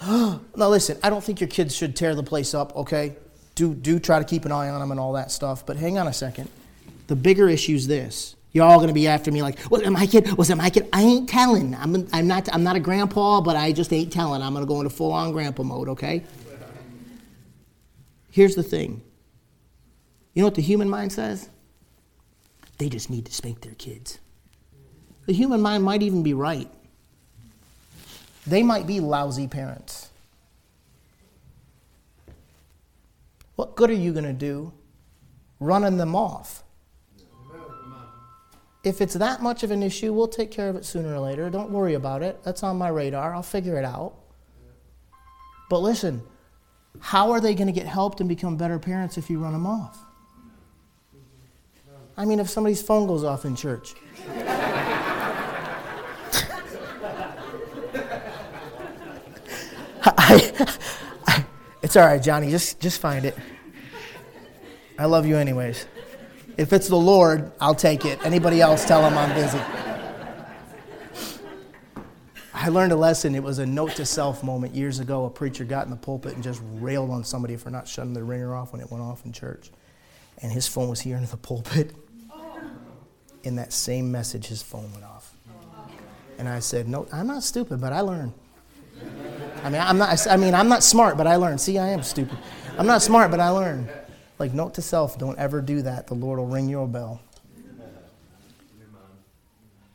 now 0.07 0.41
listen, 0.57 0.99
I 1.03 1.11
don't 1.11 1.23
think 1.23 1.43
your 1.43 1.49
kids 1.49 1.77
should 1.77 1.95
tear 1.95 2.15
the 2.15 2.23
place 2.23 2.55
up, 2.55 2.75
okay? 2.77 3.15
Do 3.57 3.75
do 3.75 3.99
try 3.99 4.21
to 4.21 4.25
keep 4.25 4.45
an 4.45 4.53
eye 4.53 4.69
on 4.69 4.79
them 4.79 4.93
and 4.93 5.01
all 5.01 5.15
that 5.15 5.33
stuff, 5.33 5.67
but 5.67 5.77
hang 5.77 5.99
on 5.99 6.07
a 6.07 6.13
second. 6.13 6.49
The 7.09 7.17
bigger 7.17 7.49
issue 7.49 7.75
is 7.75 7.89
this. 7.89 8.37
You're 8.53 8.65
all 8.65 8.79
going 8.79 8.89
to 8.89 8.95
be 8.95 9.07
after 9.07 9.31
me 9.31 9.43
like, 9.43 9.59
was 9.71 9.83
it 9.83 9.91
my 9.91 10.07
kid? 10.07 10.33
Was 10.39 10.49
it 10.49 10.55
my 10.55 10.71
kid? 10.71 10.89
I 10.93 11.03
ain't 11.03 11.29
telling. 11.29 11.75
I'm, 11.75 12.09
I'm, 12.13 12.27
not, 12.27 12.49
I'm 12.55 12.63
not 12.63 12.75
a 12.75 12.81
grandpa, 12.81 13.43
but 13.43 13.55
I 13.55 13.73
just 13.73 13.93
ain't 13.93 14.11
telling. 14.11 14.41
I'm 14.41 14.55
going 14.55 14.65
to 14.65 14.69
go 14.69 14.81
into 14.81 14.89
full 14.89 15.13
on 15.13 15.33
grandpa 15.33 15.63
mode, 15.63 15.91
okay? 15.91 16.23
Here's 18.31 18.55
the 18.55 18.63
thing 18.63 19.03
you 20.33 20.43
know 20.43 20.47
what 20.47 20.55
the 20.55 20.63
human 20.63 20.89
mind 20.89 21.13
says? 21.13 21.49
They 22.79 22.89
just 22.91 23.09
need 23.09 23.25
to 23.27 23.33
spank 23.33 23.63
their 23.63 23.75
kids. 23.75 24.19
The 25.25 25.33
human 25.33 25.61
mind 25.61 25.83
might 25.83 26.03
even 26.03 26.23
be 26.23 26.35
right. 26.35 26.69
They 28.47 28.63
might 28.63 28.87
be 28.87 29.01
lousy 29.01 29.49
parents. 29.49 30.11
What 33.57 33.75
good 33.75 33.91
are 33.91 33.95
you 33.95 34.13
going 34.13 34.25
to 34.25 34.33
do 34.33 34.73
running 35.59 35.97
them 35.97 36.15
off? 36.15 36.63
If 38.85 39.01
it's 39.01 39.15
that 39.15 39.43
much 39.43 39.65
of 39.65 39.73
an 39.73 39.83
issue, 39.83 40.13
we'll 40.13 40.29
take 40.29 40.53
care 40.53 40.69
of 40.69 40.77
it 40.77 40.85
sooner 40.85 41.13
or 41.15 41.19
later. 41.19 41.51
Don't 41.51 41.71
worry 41.71 41.95
about 41.95 42.23
it. 42.23 42.45
That's 42.45 42.63
on 42.63 42.77
my 42.77 42.89
radar. 42.89 43.35
I'll 43.35 43.43
figure 43.43 43.77
it 43.79 43.85
out. 43.85 44.15
But 45.69 45.81
listen, 45.81 46.23
how 47.01 47.33
are 47.33 47.41
they 47.41 47.55
going 47.55 47.67
to 47.67 47.73
get 47.73 47.87
helped 47.87 48.21
and 48.21 48.29
become 48.29 48.57
better 48.57 48.79
parents 48.79 49.19
if 49.19 49.29
you 49.29 49.41
run 49.41 49.53
them 49.55 49.67
off? 49.67 49.99
I 52.17 52.25
mean, 52.25 52.39
if 52.39 52.49
somebody's 52.49 52.81
phone 52.81 53.09
goes 53.09 53.25
off 53.25 53.45
in 53.45 53.57
church. 53.57 53.95
I, 60.05 60.77
it's 61.87 61.95
all 61.95 62.05
right, 62.05 62.21
Johnny. 62.21 62.51
Just, 62.51 62.81
just 62.81 63.01
find 63.01 63.25
it. 63.25 63.39
I 64.99 65.05
love 65.05 65.25
you, 65.25 65.37
anyways. 65.37 65.87
If 66.59 66.73
it's 66.73 66.89
the 66.89 66.97
Lord, 66.97 67.53
I'll 67.61 67.77
take 67.77 68.05
it. 68.05 68.19
Anybody 68.27 68.61
else, 68.61 68.85
tell 68.85 69.07
him 69.07 69.17
I'm 69.17 69.33
busy. 69.37 69.61
I 72.53 72.71
learned 72.71 72.91
a 72.91 72.97
lesson. 72.97 73.37
It 73.37 73.43
was 73.45 73.61
a 73.61 73.67
note 73.67 73.93
to 73.93 74.05
self 74.05 74.43
moment 74.43 74.75
years 74.75 74.99
ago. 74.99 75.27
A 75.27 75.31
preacher 75.31 75.65
got 75.65 75.85
in 75.85 75.91
the 75.91 75.97
pulpit 75.97 76.35
and 76.35 76.43
just 76.43 76.61
railed 76.73 77.11
on 77.11 77.23
somebody 77.23 77.55
for 77.55 77.71
not 77.71 77.87
shutting 77.87 78.15
the 78.15 78.25
ringer 78.25 78.53
off 78.53 78.73
when 78.73 78.81
it 78.81 78.91
went 78.91 79.05
off 79.05 79.25
in 79.25 79.33
church. 79.33 79.71
And 80.43 80.51
his 80.51 80.67
phone 80.67 80.89
was 80.89 81.01
here 81.01 81.17
in 81.17 81.25
the 81.27 81.37
pulpit. 81.37 81.95
In 83.45 83.55
that 83.55 83.73
same 83.73 84.11
message, 84.11 84.47
his 84.47 84.61
phone 84.61 84.91
went 84.91 85.05
off. 85.05 85.37
And 86.37 86.49
I 86.49 86.59
said, 86.59 86.89
No, 86.89 87.07
I'm 87.13 87.29
not 87.29 87.45
stupid, 87.45 87.81
but 87.81 87.93
I 87.93 88.01
learned. 88.01 88.33
I 89.67 89.69
mean, 89.69 89.81
I'm 89.81 89.99
not, 89.99 90.27
I 90.29 90.37
mean, 90.37 90.55
I'm 90.55 90.69
not 90.69 90.85
smart, 90.85 91.17
but 91.17 91.27
I 91.27 91.35
learn. 91.35 91.59
See, 91.59 91.77
I 91.77 91.89
am 91.89 92.05
stupid. 92.05 92.39
I'm 92.79 92.87
not 92.87 93.03
smart, 93.03 93.33
but 93.33 93.41
I 93.41 93.49
learn. 93.49 93.89
Like, 94.39 94.55
note 94.55 94.75
to 94.75 94.83
self, 94.83 95.19
don't 95.19 95.37
ever 95.41 95.61
do 95.61 95.83
that. 95.83 96.07
The 96.07 96.15
Lord 96.15 96.39
will 96.39 96.47
ring 96.47 96.69
your 96.69 96.87
bell. 96.87 97.21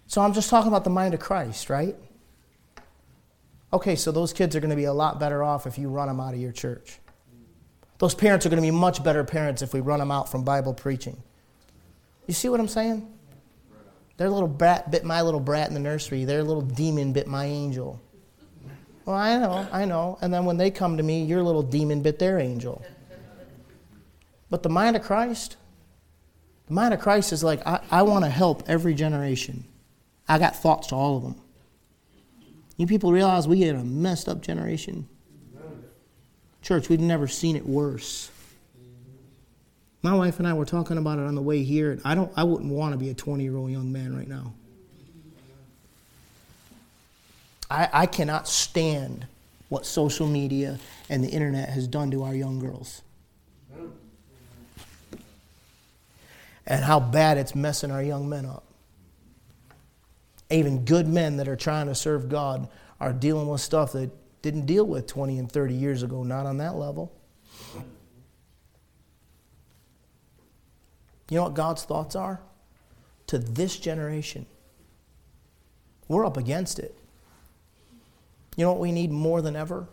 So 0.07 0.22
I'm 0.22 0.34
just 0.34 0.49
talking 0.49 0.67
about 0.67 0.84
the 0.84 0.89
mind 0.89 1.13
of 1.13 1.22
Christ, 1.22 1.69
right? 1.69 1.95
Okay, 3.72 3.95
so 3.95 4.11
those 4.11 4.34
kids 4.34 4.57
are 4.57 4.59
going 4.59 4.72
to 4.72 4.76
be 4.76 4.84
a 4.84 4.93
lot 4.93 5.22
better 5.22 5.41
off 5.41 5.65
if 5.65 5.78
you 5.78 5.88
run 5.88 6.09
them 6.09 6.19
out 6.19 6.34
of 6.34 6.39
your 6.41 6.51
church. 6.51 6.99
Those 7.99 8.13
parents 8.13 8.45
are 8.45 8.49
going 8.49 8.61
to 8.61 8.67
be 8.67 8.72
much 8.72 9.01
better 9.01 9.24
parents 9.24 9.61
if 9.61 9.74
we 9.74 9.80
run 9.80 9.99
them 9.99 10.11
out 10.11 10.30
from 10.30 10.43
Bible 10.43 10.74
preaching. 10.74 11.15
You 12.28 12.34
see 12.34 12.49
what 12.49 12.59
I'm 12.59 12.67
saying? 12.67 13.09
Their 14.17 14.30
little 14.30 14.49
brat 14.49 14.91
bit 14.91 15.05
my 15.05 15.22
little 15.22 15.39
brat 15.39 15.69
in 15.69 15.74
the 15.74 15.80
nursery. 15.80 16.26
Their 16.26 16.43
little 16.43 16.61
demon 16.61 17.13
bit 17.13 17.26
my 17.26 17.45
angel. 17.45 18.01
Well, 19.06 19.16
I 19.16 19.38
know, 19.38 19.68
I 19.72 19.86
know. 19.86 20.18
And 20.22 20.34
then 20.34 20.45
when 20.45 20.58
they 20.58 20.72
come 20.72 20.97
to 20.97 21.04
me, 21.04 21.24
your 21.24 21.43
little 21.43 21.64
demon 21.64 22.02
bit 22.02 22.20
their 22.20 22.39
angel. 22.39 22.84
But 24.49 24.64
the 24.64 24.70
mind 24.70 24.95
of 24.95 25.02
Christ, 25.02 25.58
the 26.68 26.74
mind 26.74 26.93
of 26.93 26.99
Christ 26.99 27.34
is 27.34 27.43
like, 27.43 27.66
I, 27.66 27.82
I 27.89 28.02
want 28.04 28.26
to 28.26 28.30
help 28.30 28.64
every 28.68 28.93
generation. 28.93 29.64
I 30.28 30.38
got 30.38 30.56
thoughts 30.56 30.88
to 30.88 30.95
all 30.95 31.18
of 31.18 31.24
them. 31.24 31.36
You 32.78 32.88
people 32.88 33.12
realize 33.12 33.47
we 33.47 33.60
get 33.60 33.76
a 33.76 33.84
messed 33.84 34.28
up 34.28 34.41
generation? 34.41 35.08
Church, 36.62 36.89
we've 36.89 36.99
never 36.99 37.28
seen 37.28 37.56
it 37.56 37.66
worse. 37.66 38.30
My 40.04 40.16
wife 40.16 40.39
and 40.39 40.47
I 40.47 40.54
were 40.54 40.66
talking 40.66 40.97
about 40.97 41.20
it 41.20 41.24
on 41.24 41.36
the 41.36 41.41
way 41.41 41.64
here. 41.64 41.91
and 41.91 42.02
I 42.04 42.16
don't 42.16 42.32
I 42.36 42.43
wouldn't 42.43 42.72
want 42.72 42.93
to 42.93 42.97
be 42.97 43.10
a 43.10 43.14
20-year-old 43.14 43.72
young 43.72 43.91
man 43.91 44.16
right 44.16 44.28
now. 44.28 44.54
I, 47.72 47.89
I 47.93 48.05
cannot 48.05 48.49
stand 48.49 49.26
what 49.69 49.86
social 49.86 50.28
media 50.28 50.78
and 51.09 51.24
the 51.24 51.30
internet 51.30 51.69
has 51.69 51.88
done 51.88 52.11
to 52.11 52.24
our 52.24 52.36
young 52.36 52.59
girls. 52.59 53.01
And 56.67 56.84
how 56.84 56.99
bad 56.99 57.38
it's 57.38 57.55
messing 57.55 57.89
our 57.89 58.03
young 58.03 58.28
men 58.28 58.45
up. 58.45 58.65
Even 60.49 60.84
good 60.84 61.07
men 61.07 61.38
that 61.38 61.47
are 61.47 61.55
trying 61.55 61.88
to 61.88 61.95
serve 61.95 62.28
God 62.28 62.67
are 62.99 63.13
dealing 63.13 63.47
with 63.47 63.61
stuff 63.61 63.93
that 63.93 64.11
didn't 64.41 64.65
deal 64.65 64.86
with 64.86 65.07
20 65.07 65.39
and 65.39 65.49
30 65.49 65.74
years 65.74 66.03
ago, 66.03 66.24
not 66.24 66.45
on 66.45 66.57
that 66.57 66.76
level. 66.76 67.09
You 71.30 71.38
know 71.38 71.43
what 71.43 71.53
God's 71.53 71.84
thoughts 71.84 72.17
are? 72.17 72.41
To 73.28 73.38
this 73.38 73.80
generation. 73.80 74.45
We're 76.09 76.26
up 76.26 76.36
against 76.36 76.78
it. 76.78 76.97
You 78.62 78.68
know 78.68 78.74
what 78.74 78.82
we 78.82 78.91
need 78.91 79.09
more 79.09 79.41
than 79.41 79.55
ever? 79.55 79.88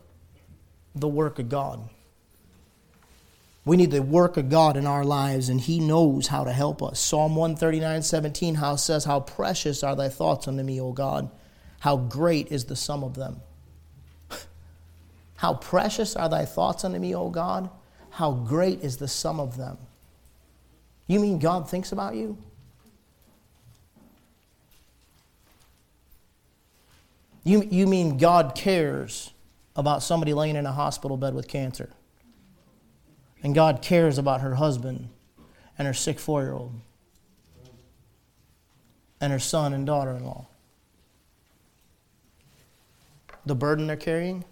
The 0.94 1.08
work 1.08 1.38
of 1.38 1.48
God. 1.48 1.88
We 3.64 3.78
need 3.78 3.92
the 3.92 4.02
work 4.02 4.36
of 4.36 4.50
God 4.50 4.76
in 4.76 4.86
our 4.86 5.06
lives, 5.06 5.48
and 5.48 5.58
He 5.58 5.80
knows 5.80 6.26
how 6.26 6.44
to 6.44 6.52
help 6.52 6.82
us. 6.82 7.00
Psalm 7.00 7.34
139 7.34 8.02
17 8.02 8.56
how 8.56 8.76
says, 8.76 9.06
How 9.06 9.20
precious 9.20 9.82
are 9.82 9.96
thy 9.96 10.10
thoughts 10.10 10.46
unto 10.46 10.62
me, 10.62 10.82
O 10.82 10.92
God. 10.92 11.30
How 11.80 11.96
great 11.96 12.52
is 12.52 12.66
the 12.66 12.76
sum 12.76 13.02
of 13.02 13.14
them. 13.14 13.40
how 15.36 15.54
precious 15.54 16.14
are 16.14 16.28
thy 16.28 16.44
thoughts 16.44 16.84
unto 16.84 16.98
me, 16.98 17.14
O 17.14 17.30
God. 17.30 17.70
How 18.10 18.32
great 18.32 18.82
is 18.82 18.98
the 18.98 19.08
sum 19.08 19.40
of 19.40 19.56
them. 19.56 19.78
You 21.06 21.20
mean 21.20 21.38
God 21.38 21.70
thinks 21.70 21.90
about 21.90 22.16
you? 22.16 22.36
You, 27.48 27.66
you 27.70 27.86
mean 27.86 28.18
God 28.18 28.54
cares 28.54 29.32
about 29.74 30.02
somebody 30.02 30.34
laying 30.34 30.54
in 30.54 30.66
a 30.66 30.72
hospital 30.72 31.16
bed 31.16 31.32
with 31.32 31.48
cancer? 31.48 31.88
And 33.42 33.54
God 33.54 33.80
cares 33.80 34.18
about 34.18 34.42
her 34.42 34.56
husband 34.56 35.08
and 35.78 35.88
her 35.88 35.94
sick 35.94 36.18
four 36.18 36.42
year 36.42 36.52
old 36.52 36.74
and 39.18 39.32
her 39.32 39.38
son 39.38 39.72
and 39.72 39.86
daughter 39.86 40.10
in 40.10 40.26
law? 40.26 40.46
The 43.46 43.54
burden 43.54 43.86
they're 43.86 43.96
carrying? 43.96 44.44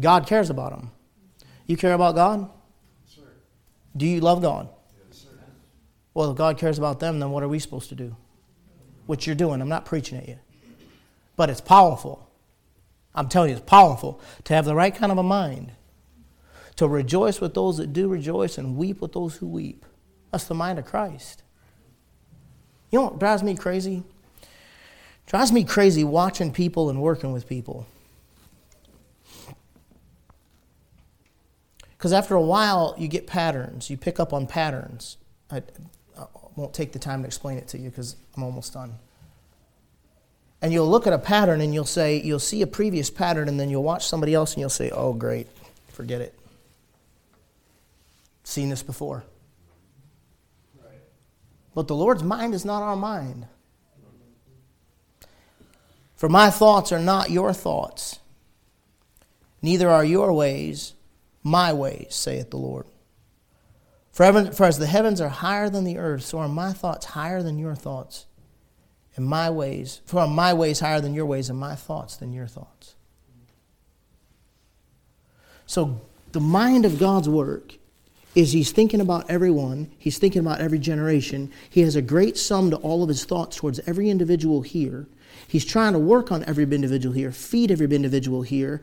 God 0.00 0.26
cares 0.26 0.50
about 0.50 0.72
them. 0.72 0.90
You 1.68 1.76
care 1.76 1.92
about 1.92 2.16
God? 2.16 2.50
Do 3.96 4.04
you 4.04 4.20
love 4.20 4.42
God? 4.42 4.68
Well, 6.12 6.32
if 6.32 6.36
God 6.36 6.58
cares 6.58 6.76
about 6.76 6.98
them, 6.98 7.20
then 7.20 7.30
what 7.30 7.44
are 7.44 7.48
we 7.48 7.60
supposed 7.60 7.88
to 7.90 7.94
do? 7.94 8.16
What 9.06 9.28
you're 9.28 9.36
doing. 9.36 9.60
I'm 9.60 9.68
not 9.68 9.84
preaching 9.84 10.18
at 10.18 10.28
you 10.28 10.38
but 11.38 11.48
it's 11.48 11.60
powerful. 11.60 12.28
I'm 13.14 13.28
telling 13.28 13.50
you, 13.50 13.56
it's 13.56 13.64
powerful 13.64 14.20
to 14.44 14.54
have 14.54 14.64
the 14.64 14.74
right 14.74 14.94
kind 14.94 15.12
of 15.12 15.18
a 15.18 15.22
mind, 15.22 15.70
to 16.76 16.88
rejoice 16.88 17.40
with 17.40 17.54
those 17.54 17.78
that 17.78 17.92
do 17.92 18.08
rejoice 18.08 18.58
and 18.58 18.76
weep 18.76 19.00
with 19.00 19.12
those 19.12 19.36
who 19.36 19.46
weep. 19.46 19.86
That's 20.32 20.44
the 20.44 20.54
mind 20.54 20.80
of 20.80 20.84
Christ. 20.84 21.44
You 22.90 22.98
know 22.98 23.04
what 23.04 23.20
drives 23.20 23.44
me 23.44 23.54
crazy? 23.54 24.02
Drives 25.26 25.52
me 25.52 25.62
crazy 25.62 26.02
watching 26.02 26.52
people 26.52 26.90
and 26.90 27.00
working 27.00 27.32
with 27.32 27.48
people. 27.48 27.86
Because 31.96 32.12
after 32.12 32.34
a 32.34 32.42
while, 32.42 32.96
you 32.98 33.06
get 33.06 33.28
patterns. 33.28 33.90
You 33.90 33.96
pick 33.96 34.18
up 34.18 34.32
on 34.32 34.48
patterns. 34.48 35.18
I, 35.50 35.62
I 36.18 36.26
won't 36.56 36.74
take 36.74 36.92
the 36.92 36.98
time 36.98 37.22
to 37.22 37.26
explain 37.26 37.58
it 37.58 37.68
to 37.68 37.78
you 37.78 37.90
because 37.90 38.16
I'm 38.36 38.42
almost 38.42 38.72
done 38.72 38.98
and 40.60 40.72
you'll 40.72 40.88
look 40.88 41.06
at 41.06 41.12
a 41.12 41.18
pattern 41.18 41.60
and 41.60 41.72
you'll 41.72 41.84
say, 41.84 42.20
you'll 42.20 42.38
see 42.38 42.62
a 42.62 42.66
previous 42.66 43.10
pattern, 43.10 43.48
and 43.48 43.58
then 43.58 43.70
you'll 43.70 43.82
watch 43.82 44.06
somebody 44.06 44.34
else 44.34 44.54
and 44.54 44.60
you'll 44.60 44.70
say, 44.70 44.90
oh, 44.90 45.12
great, 45.12 45.46
forget 45.88 46.20
it. 46.20 46.38
Seen 48.44 48.68
this 48.68 48.82
before. 48.82 49.24
Right. 50.82 50.94
But 51.74 51.86
the 51.86 51.94
Lord's 51.94 52.22
mind 52.22 52.54
is 52.54 52.64
not 52.64 52.82
our 52.82 52.96
mind. 52.96 53.46
For 56.16 56.28
my 56.28 56.50
thoughts 56.50 56.90
are 56.90 56.98
not 56.98 57.30
your 57.30 57.52
thoughts, 57.52 58.18
neither 59.62 59.88
are 59.88 60.04
your 60.04 60.32
ways 60.32 60.94
my 61.48 61.72
ways, 61.72 62.08
saith 62.10 62.50
the 62.50 62.56
Lord. 62.56 62.86
For, 64.12 64.24
heaven, 64.24 64.52
for 64.52 64.64
as 64.64 64.78
the 64.78 64.86
heavens 64.86 65.20
are 65.20 65.28
higher 65.28 65.70
than 65.70 65.84
the 65.84 65.98
earth, 65.98 66.24
so 66.24 66.38
are 66.38 66.48
my 66.48 66.72
thoughts 66.72 67.06
higher 67.06 67.42
than 67.42 67.58
your 67.58 67.74
thoughts 67.74 68.26
and 69.18 69.26
my 69.26 69.50
ways, 69.50 70.00
for 70.06 70.26
my 70.26 70.54
ways 70.54 70.80
higher 70.80 71.00
than 71.00 71.12
your 71.12 71.26
ways, 71.26 71.50
and 71.50 71.58
my 71.58 71.74
thoughts 71.74 72.16
than 72.16 72.32
your 72.32 72.46
thoughts. 72.46 72.94
So 75.66 76.00
the 76.32 76.40
mind 76.40 76.86
of 76.86 76.98
God's 76.98 77.28
work 77.28 77.74
is 78.34 78.52
he's 78.52 78.70
thinking 78.70 79.00
about 79.00 79.28
everyone, 79.28 79.90
he's 79.98 80.18
thinking 80.18 80.40
about 80.40 80.60
every 80.60 80.78
generation. 80.78 81.50
He 81.68 81.80
has 81.80 81.96
a 81.96 82.02
great 82.02 82.38
sum 82.38 82.70
to 82.70 82.76
all 82.76 83.02
of 83.02 83.08
his 83.08 83.24
thoughts 83.24 83.56
towards 83.56 83.80
every 83.80 84.08
individual 84.08 84.62
here. 84.62 85.08
He's 85.48 85.64
trying 85.64 85.94
to 85.94 85.98
work 85.98 86.30
on 86.30 86.44
every 86.44 86.64
individual 86.64 87.14
here, 87.14 87.32
feed 87.32 87.70
every 87.70 87.86
individual 87.86 88.42
here, 88.42 88.80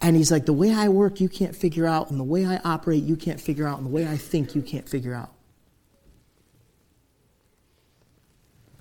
And 0.00 0.16
he's 0.16 0.30
like, 0.30 0.46
the 0.46 0.52
way 0.52 0.72
I 0.72 0.88
work, 0.88 1.20
you 1.20 1.28
can't 1.28 1.56
figure 1.56 1.86
out, 1.86 2.10
and 2.10 2.20
the 2.20 2.24
way 2.24 2.46
I 2.46 2.58
operate, 2.64 3.02
you 3.02 3.16
can't 3.16 3.40
figure 3.40 3.66
out, 3.66 3.78
and 3.78 3.86
the 3.86 3.90
way 3.90 4.06
I 4.06 4.16
think, 4.16 4.54
you 4.54 4.62
can't 4.62 4.88
figure 4.88 5.14
out. 5.14 5.32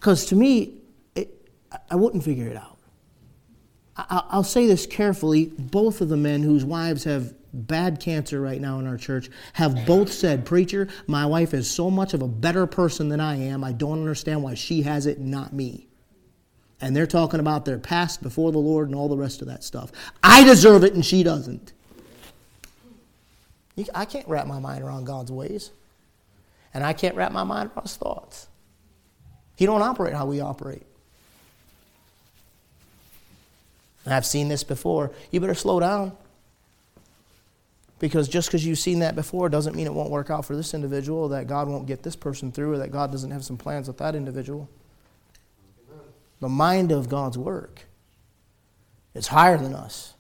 Because 0.07 0.27
to 0.27 0.37
me, 0.37 0.71
it, 1.15 1.49
I 1.91 1.95
wouldn't 1.95 2.23
figure 2.23 2.47
it 2.47 2.55
out. 2.55 2.77
I'll 3.97 4.41
say 4.41 4.65
this 4.65 4.85
carefully. 4.85 5.47
Both 5.47 5.99
of 5.99 6.07
the 6.07 6.15
men 6.15 6.43
whose 6.43 6.63
wives 6.63 7.03
have 7.03 7.33
bad 7.51 7.99
cancer 7.99 8.39
right 8.39 8.61
now 8.61 8.79
in 8.79 8.87
our 8.87 8.95
church 8.95 9.29
have 9.51 9.85
both 9.85 10.09
said, 10.09 10.45
Preacher, 10.45 10.87
my 11.07 11.25
wife 11.25 11.53
is 11.53 11.69
so 11.69 11.91
much 11.91 12.13
of 12.13 12.21
a 12.21 12.27
better 12.29 12.65
person 12.65 13.09
than 13.09 13.19
I 13.19 13.35
am. 13.35 13.65
I 13.65 13.73
don't 13.73 13.99
understand 13.99 14.43
why 14.43 14.53
she 14.53 14.83
has 14.83 15.07
it, 15.07 15.19
not 15.19 15.51
me. 15.51 15.87
And 16.79 16.95
they're 16.95 17.05
talking 17.05 17.41
about 17.41 17.65
their 17.65 17.77
past 17.77 18.23
before 18.23 18.53
the 18.53 18.59
Lord 18.59 18.87
and 18.87 18.95
all 18.95 19.09
the 19.09 19.17
rest 19.17 19.41
of 19.41 19.49
that 19.49 19.61
stuff. 19.61 19.91
I 20.23 20.45
deserve 20.45 20.85
it 20.85 20.93
and 20.93 21.05
she 21.05 21.21
doesn't. 21.21 21.73
I 23.93 24.05
can't 24.05 24.29
wrap 24.29 24.47
my 24.47 24.59
mind 24.59 24.85
around 24.85 25.03
God's 25.03 25.33
ways. 25.33 25.71
And 26.73 26.81
I 26.85 26.93
can't 26.93 27.17
wrap 27.17 27.33
my 27.33 27.43
mind 27.43 27.71
around 27.75 27.83
his 27.83 27.97
thoughts. 27.97 28.47
He 29.57 29.65
don't 29.65 29.81
operate 29.81 30.13
how 30.13 30.25
we 30.25 30.39
operate. 30.39 30.83
And 34.05 34.13
I've 34.13 34.25
seen 34.25 34.47
this 34.47 34.63
before. 34.63 35.11
You 35.31 35.41
better 35.41 35.53
slow 35.53 35.81
down. 35.81 36.13
Because 37.99 38.29
just 38.29 38.47
because 38.47 38.65
you've 38.65 38.77
seen 38.77 38.99
that 38.99 39.15
before 39.15 39.49
doesn't 39.49 39.75
mean 39.75 39.87
it 39.87 39.93
won't 39.93 40.11
work 40.11 40.29
out 40.29 40.45
for 40.45 40.55
this 40.55 40.73
individual, 40.73 41.29
that 41.29 41.47
God 41.47 41.67
won't 41.67 41.87
get 41.87 42.03
this 42.03 42.15
person 42.15 42.51
through, 42.51 42.73
or 42.73 42.77
that 42.77 42.91
God 42.91 43.11
doesn't 43.11 43.31
have 43.31 43.43
some 43.43 43.57
plans 43.57 43.87
with 43.87 43.97
that 43.97 44.15
individual. 44.15 44.69
The 46.39 46.47
mind 46.47 46.91
of 46.91 47.09
God's 47.09 47.37
work 47.37 47.81
is 49.15 49.27
higher 49.27 49.57
than 49.57 49.73
us. 49.73 50.13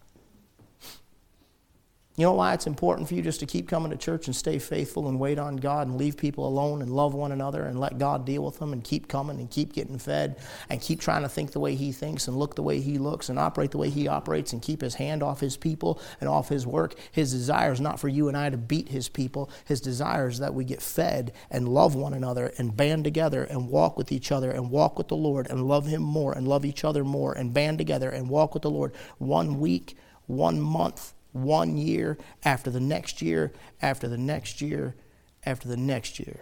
You 2.17 2.23
know 2.23 2.33
why 2.33 2.55
it's 2.55 2.65
important 2.65 3.07
for 3.07 3.13
you 3.13 3.21
just 3.21 3.41
to 3.41 3.45
keep 3.45 3.67
coming 3.67 3.91
to 3.91 3.95
church 3.95 4.25
and 4.25 4.35
stay 4.35 4.57
faithful 4.57 5.07
and 5.07 5.19
wait 5.19 5.37
on 5.37 5.55
God 5.55 5.85
and 5.85 5.99
leave 5.99 6.17
people 6.17 6.47
alone 6.47 6.81
and 6.81 6.91
love 6.91 7.13
one 7.13 7.31
another 7.31 7.63
and 7.67 7.79
let 7.79 7.99
God 7.99 8.25
deal 8.25 8.43
with 8.43 8.57
them 8.57 8.73
and 8.73 8.83
keep 8.83 9.07
coming 9.07 9.39
and 9.39 9.51
keep 9.51 9.71
getting 9.71 9.99
fed 9.99 10.39
and 10.67 10.81
keep 10.81 10.99
trying 10.99 11.21
to 11.21 11.29
think 11.29 11.51
the 11.51 11.59
way 11.59 11.75
He 11.75 11.91
thinks 11.91 12.27
and 12.27 12.35
look 12.35 12.55
the 12.55 12.63
way 12.63 12.81
He 12.81 12.97
looks 12.97 13.29
and 13.29 13.37
operate 13.37 13.69
the 13.69 13.77
way 13.77 13.91
He 13.91 14.07
operates 14.07 14.51
and 14.51 14.63
keep 14.63 14.81
His 14.81 14.95
hand 14.95 15.21
off 15.21 15.41
His 15.41 15.57
people 15.57 16.01
and 16.19 16.27
off 16.27 16.49
His 16.49 16.65
work. 16.65 16.95
His 17.11 17.31
desire 17.31 17.71
is 17.71 17.79
not 17.79 17.99
for 17.99 18.07
you 18.07 18.27
and 18.29 18.35
I 18.35 18.49
to 18.49 18.57
beat 18.57 18.89
His 18.89 19.09
people. 19.09 19.51
His 19.65 19.79
desire 19.79 20.27
is 20.27 20.39
that 20.39 20.55
we 20.55 20.65
get 20.65 20.81
fed 20.81 21.33
and 21.51 21.69
love 21.69 21.93
one 21.93 22.15
another 22.15 22.51
and 22.57 22.75
band 22.75 23.03
together 23.03 23.43
and 23.43 23.69
walk 23.69 23.95
with 23.95 24.11
each 24.11 24.31
other 24.31 24.49
and 24.49 24.71
walk 24.71 24.97
with 24.97 25.09
the 25.09 25.15
Lord 25.15 25.45
and 25.51 25.67
love 25.67 25.85
Him 25.85 26.01
more 26.01 26.33
and 26.33 26.47
love 26.47 26.65
each 26.65 26.83
other 26.83 27.03
more 27.03 27.33
and 27.33 27.53
band 27.53 27.77
together 27.77 28.09
and 28.09 28.27
walk 28.27 28.55
with 28.55 28.63
the 28.63 28.71
Lord 28.71 28.95
one 29.19 29.59
week, 29.59 29.95
one 30.25 30.59
month 30.59 31.13
one 31.43 31.77
year 31.77 32.17
after 32.43 32.69
the 32.69 32.79
next 32.79 33.21
year 33.21 33.53
after 33.81 34.07
the 34.07 34.17
next 34.17 34.61
year 34.61 34.95
after 35.45 35.67
the 35.67 35.77
next 35.77 36.19
year. 36.19 36.41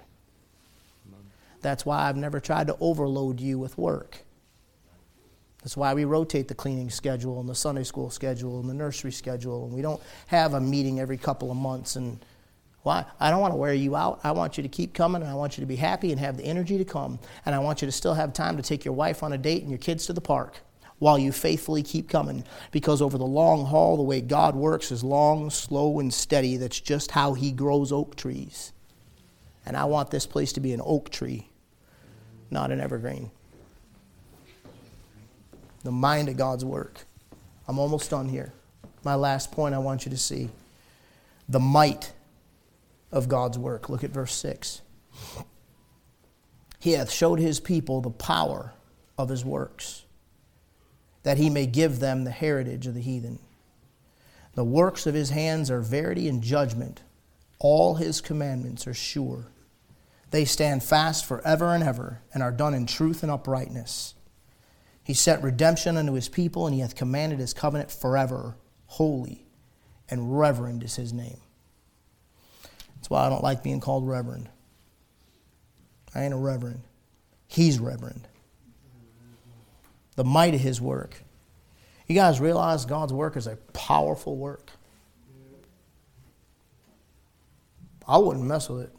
That's 1.61 1.85
why 1.85 2.07
I've 2.07 2.17
never 2.17 2.39
tried 2.39 2.67
to 2.67 2.77
overload 2.79 3.39
you 3.39 3.57
with 3.57 3.77
work. 3.77 4.19
That's 5.63 5.75
why 5.75 5.95
we 5.95 6.05
rotate 6.05 6.47
the 6.47 6.53
cleaning 6.53 6.91
schedule 6.91 7.39
and 7.39 7.49
the 7.49 7.55
Sunday 7.55 7.83
school 7.83 8.11
schedule 8.11 8.59
and 8.59 8.69
the 8.69 8.73
nursery 8.75 9.11
schedule, 9.11 9.65
and 9.65 9.73
we 9.73 9.81
don't 9.81 9.99
have 10.27 10.53
a 10.53 10.61
meeting 10.61 10.99
every 10.99 11.17
couple 11.17 11.49
of 11.49 11.57
months. 11.57 11.95
And 11.95 12.23
why? 12.83 13.03
I 13.19 13.31
don't 13.31 13.39
want 13.39 13.53
to 13.53 13.57
wear 13.57 13.73
you 13.73 13.95
out. 13.95 14.19
I 14.23 14.31
want 14.31 14.57
you 14.57 14.63
to 14.63 14.69
keep 14.69 14.93
coming, 14.93 15.23
and 15.23 15.31
I 15.31 15.33
want 15.33 15.57
you 15.57 15.63
to 15.63 15.65
be 15.65 15.75
happy 15.75 16.11
and 16.11 16.19
have 16.19 16.37
the 16.37 16.45
energy 16.45 16.77
to 16.77 16.85
come. 16.85 17.17
And 17.47 17.55
I 17.55 17.59
want 17.59 17.81
you 17.81 17.87
to 17.87 17.91
still 17.91 18.13
have 18.13 18.31
time 18.31 18.57
to 18.57 18.63
take 18.63 18.85
your 18.85 18.93
wife 18.93 19.23
on 19.23 19.33
a 19.33 19.39
date 19.39 19.63
and 19.63 19.71
your 19.71 19.79
kids 19.79 20.05
to 20.05 20.13
the 20.13 20.21
park 20.21 20.59
while 20.99 21.17
you 21.17 21.31
faithfully 21.31 21.83
keep 21.83 22.09
coming. 22.09 22.43
Because 22.71 23.01
over 23.01 23.17
the 23.17 23.25
long 23.25 23.65
haul, 23.65 23.97
the 23.97 24.03
way 24.03 24.21
God 24.21 24.55
works 24.55 24.91
is 24.91 25.03
long, 25.03 25.49
slow, 25.49 25.99
and 25.99 26.13
steady. 26.13 26.57
That's 26.57 26.79
just 26.79 27.11
how 27.11 27.33
He 27.33 27.51
grows 27.51 27.91
oak 27.91 28.15
trees. 28.15 28.71
And 29.65 29.75
I 29.75 29.85
want 29.85 30.11
this 30.11 30.25
place 30.25 30.53
to 30.53 30.59
be 30.59 30.73
an 30.73 30.81
oak 30.83 31.09
tree, 31.09 31.49
not 32.49 32.71
an 32.71 32.79
evergreen. 32.79 33.31
The 35.83 35.91
mind 35.91 36.29
of 36.29 36.37
God's 36.37 36.65
work. 36.65 37.05
I'm 37.67 37.79
almost 37.79 38.09
done 38.09 38.29
here. 38.29 38.53
My 39.03 39.15
last 39.15 39.51
point 39.51 39.75
I 39.75 39.79
want 39.79 40.05
you 40.05 40.11
to 40.11 40.17
see 40.17 40.49
the 41.47 41.59
might 41.59 42.11
of 43.11 43.27
God's 43.27 43.57
work. 43.57 43.89
Look 43.89 44.03
at 44.03 44.09
verse 44.09 44.33
6. 44.33 44.81
He 46.79 46.93
hath 46.93 47.11
showed 47.11 47.39
his 47.39 47.59
people 47.59 48.01
the 48.01 48.09
power 48.09 48.73
of 49.17 49.29
his 49.29 49.45
works 49.45 50.05
that 51.26 51.39
he 51.39 51.49
may 51.49 51.65
give 51.65 51.99
them 51.99 52.23
the 52.23 52.30
heritage 52.30 52.86
of 52.86 52.93
the 52.93 53.01
heathen. 53.01 53.39
The 54.53 54.63
works 54.63 55.07
of 55.07 55.15
his 55.15 55.32
hands 55.32 55.71
are 55.71 55.82
verity 55.82 56.28
and 56.30 56.43
judgment. 56.43 57.01
All 57.57 57.95
his 57.95 58.21
commandments 58.21 58.86
are 58.86 58.93
sure. 58.93 59.47
They 60.30 60.45
stand 60.45 60.84
fast 60.84 61.26
forever 61.26 61.73
and 61.73 61.84
ever, 61.84 62.21
and 62.32 62.43
are 62.43 62.51
done 62.51 62.76
in 62.76 62.86
truth 62.86 63.23
and 63.23 63.32
uprightness. 63.32 64.13
He 65.03 65.15
set 65.15 65.41
redemption 65.41 65.97
unto 65.97 66.13
his 66.13 66.30
people, 66.30 66.67
and 66.67 66.76
he 66.76 66.82
hath 66.82 66.95
commanded 66.95 67.39
his 67.39 67.55
covenant 67.55 67.89
forever. 67.89 68.55
Holy 68.86 69.47
and 70.07 70.38
reverend 70.38 70.84
is 70.84 70.95
his 70.95 71.11
name. 71.11 71.39
That's 72.97 73.09
why 73.09 73.26
I 73.26 73.30
don't 73.30 73.43
like 73.43 73.63
being 73.63 73.80
called 73.80 74.07
reverend. 74.07 74.47
I 76.13 76.23
ain't 76.23 76.36
a 76.36 76.38
reverend. 76.38 76.84
He's 77.47 77.80
reverend 77.80 78.28
the 80.16 80.24
might 80.24 80.53
of 80.53 80.61
His 80.61 80.82
work. 80.82 81.24
You 82.07 82.16
guys 82.16 82.39
realize 82.39 82.86
God's 82.86 83.13
work 83.13 83.36
is 83.36 83.47
a 83.47 83.55
powerful 83.74 84.38
work? 84.38 84.72
I 88.07 88.18
wouldn't 88.18 88.45
mess 88.45 88.70
with 88.70 88.84
it. 88.84 88.91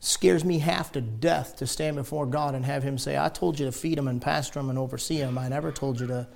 Scares 0.00 0.44
me 0.44 0.58
half 0.58 0.92
to 0.92 1.00
death 1.00 1.56
to 1.56 1.66
stand 1.66 1.96
before 1.96 2.26
God 2.26 2.54
and 2.54 2.64
have 2.64 2.82
Him 2.82 2.98
say, 2.98 3.16
I 3.16 3.28
told 3.28 3.58
you 3.58 3.66
to 3.66 3.72
feed 3.72 3.96
Him 3.96 4.08
and 4.08 4.20
pasture 4.20 4.60
Him 4.60 4.68
and 4.68 4.78
oversee 4.78 5.16
Him. 5.16 5.38
I 5.38 5.48
never 5.48 5.70
told 5.72 6.00
you 6.00 6.08
to. 6.08 6.26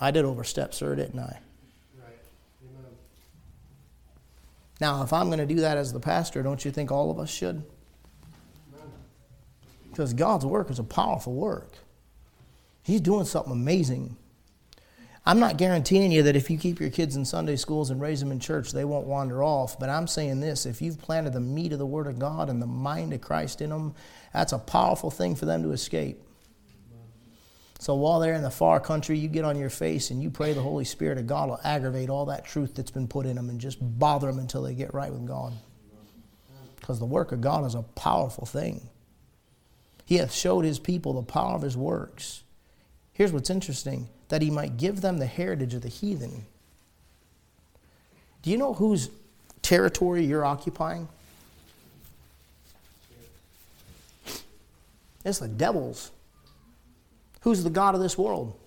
I 0.00 0.10
did 0.10 0.24
overstep, 0.24 0.74
sir, 0.74 0.94
didn't 0.94 1.18
I? 1.18 1.38
Now, 4.80 5.02
if 5.02 5.12
I'm 5.12 5.26
going 5.26 5.38
to 5.38 5.46
do 5.46 5.56
that 5.62 5.76
as 5.76 5.92
the 5.92 5.98
pastor, 5.98 6.42
don't 6.42 6.64
you 6.64 6.70
think 6.70 6.92
all 6.92 7.10
of 7.10 7.18
us 7.18 7.30
should? 7.30 7.64
Because 9.98 10.14
God's 10.14 10.46
work 10.46 10.70
is 10.70 10.78
a 10.78 10.84
powerful 10.84 11.34
work. 11.34 11.72
He's 12.84 13.00
doing 13.00 13.24
something 13.24 13.52
amazing. 13.52 14.16
I'm 15.26 15.40
not 15.40 15.56
guaranteeing 15.56 16.12
you 16.12 16.22
that 16.22 16.36
if 16.36 16.48
you 16.50 16.56
keep 16.56 16.78
your 16.78 16.88
kids 16.88 17.16
in 17.16 17.24
Sunday 17.24 17.56
schools 17.56 17.90
and 17.90 18.00
raise 18.00 18.20
them 18.20 18.30
in 18.30 18.38
church, 18.38 18.70
they 18.70 18.84
won't 18.84 19.08
wander 19.08 19.42
off. 19.42 19.76
But 19.76 19.88
I'm 19.88 20.06
saying 20.06 20.38
this 20.38 20.66
if 20.66 20.80
you've 20.80 21.00
planted 21.00 21.32
the 21.32 21.40
meat 21.40 21.72
of 21.72 21.80
the 21.80 21.84
Word 21.84 22.06
of 22.06 22.16
God 22.16 22.48
and 22.48 22.62
the 22.62 22.66
mind 22.66 23.12
of 23.12 23.20
Christ 23.20 23.60
in 23.60 23.70
them, 23.70 23.92
that's 24.32 24.52
a 24.52 24.58
powerful 24.60 25.10
thing 25.10 25.34
for 25.34 25.46
them 25.46 25.64
to 25.64 25.72
escape. 25.72 26.22
So 27.80 27.96
while 27.96 28.20
they're 28.20 28.34
in 28.34 28.42
the 28.42 28.52
far 28.52 28.78
country, 28.78 29.18
you 29.18 29.26
get 29.26 29.44
on 29.44 29.58
your 29.58 29.68
face 29.68 30.12
and 30.12 30.22
you 30.22 30.30
pray 30.30 30.52
the 30.52 30.62
Holy 30.62 30.84
Spirit 30.84 31.18
of 31.18 31.26
God 31.26 31.48
will 31.48 31.60
aggravate 31.64 32.08
all 32.08 32.26
that 32.26 32.44
truth 32.44 32.76
that's 32.76 32.92
been 32.92 33.08
put 33.08 33.26
in 33.26 33.34
them 33.34 33.50
and 33.50 33.60
just 33.60 33.78
bother 33.80 34.28
them 34.28 34.38
until 34.38 34.62
they 34.62 34.74
get 34.74 34.94
right 34.94 35.12
with 35.12 35.26
God. 35.26 35.54
Because 36.76 37.00
the 37.00 37.04
work 37.04 37.32
of 37.32 37.40
God 37.40 37.66
is 37.66 37.74
a 37.74 37.82
powerful 37.82 38.46
thing. 38.46 38.88
He 40.08 40.16
hath 40.16 40.32
showed 40.32 40.64
his 40.64 40.78
people 40.78 41.12
the 41.12 41.22
power 41.22 41.54
of 41.54 41.60
his 41.60 41.76
works. 41.76 42.42
Here's 43.12 43.30
what's 43.30 43.50
interesting 43.50 44.08
that 44.30 44.40
he 44.40 44.50
might 44.50 44.78
give 44.78 45.02
them 45.02 45.18
the 45.18 45.26
heritage 45.26 45.74
of 45.74 45.82
the 45.82 45.90
heathen. 45.90 46.46
Do 48.40 48.48
you 48.48 48.56
know 48.56 48.72
whose 48.72 49.10
territory 49.60 50.24
you're 50.24 50.46
occupying? 50.46 51.08
It's 55.26 55.40
the 55.40 55.48
devil's. 55.48 56.10
Who's 57.42 57.62
the 57.62 57.68
God 57.68 57.94
of 57.94 58.00
this 58.00 58.16
world? 58.16 58.58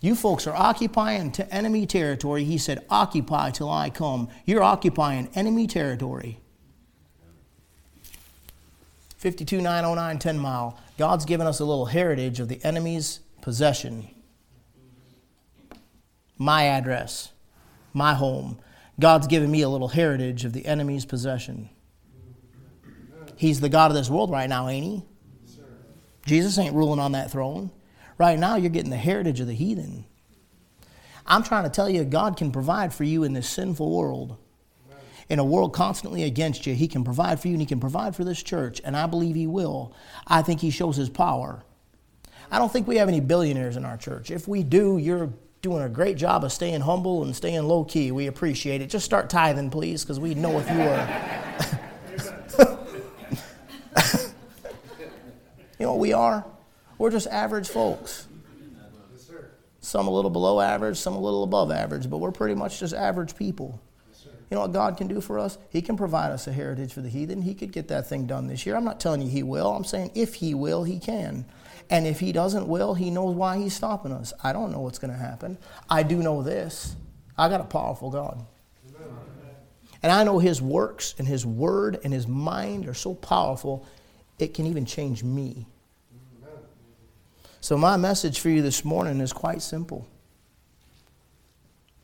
You 0.00 0.16
folks 0.16 0.48
are 0.48 0.56
occupying 0.56 1.32
enemy 1.52 1.86
territory. 1.86 2.42
He 2.42 2.58
said, 2.58 2.84
Occupy 2.90 3.52
till 3.52 3.70
I 3.70 3.90
come. 3.90 4.28
You're 4.44 4.64
occupying 4.64 5.28
enemy 5.36 5.68
territory. 5.68 6.40
52909 9.18 10.18
10 10.18 10.38
mile. 10.38 10.78
God's 10.96 11.24
given 11.24 11.46
us 11.46 11.58
a 11.60 11.64
little 11.64 11.86
heritage 11.86 12.38
of 12.38 12.48
the 12.48 12.64
enemy's 12.64 13.20
possession. 13.40 14.08
My 16.36 16.64
address, 16.66 17.32
my 17.92 18.14
home. 18.14 18.60
God's 19.00 19.26
given 19.26 19.50
me 19.50 19.62
a 19.62 19.68
little 19.68 19.88
heritage 19.88 20.44
of 20.44 20.52
the 20.52 20.66
enemy's 20.66 21.04
possession. 21.04 21.68
He's 23.36 23.60
the 23.60 23.68
God 23.68 23.90
of 23.90 23.96
this 23.96 24.10
world 24.10 24.30
right 24.30 24.48
now, 24.48 24.68
ain't 24.68 24.84
he? 24.84 25.02
Jesus 26.26 26.58
ain't 26.58 26.74
ruling 26.74 27.00
on 27.00 27.12
that 27.12 27.30
throne. 27.30 27.70
Right 28.18 28.38
now, 28.38 28.56
you're 28.56 28.70
getting 28.70 28.90
the 28.90 28.96
heritage 28.96 29.40
of 29.40 29.46
the 29.46 29.54
heathen. 29.54 30.04
I'm 31.26 31.42
trying 31.42 31.64
to 31.64 31.70
tell 31.70 31.88
you, 31.88 32.04
God 32.04 32.36
can 32.36 32.50
provide 32.52 32.92
for 32.92 33.04
you 33.04 33.22
in 33.24 33.32
this 33.32 33.48
sinful 33.48 33.90
world 33.96 34.36
in 35.28 35.38
a 35.38 35.44
world 35.44 35.72
constantly 35.72 36.22
against 36.24 36.66
you, 36.66 36.74
He 36.74 36.88
can 36.88 37.04
provide 37.04 37.40
for 37.40 37.48
you 37.48 37.54
and 37.54 37.60
He 37.60 37.66
can 37.66 37.80
provide 37.80 38.16
for 38.16 38.24
this 38.24 38.42
church, 38.42 38.80
and 38.84 38.96
I 38.96 39.06
believe 39.06 39.36
He 39.36 39.46
will. 39.46 39.94
I 40.26 40.42
think 40.42 40.60
He 40.60 40.70
shows 40.70 40.96
His 40.96 41.08
power. 41.08 41.62
I 42.50 42.58
don't 42.58 42.72
think 42.72 42.86
we 42.86 42.96
have 42.96 43.08
any 43.08 43.20
billionaires 43.20 43.76
in 43.76 43.84
our 43.84 43.96
church. 43.96 44.30
If 44.30 44.48
we 44.48 44.62
do, 44.62 44.96
you're 44.96 45.30
doing 45.60 45.82
a 45.82 45.88
great 45.88 46.16
job 46.16 46.44
of 46.44 46.52
staying 46.52 46.80
humble 46.80 47.24
and 47.24 47.36
staying 47.36 47.64
low 47.64 47.84
key. 47.84 48.10
We 48.10 48.26
appreciate 48.26 48.80
it. 48.80 48.88
Just 48.88 49.04
start 49.04 49.28
tithing, 49.28 49.70
please, 49.70 50.02
because 50.02 50.18
we 50.18 50.34
know 50.34 50.58
if 50.58 50.70
you 50.70 50.80
are. 50.80 51.06
you 55.78 55.86
know 55.86 55.92
what 55.92 55.98
we 55.98 56.12
are? 56.12 56.46
We're 56.96 57.10
just 57.10 57.26
average 57.26 57.68
folks. 57.68 58.26
Some 59.80 60.06
a 60.06 60.10
little 60.10 60.30
below 60.30 60.60
average, 60.60 60.96
some 60.98 61.14
a 61.14 61.20
little 61.20 61.44
above 61.44 61.70
average, 61.70 62.10
but 62.10 62.18
we're 62.18 62.32
pretty 62.32 62.54
much 62.54 62.80
just 62.80 62.94
average 62.94 63.36
people. 63.36 63.80
You 64.50 64.54
know 64.54 64.62
what 64.62 64.72
God 64.72 64.96
can 64.96 65.08
do 65.08 65.20
for 65.20 65.38
us? 65.38 65.58
He 65.68 65.82
can 65.82 65.96
provide 65.96 66.30
us 66.30 66.46
a 66.46 66.52
heritage 66.52 66.92
for 66.92 67.02
the 67.02 67.08
heathen. 67.08 67.42
He 67.42 67.54
could 67.54 67.70
get 67.70 67.88
that 67.88 68.06
thing 68.06 68.26
done 68.26 68.46
this 68.46 68.64
year. 68.64 68.76
I'm 68.76 68.84
not 68.84 68.98
telling 68.98 69.20
you 69.20 69.28
He 69.28 69.42
will. 69.42 69.70
I'm 69.70 69.84
saying 69.84 70.12
if 70.14 70.34
He 70.34 70.54
will, 70.54 70.84
He 70.84 70.98
can. 70.98 71.44
And 71.90 72.06
if 72.06 72.20
He 72.20 72.32
doesn't 72.32 72.66
will, 72.66 72.94
He 72.94 73.10
knows 73.10 73.34
why 73.34 73.58
He's 73.58 73.74
stopping 73.74 74.12
us. 74.12 74.32
I 74.42 74.52
don't 74.52 74.72
know 74.72 74.80
what's 74.80 74.98
going 74.98 75.12
to 75.12 75.18
happen. 75.18 75.58
I 75.90 76.02
do 76.02 76.16
know 76.16 76.42
this 76.42 76.96
I 77.36 77.48
got 77.48 77.60
a 77.60 77.64
powerful 77.64 78.10
God. 78.10 78.44
And 80.02 80.12
I 80.12 80.24
know 80.24 80.38
His 80.38 80.62
works 80.62 81.14
and 81.18 81.28
His 81.28 81.44
word 81.44 81.98
and 82.02 82.12
His 82.12 82.26
mind 82.26 82.88
are 82.88 82.94
so 82.94 83.14
powerful, 83.14 83.86
it 84.38 84.54
can 84.54 84.66
even 84.66 84.86
change 84.86 85.22
me. 85.22 85.66
So, 87.60 87.76
my 87.76 87.96
message 87.96 88.40
for 88.40 88.48
you 88.48 88.62
this 88.62 88.84
morning 88.84 89.20
is 89.20 89.32
quite 89.32 89.60
simple. 89.60 90.06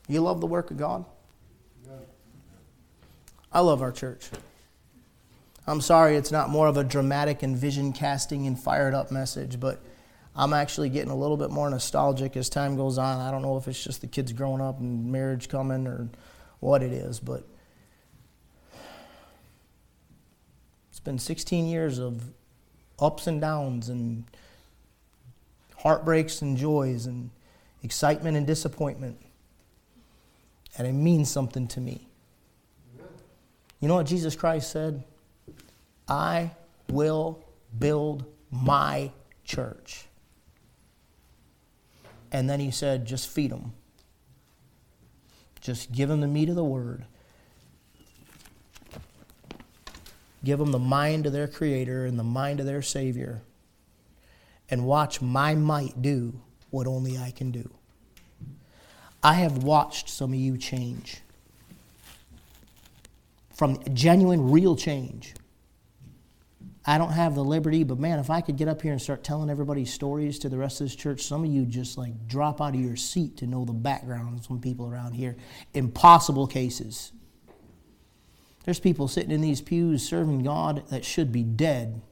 You 0.08 0.20
love 0.20 0.40
the 0.40 0.46
work 0.46 0.70
of 0.70 0.76
God? 0.76 1.04
I 3.54 3.60
love 3.60 3.82
our 3.82 3.92
church. 3.92 4.28
I'm 5.64 5.80
sorry 5.80 6.16
it's 6.16 6.32
not 6.32 6.50
more 6.50 6.66
of 6.66 6.76
a 6.76 6.82
dramatic 6.82 7.44
and 7.44 7.56
vision 7.56 7.92
casting 7.92 8.48
and 8.48 8.58
fired 8.58 8.94
up 8.94 9.12
message, 9.12 9.60
but 9.60 9.80
I'm 10.34 10.52
actually 10.52 10.90
getting 10.90 11.12
a 11.12 11.16
little 11.16 11.36
bit 11.36 11.50
more 11.50 11.70
nostalgic 11.70 12.36
as 12.36 12.50
time 12.50 12.76
goes 12.76 12.98
on. 12.98 13.20
I 13.20 13.30
don't 13.30 13.42
know 13.42 13.56
if 13.56 13.68
it's 13.68 13.82
just 13.82 14.00
the 14.00 14.08
kids 14.08 14.32
growing 14.32 14.60
up 14.60 14.80
and 14.80 15.12
marriage 15.12 15.48
coming 15.48 15.86
or 15.86 16.08
what 16.58 16.82
it 16.82 16.90
is, 16.90 17.20
but 17.20 17.44
it's 20.90 21.00
been 21.00 21.20
16 21.20 21.66
years 21.66 22.00
of 22.00 22.24
ups 22.98 23.28
and 23.28 23.40
downs 23.40 23.88
and 23.88 24.24
heartbreaks 25.76 26.42
and 26.42 26.56
joys 26.56 27.06
and 27.06 27.30
excitement 27.84 28.36
and 28.36 28.48
disappointment. 28.48 29.20
And 30.76 30.88
it 30.88 30.92
means 30.92 31.30
something 31.30 31.68
to 31.68 31.80
me. 31.80 32.08
You 33.80 33.88
know 33.88 33.96
what 33.96 34.06
Jesus 34.06 34.34
Christ 34.34 34.70
said? 34.70 35.04
I 36.08 36.52
will 36.90 37.42
build 37.78 38.24
my 38.50 39.10
church. 39.44 40.06
And 42.32 42.48
then 42.48 42.60
he 42.60 42.70
said, 42.70 43.06
just 43.06 43.28
feed 43.28 43.50
them. 43.50 43.72
Just 45.60 45.92
give 45.92 46.08
them 46.08 46.20
the 46.20 46.26
meat 46.26 46.48
of 46.48 46.56
the 46.56 46.64
word. 46.64 47.04
Give 50.42 50.58
them 50.58 50.72
the 50.72 50.78
mind 50.78 51.26
of 51.26 51.32
their 51.32 51.48
Creator 51.48 52.04
and 52.04 52.18
the 52.18 52.24
mind 52.24 52.60
of 52.60 52.66
their 52.66 52.82
Savior. 52.82 53.42
And 54.68 54.84
watch 54.84 55.22
my 55.22 55.54
might 55.54 56.02
do 56.02 56.40
what 56.70 56.86
only 56.86 57.16
I 57.16 57.30
can 57.30 57.50
do. 57.50 57.70
I 59.22 59.34
have 59.34 59.62
watched 59.62 60.10
some 60.10 60.32
of 60.32 60.38
you 60.38 60.58
change 60.58 61.22
from 63.54 63.78
genuine, 63.94 64.50
real 64.50 64.76
change. 64.76 65.34
I 66.86 66.98
don't 66.98 67.12
have 67.12 67.34
the 67.34 67.44
liberty, 67.44 67.82
but 67.82 67.98
man, 67.98 68.18
if 68.18 68.28
I 68.28 68.42
could 68.42 68.58
get 68.58 68.68
up 68.68 68.82
here 68.82 68.92
and 68.92 69.00
start 69.00 69.24
telling 69.24 69.48
everybody 69.48 69.86
stories 69.86 70.38
to 70.40 70.50
the 70.50 70.58
rest 70.58 70.80
of 70.80 70.86
this 70.86 70.94
church, 70.94 71.22
some 71.22 71.42
of 71.42 71.50
you 71.50 71.64
just 71.64 71.96
like 71.96 72.26
drop 72.26 72.60
out 72.60 72.74
of 72.74 72.80
your 72.80 72.96
seat 72.96 73.38
to 73.38 73.46
know 73.46 73.64
the 73.64 73.72
background 73.72 74.38
of 74.38 74.44
some 74.44 74.60
people 74.60 74.86
around 74.86 75.12
here. 75.12 75.36
Impossible 75.72 76.46
cases. 76.46 77.12
There's 78.64 78.80
people 78.80 79.08
sitting 79.08 79.30
in 79.30 79.40
these 79.40 79.62
pews 79.62 80.06
serving 80.06 80.42
God 80.42 80.86
that 80.88 81.04
should 81.04 81.32
be 81.32 81.42
dead. 81.42 82.02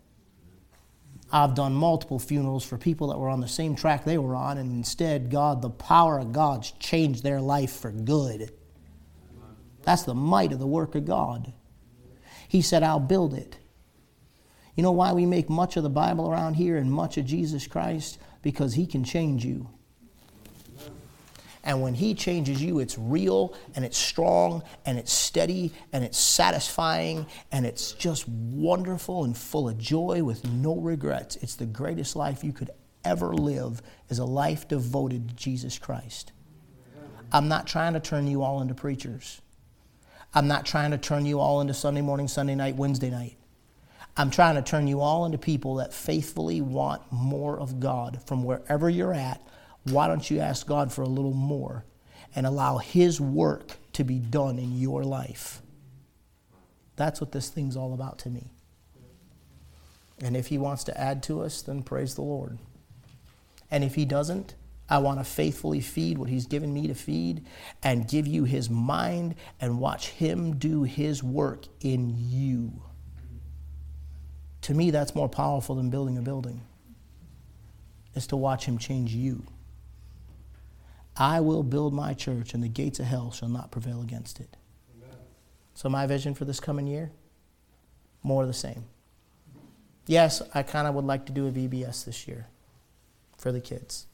I've 1.30 1.54
done 1.54 1.74
multiple 1.74 2.18
funerals 2.18 2.64
for 2.64 2.76
people 2.78 3.08
that 3.08 3.18
were 3.18 3.30
on 3.30 3.40
the 3.40 3.48
same 3.48 3.74
track 3.74 4.04
they 4.04 4.18
were 4.18 4.36
on, 4.36 4.58
and 4.58 4.70
instead, 4.70 5.30
God, 5.30 5.62
the 5.62 5.70
power 5.70 6.18
of 6.18 6.32
God's 6.32 6.70
changed 6.72 7.22
their 7.22 7.40
life 7.40 7.72
for 7.72 7.90
good. 7.90 8.52
That's 9.82 10.02
the 10.04 10.14
might 10.14 10.52
of 10.52 10.58
the 10.58 10.66
work 10.66 10.94
of 10.94 11.04
God. 11.04 11.52
He 12.48 12.62
said, 12.62 12.82
I'll 12.82 13.00
build 13.00 13.34
it. 13.34 13.56
You 14.76 14.82
know 14.82 14.92
why 14.92 15.12
we 15.12 15.26
make 15.26 15.50
much 15.50 15.76
of 15.76 15.82
the 15.82 15.90
Bible 15.90 16.30
around 16.30 16.54
here 16.54 16.76
and 16.76 16.90
much 16.90 17.18
of 17.18 17.26
Jesus 17.26 17.66
Christ? 17.66 18.18
Because 18.42 18.74
He 18.74 18.86
can 18.86 19.04
change 19.04 19.44
you. 19.44 19.68
And 21.64 21.80
when 21.80 21.94
He 21.94 22.14
changes 22.14 22.62
you, 22.62 22.78
it's 22.80 22.98
real 22.98 23.54
and 23.74 23.84
it's 23.84 23.98
strong 23.98 24.62
and 24.84 24.98
it's 24.98 25.12
steady 25.12 25.72
and 25.92 26.04
it's 26.04 26.18
satisfying 26.18 27.26
and 27.52 27.66
it's 27.66 27.92
just 27.92 28.28
wonderful 28.28 29.24
and 29.24 29.36
full 29.36 29.68
of 29.68 29.78
joy 29.78 30.22
with 30.24 30.44
no 30.44 30.76
regrets. 30.76 31.36
It's 31.36 31.54
the 31.54 31.66
greatest 31.66 32.16
life 32.16 32.42
you 32.42 32.52
could 32.52 32.70
ever 33.04 33.34
live 33.34 33.82
is 34.08 34.18
a 34.18 34.24
life 34.24 34.68
devoted 34.68 35.28
to 35.28 35.34
Jesus 35.34 35.78
Christ. 35.78 36.32
I'm 37.32 37.48
not 37.48 37.66
trying 37.66 37.94
to 37.94 38.00
turn 38.00 38.26
you 38.26 38.42
all 38.42 38.60
into 38.60 38.74
preachers. 38.74 39.40
I'm 40.34 40.48
not 40.48 40.64
trying 40.64 40.92
to 40.92 40.98
turn 40.98 41.26
you 41.26 41.40
all 41.40 41.60
into 41.60 41.74
Sunday 41.74 42.00
morning, 42.00 42.26
Sunday 42.28 42.54
night, 42.54 42.76
Wednesday 42.76 43.10
night. 43.10 43.36
I'm 44.16 44.30
trying 44.30 44.56
to 44.56 44.62
turn 44.62 44.86
you 44.86 45.00
all 45.00 45.24
into 45.24 45.38
people 45.38 45.76
that 45.76 45.92
faithfully 45.92 46.60
want 46.60 47.02
more 47.10 47.58
of 47.58 47.80
God 47.80 48.20
from 48.26 48.44
wherever 48.44 48.88
you're 48.88 49.14
at. 49.14 49.40
Why 49.84 50.06
don't 50.06 50.30
you 50.30 50.40
ask 50.40 50.66
God 50.66 50.92
for 50.92 51.02
a 51.02 51.08
little 51.08 51.32
more 51.32 51.84
and 52.34 52.46
allow 52.46 52.78
His 52.78 53.20
work 53.20 53.72
to 53.94 54.04
be 54.04 54.18
done 54.18 54.58
in 54.58 54.78
your 54.78 55.02
life? 55.02 55.60
That's 56.96 57.20
what 57.20 57.32
this 57.32 57.48
thing's 57.48 57.76
all 57.76 57.94
about 57.94 58.18
to 58.20 58.30
me. 58.30 58.50
And 60.22 60.36
if 60.36 60.48
He 60.48 60.58
wants 60.58 60.84
to 60.84 60.98
add 60.98 61.22
to 61.24 61.42
us, 61.42 61.62
then 61.62 61.82
praise 61.82 62.14
the 62.14 62.22
Lord. 62.22 62.58
And 63.70 63.82
if 63.82 63.94
He 63.94 64.04
doesn't, 64.04 64.54
I 64.92 64.98
want 64.98 65.20
to 65.20 65.24
faithfully 65.24 65.80
feed 65.80 66.18
what 66.18 66.28
He's 66.28 66.44
given 66.44 66.74
me 66.74 66.86
to 66.86 66.94
feed 66.94 67.46
and 67.82 68.06
give 68.06 68.26
you 68.26 68.44
His 68.44 68.68
mind 68.68 69.36
and 69.58 69.80
watch 69.80 70.08
Him 70.08 70.58
do 70.58 70.82
His 70.82 71.22
work 71.22 71.64
in 71.80 72.14
you. 72.14 72.82
To 74.60 74.74
me, 74.74 74.90
that's 74.90 75.14
more 75.14 75.30
powerful 75.30 75.76
than 75.76 75.88
building 75.88 76.18
a 76.18 76.20
building, 76.20 76.60
is 78.14 78.26
to 78.26 78.36
watch 78.36 78.66
Him 78.66 78.76
change 78.76 79.14
you. 79.14 79.46
I 81.16 81.40
will 81.40 81.62
build 81.62 81.94
my 81.94 82.12
church, 82.12 82.52
and 82.52 82.62
the 82.62 82.68
gates 82.68 83.00
of 83.00 83.06
hell 83.06 83.30
shall 83.30 83.48
not 83.48 83.70
prevail 83.70 84.02
against 84.02 84.40
it. 84.40 84.58
Amen. 84.94 85.16
So, 85.72 85.88
my 85.88 86.06
vision 86.06 86.34
for 86.34 86.44
this 86.44 86.60
coming 86.60 86.86
year 86.86 87.12
more 88.22 88.42
of 88.42 88.48
the 88.48 88.52
same. 88.52 88.84
Yes, 90.06 90.42
I 90.52 90.62
kind 90.62 90.86
of 90.86 90.94
would 90.94 91.06
like 91.06 91.24
to 91.26 91.32
do 91.32 91.46
a 91.46 91.50
VBS 91.50 92.04
this 92.04 92.28
year 92.28 92.48
for 93.38 93.52
the 93.52 93.60
kids. 93.60 94.06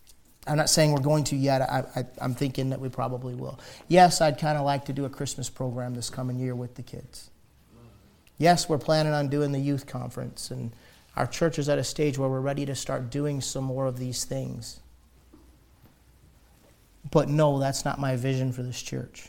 I'm 0.49 0.57
not 0.57 0.70
saying 0.70 0.92
we're 0.92 1.01
going 1.01 1.24
to 1.24 1.36
yet. 1.36 1.62
I, 1.62 2.07
am 2.20 2.34
thinking 2.34 2.70
that 2.70 2.80
we 2.80 2.88
probably 2.88 3.34
will. 3.34 3.59
Yes, 3.86 4.20
I'd 4.20 4.38
kind 4.38 4.57
of 4.57 4.64
like 4.64 4.86
to 4.86 4.92
do 4.92 5.05
a 5.05 5.11
Christmas 5.11 5.51
program 5.51 5.94
this 5.94 6.09
coming 6.09 6.38
year 6.38 6.55
with 6.55 6.74
the 6.74 6.82
kids. 6.82 7.30
Yes, 8.38 8.68
we're 8.68 8.78
planning 8.78 9.12
on 9.12 9.28
doing 9.28 9.53
the 9.53 9.59
youth 9.59 9.86
conference, 9.86 10.51
and 10.51 10.72
our 11.16 11.26
church 11.26 11.59
is 11.59 11.68
at 11.68 11.78
a 11.78 11.84
stage 11.84 12.16
where 12.18 12.28
we're 12.28 12.40
ready 12.40 12.64
to 12.66 12.74
start 12.74 13.11
doing 13.11 13.40
some 13.40 13.64
more 13.64 13.86
of 13.86 13.99
these 13.99 14.24
things. 14.24 14.80
But 17.11 17.28
no, 17.28 17.59
that's 17.59 17.84
not 17.84 17.99
my 17.99 18.16
vision 18.16 18.53
for 18.53 18.62
this 18.62 18.80
church. 18.80 19.28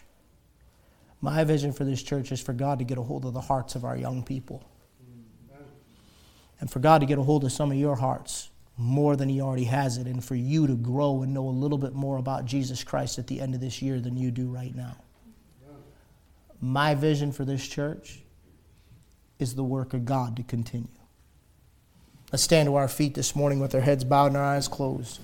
My 1.21 1.43
vision 1.43 1.73
for 1.73 1.83
this 1.83 2.01
church 2.01 2.31
is 2.31 2.39
for 2.39 2.53
God 2.53 2.79
to 2.79 2.85
get 2.85 2.97
a 2.97 3.01
hold 3.01 3.25
of 3.25 3.33
the 3.33 3.41
hearts 3.41 3.75
of 3.75 3.83
our 3.83 3.97
young 3.97 4.23
people. 4.23 4.63
And 6.61 6.69
for 6.69 6.79
God 6.79 6.99
to 6.99 7.05
get 7.05 7.17
a 7.17 7.23
hold 7.23 7.43
of 7.43 7.51
some 7.51 7.71
of 7.71 7.77
your 7.77 7.95
hearts 7.95 8.49
more 8.79 9.17
than 9.17 9.27
He 9.27 9.41
already 9.41 9.65
has 9.65 9.97
it, 9.97 10.07
and 10.07 10.23
for 10.23 10.35
you 10.35 10.65
to 10.65 10.75
grow 10.75 11.21
and 11.21 11.33
know 11.33 11.47
a 11.47 11.51
little 11.51 11.77
bit 11.77 11.93
more 11.93 12.17
about 12.17 12.45
Jesus 12.45 12.83
Christ 12.83 13.19
at 13.19 13.27
the 13.27 13.41
end 13.41 13.53
of 13.53 13.61
this 13.61 13.81
year 13.81 13.99
than 13.99 14.15
you 14.15 14.31
do 14.31 14.47
right 14.47 14.73
now. 14.73 14.95
My 16.61 16.95
vision 16.95 17.31
for 17.31 17.45
this 17.45 17.67
church 17.67 18.19
is 19.37 19.55
the 19.55 19.63
work 19.63 19.93
of 19.93 20.05
God 20.05 20.35
to 20.37 20.43
continue. 20.43 20.87
Let's 22.31 22.43
stand 22.43 22.67
to 22.67 22.75
our 22.75 22.87
feet 22.87 23.15
this 23.15 23.35
morning 23.35 23.59
with 23.59 23.75
our 23.75 23.81
heads 23.81 24.03
bowed 24.03 24.27
and 24.27 24.37
our 24.37 24.43
eyes 24.43 24.67
closed. 24.67 25.19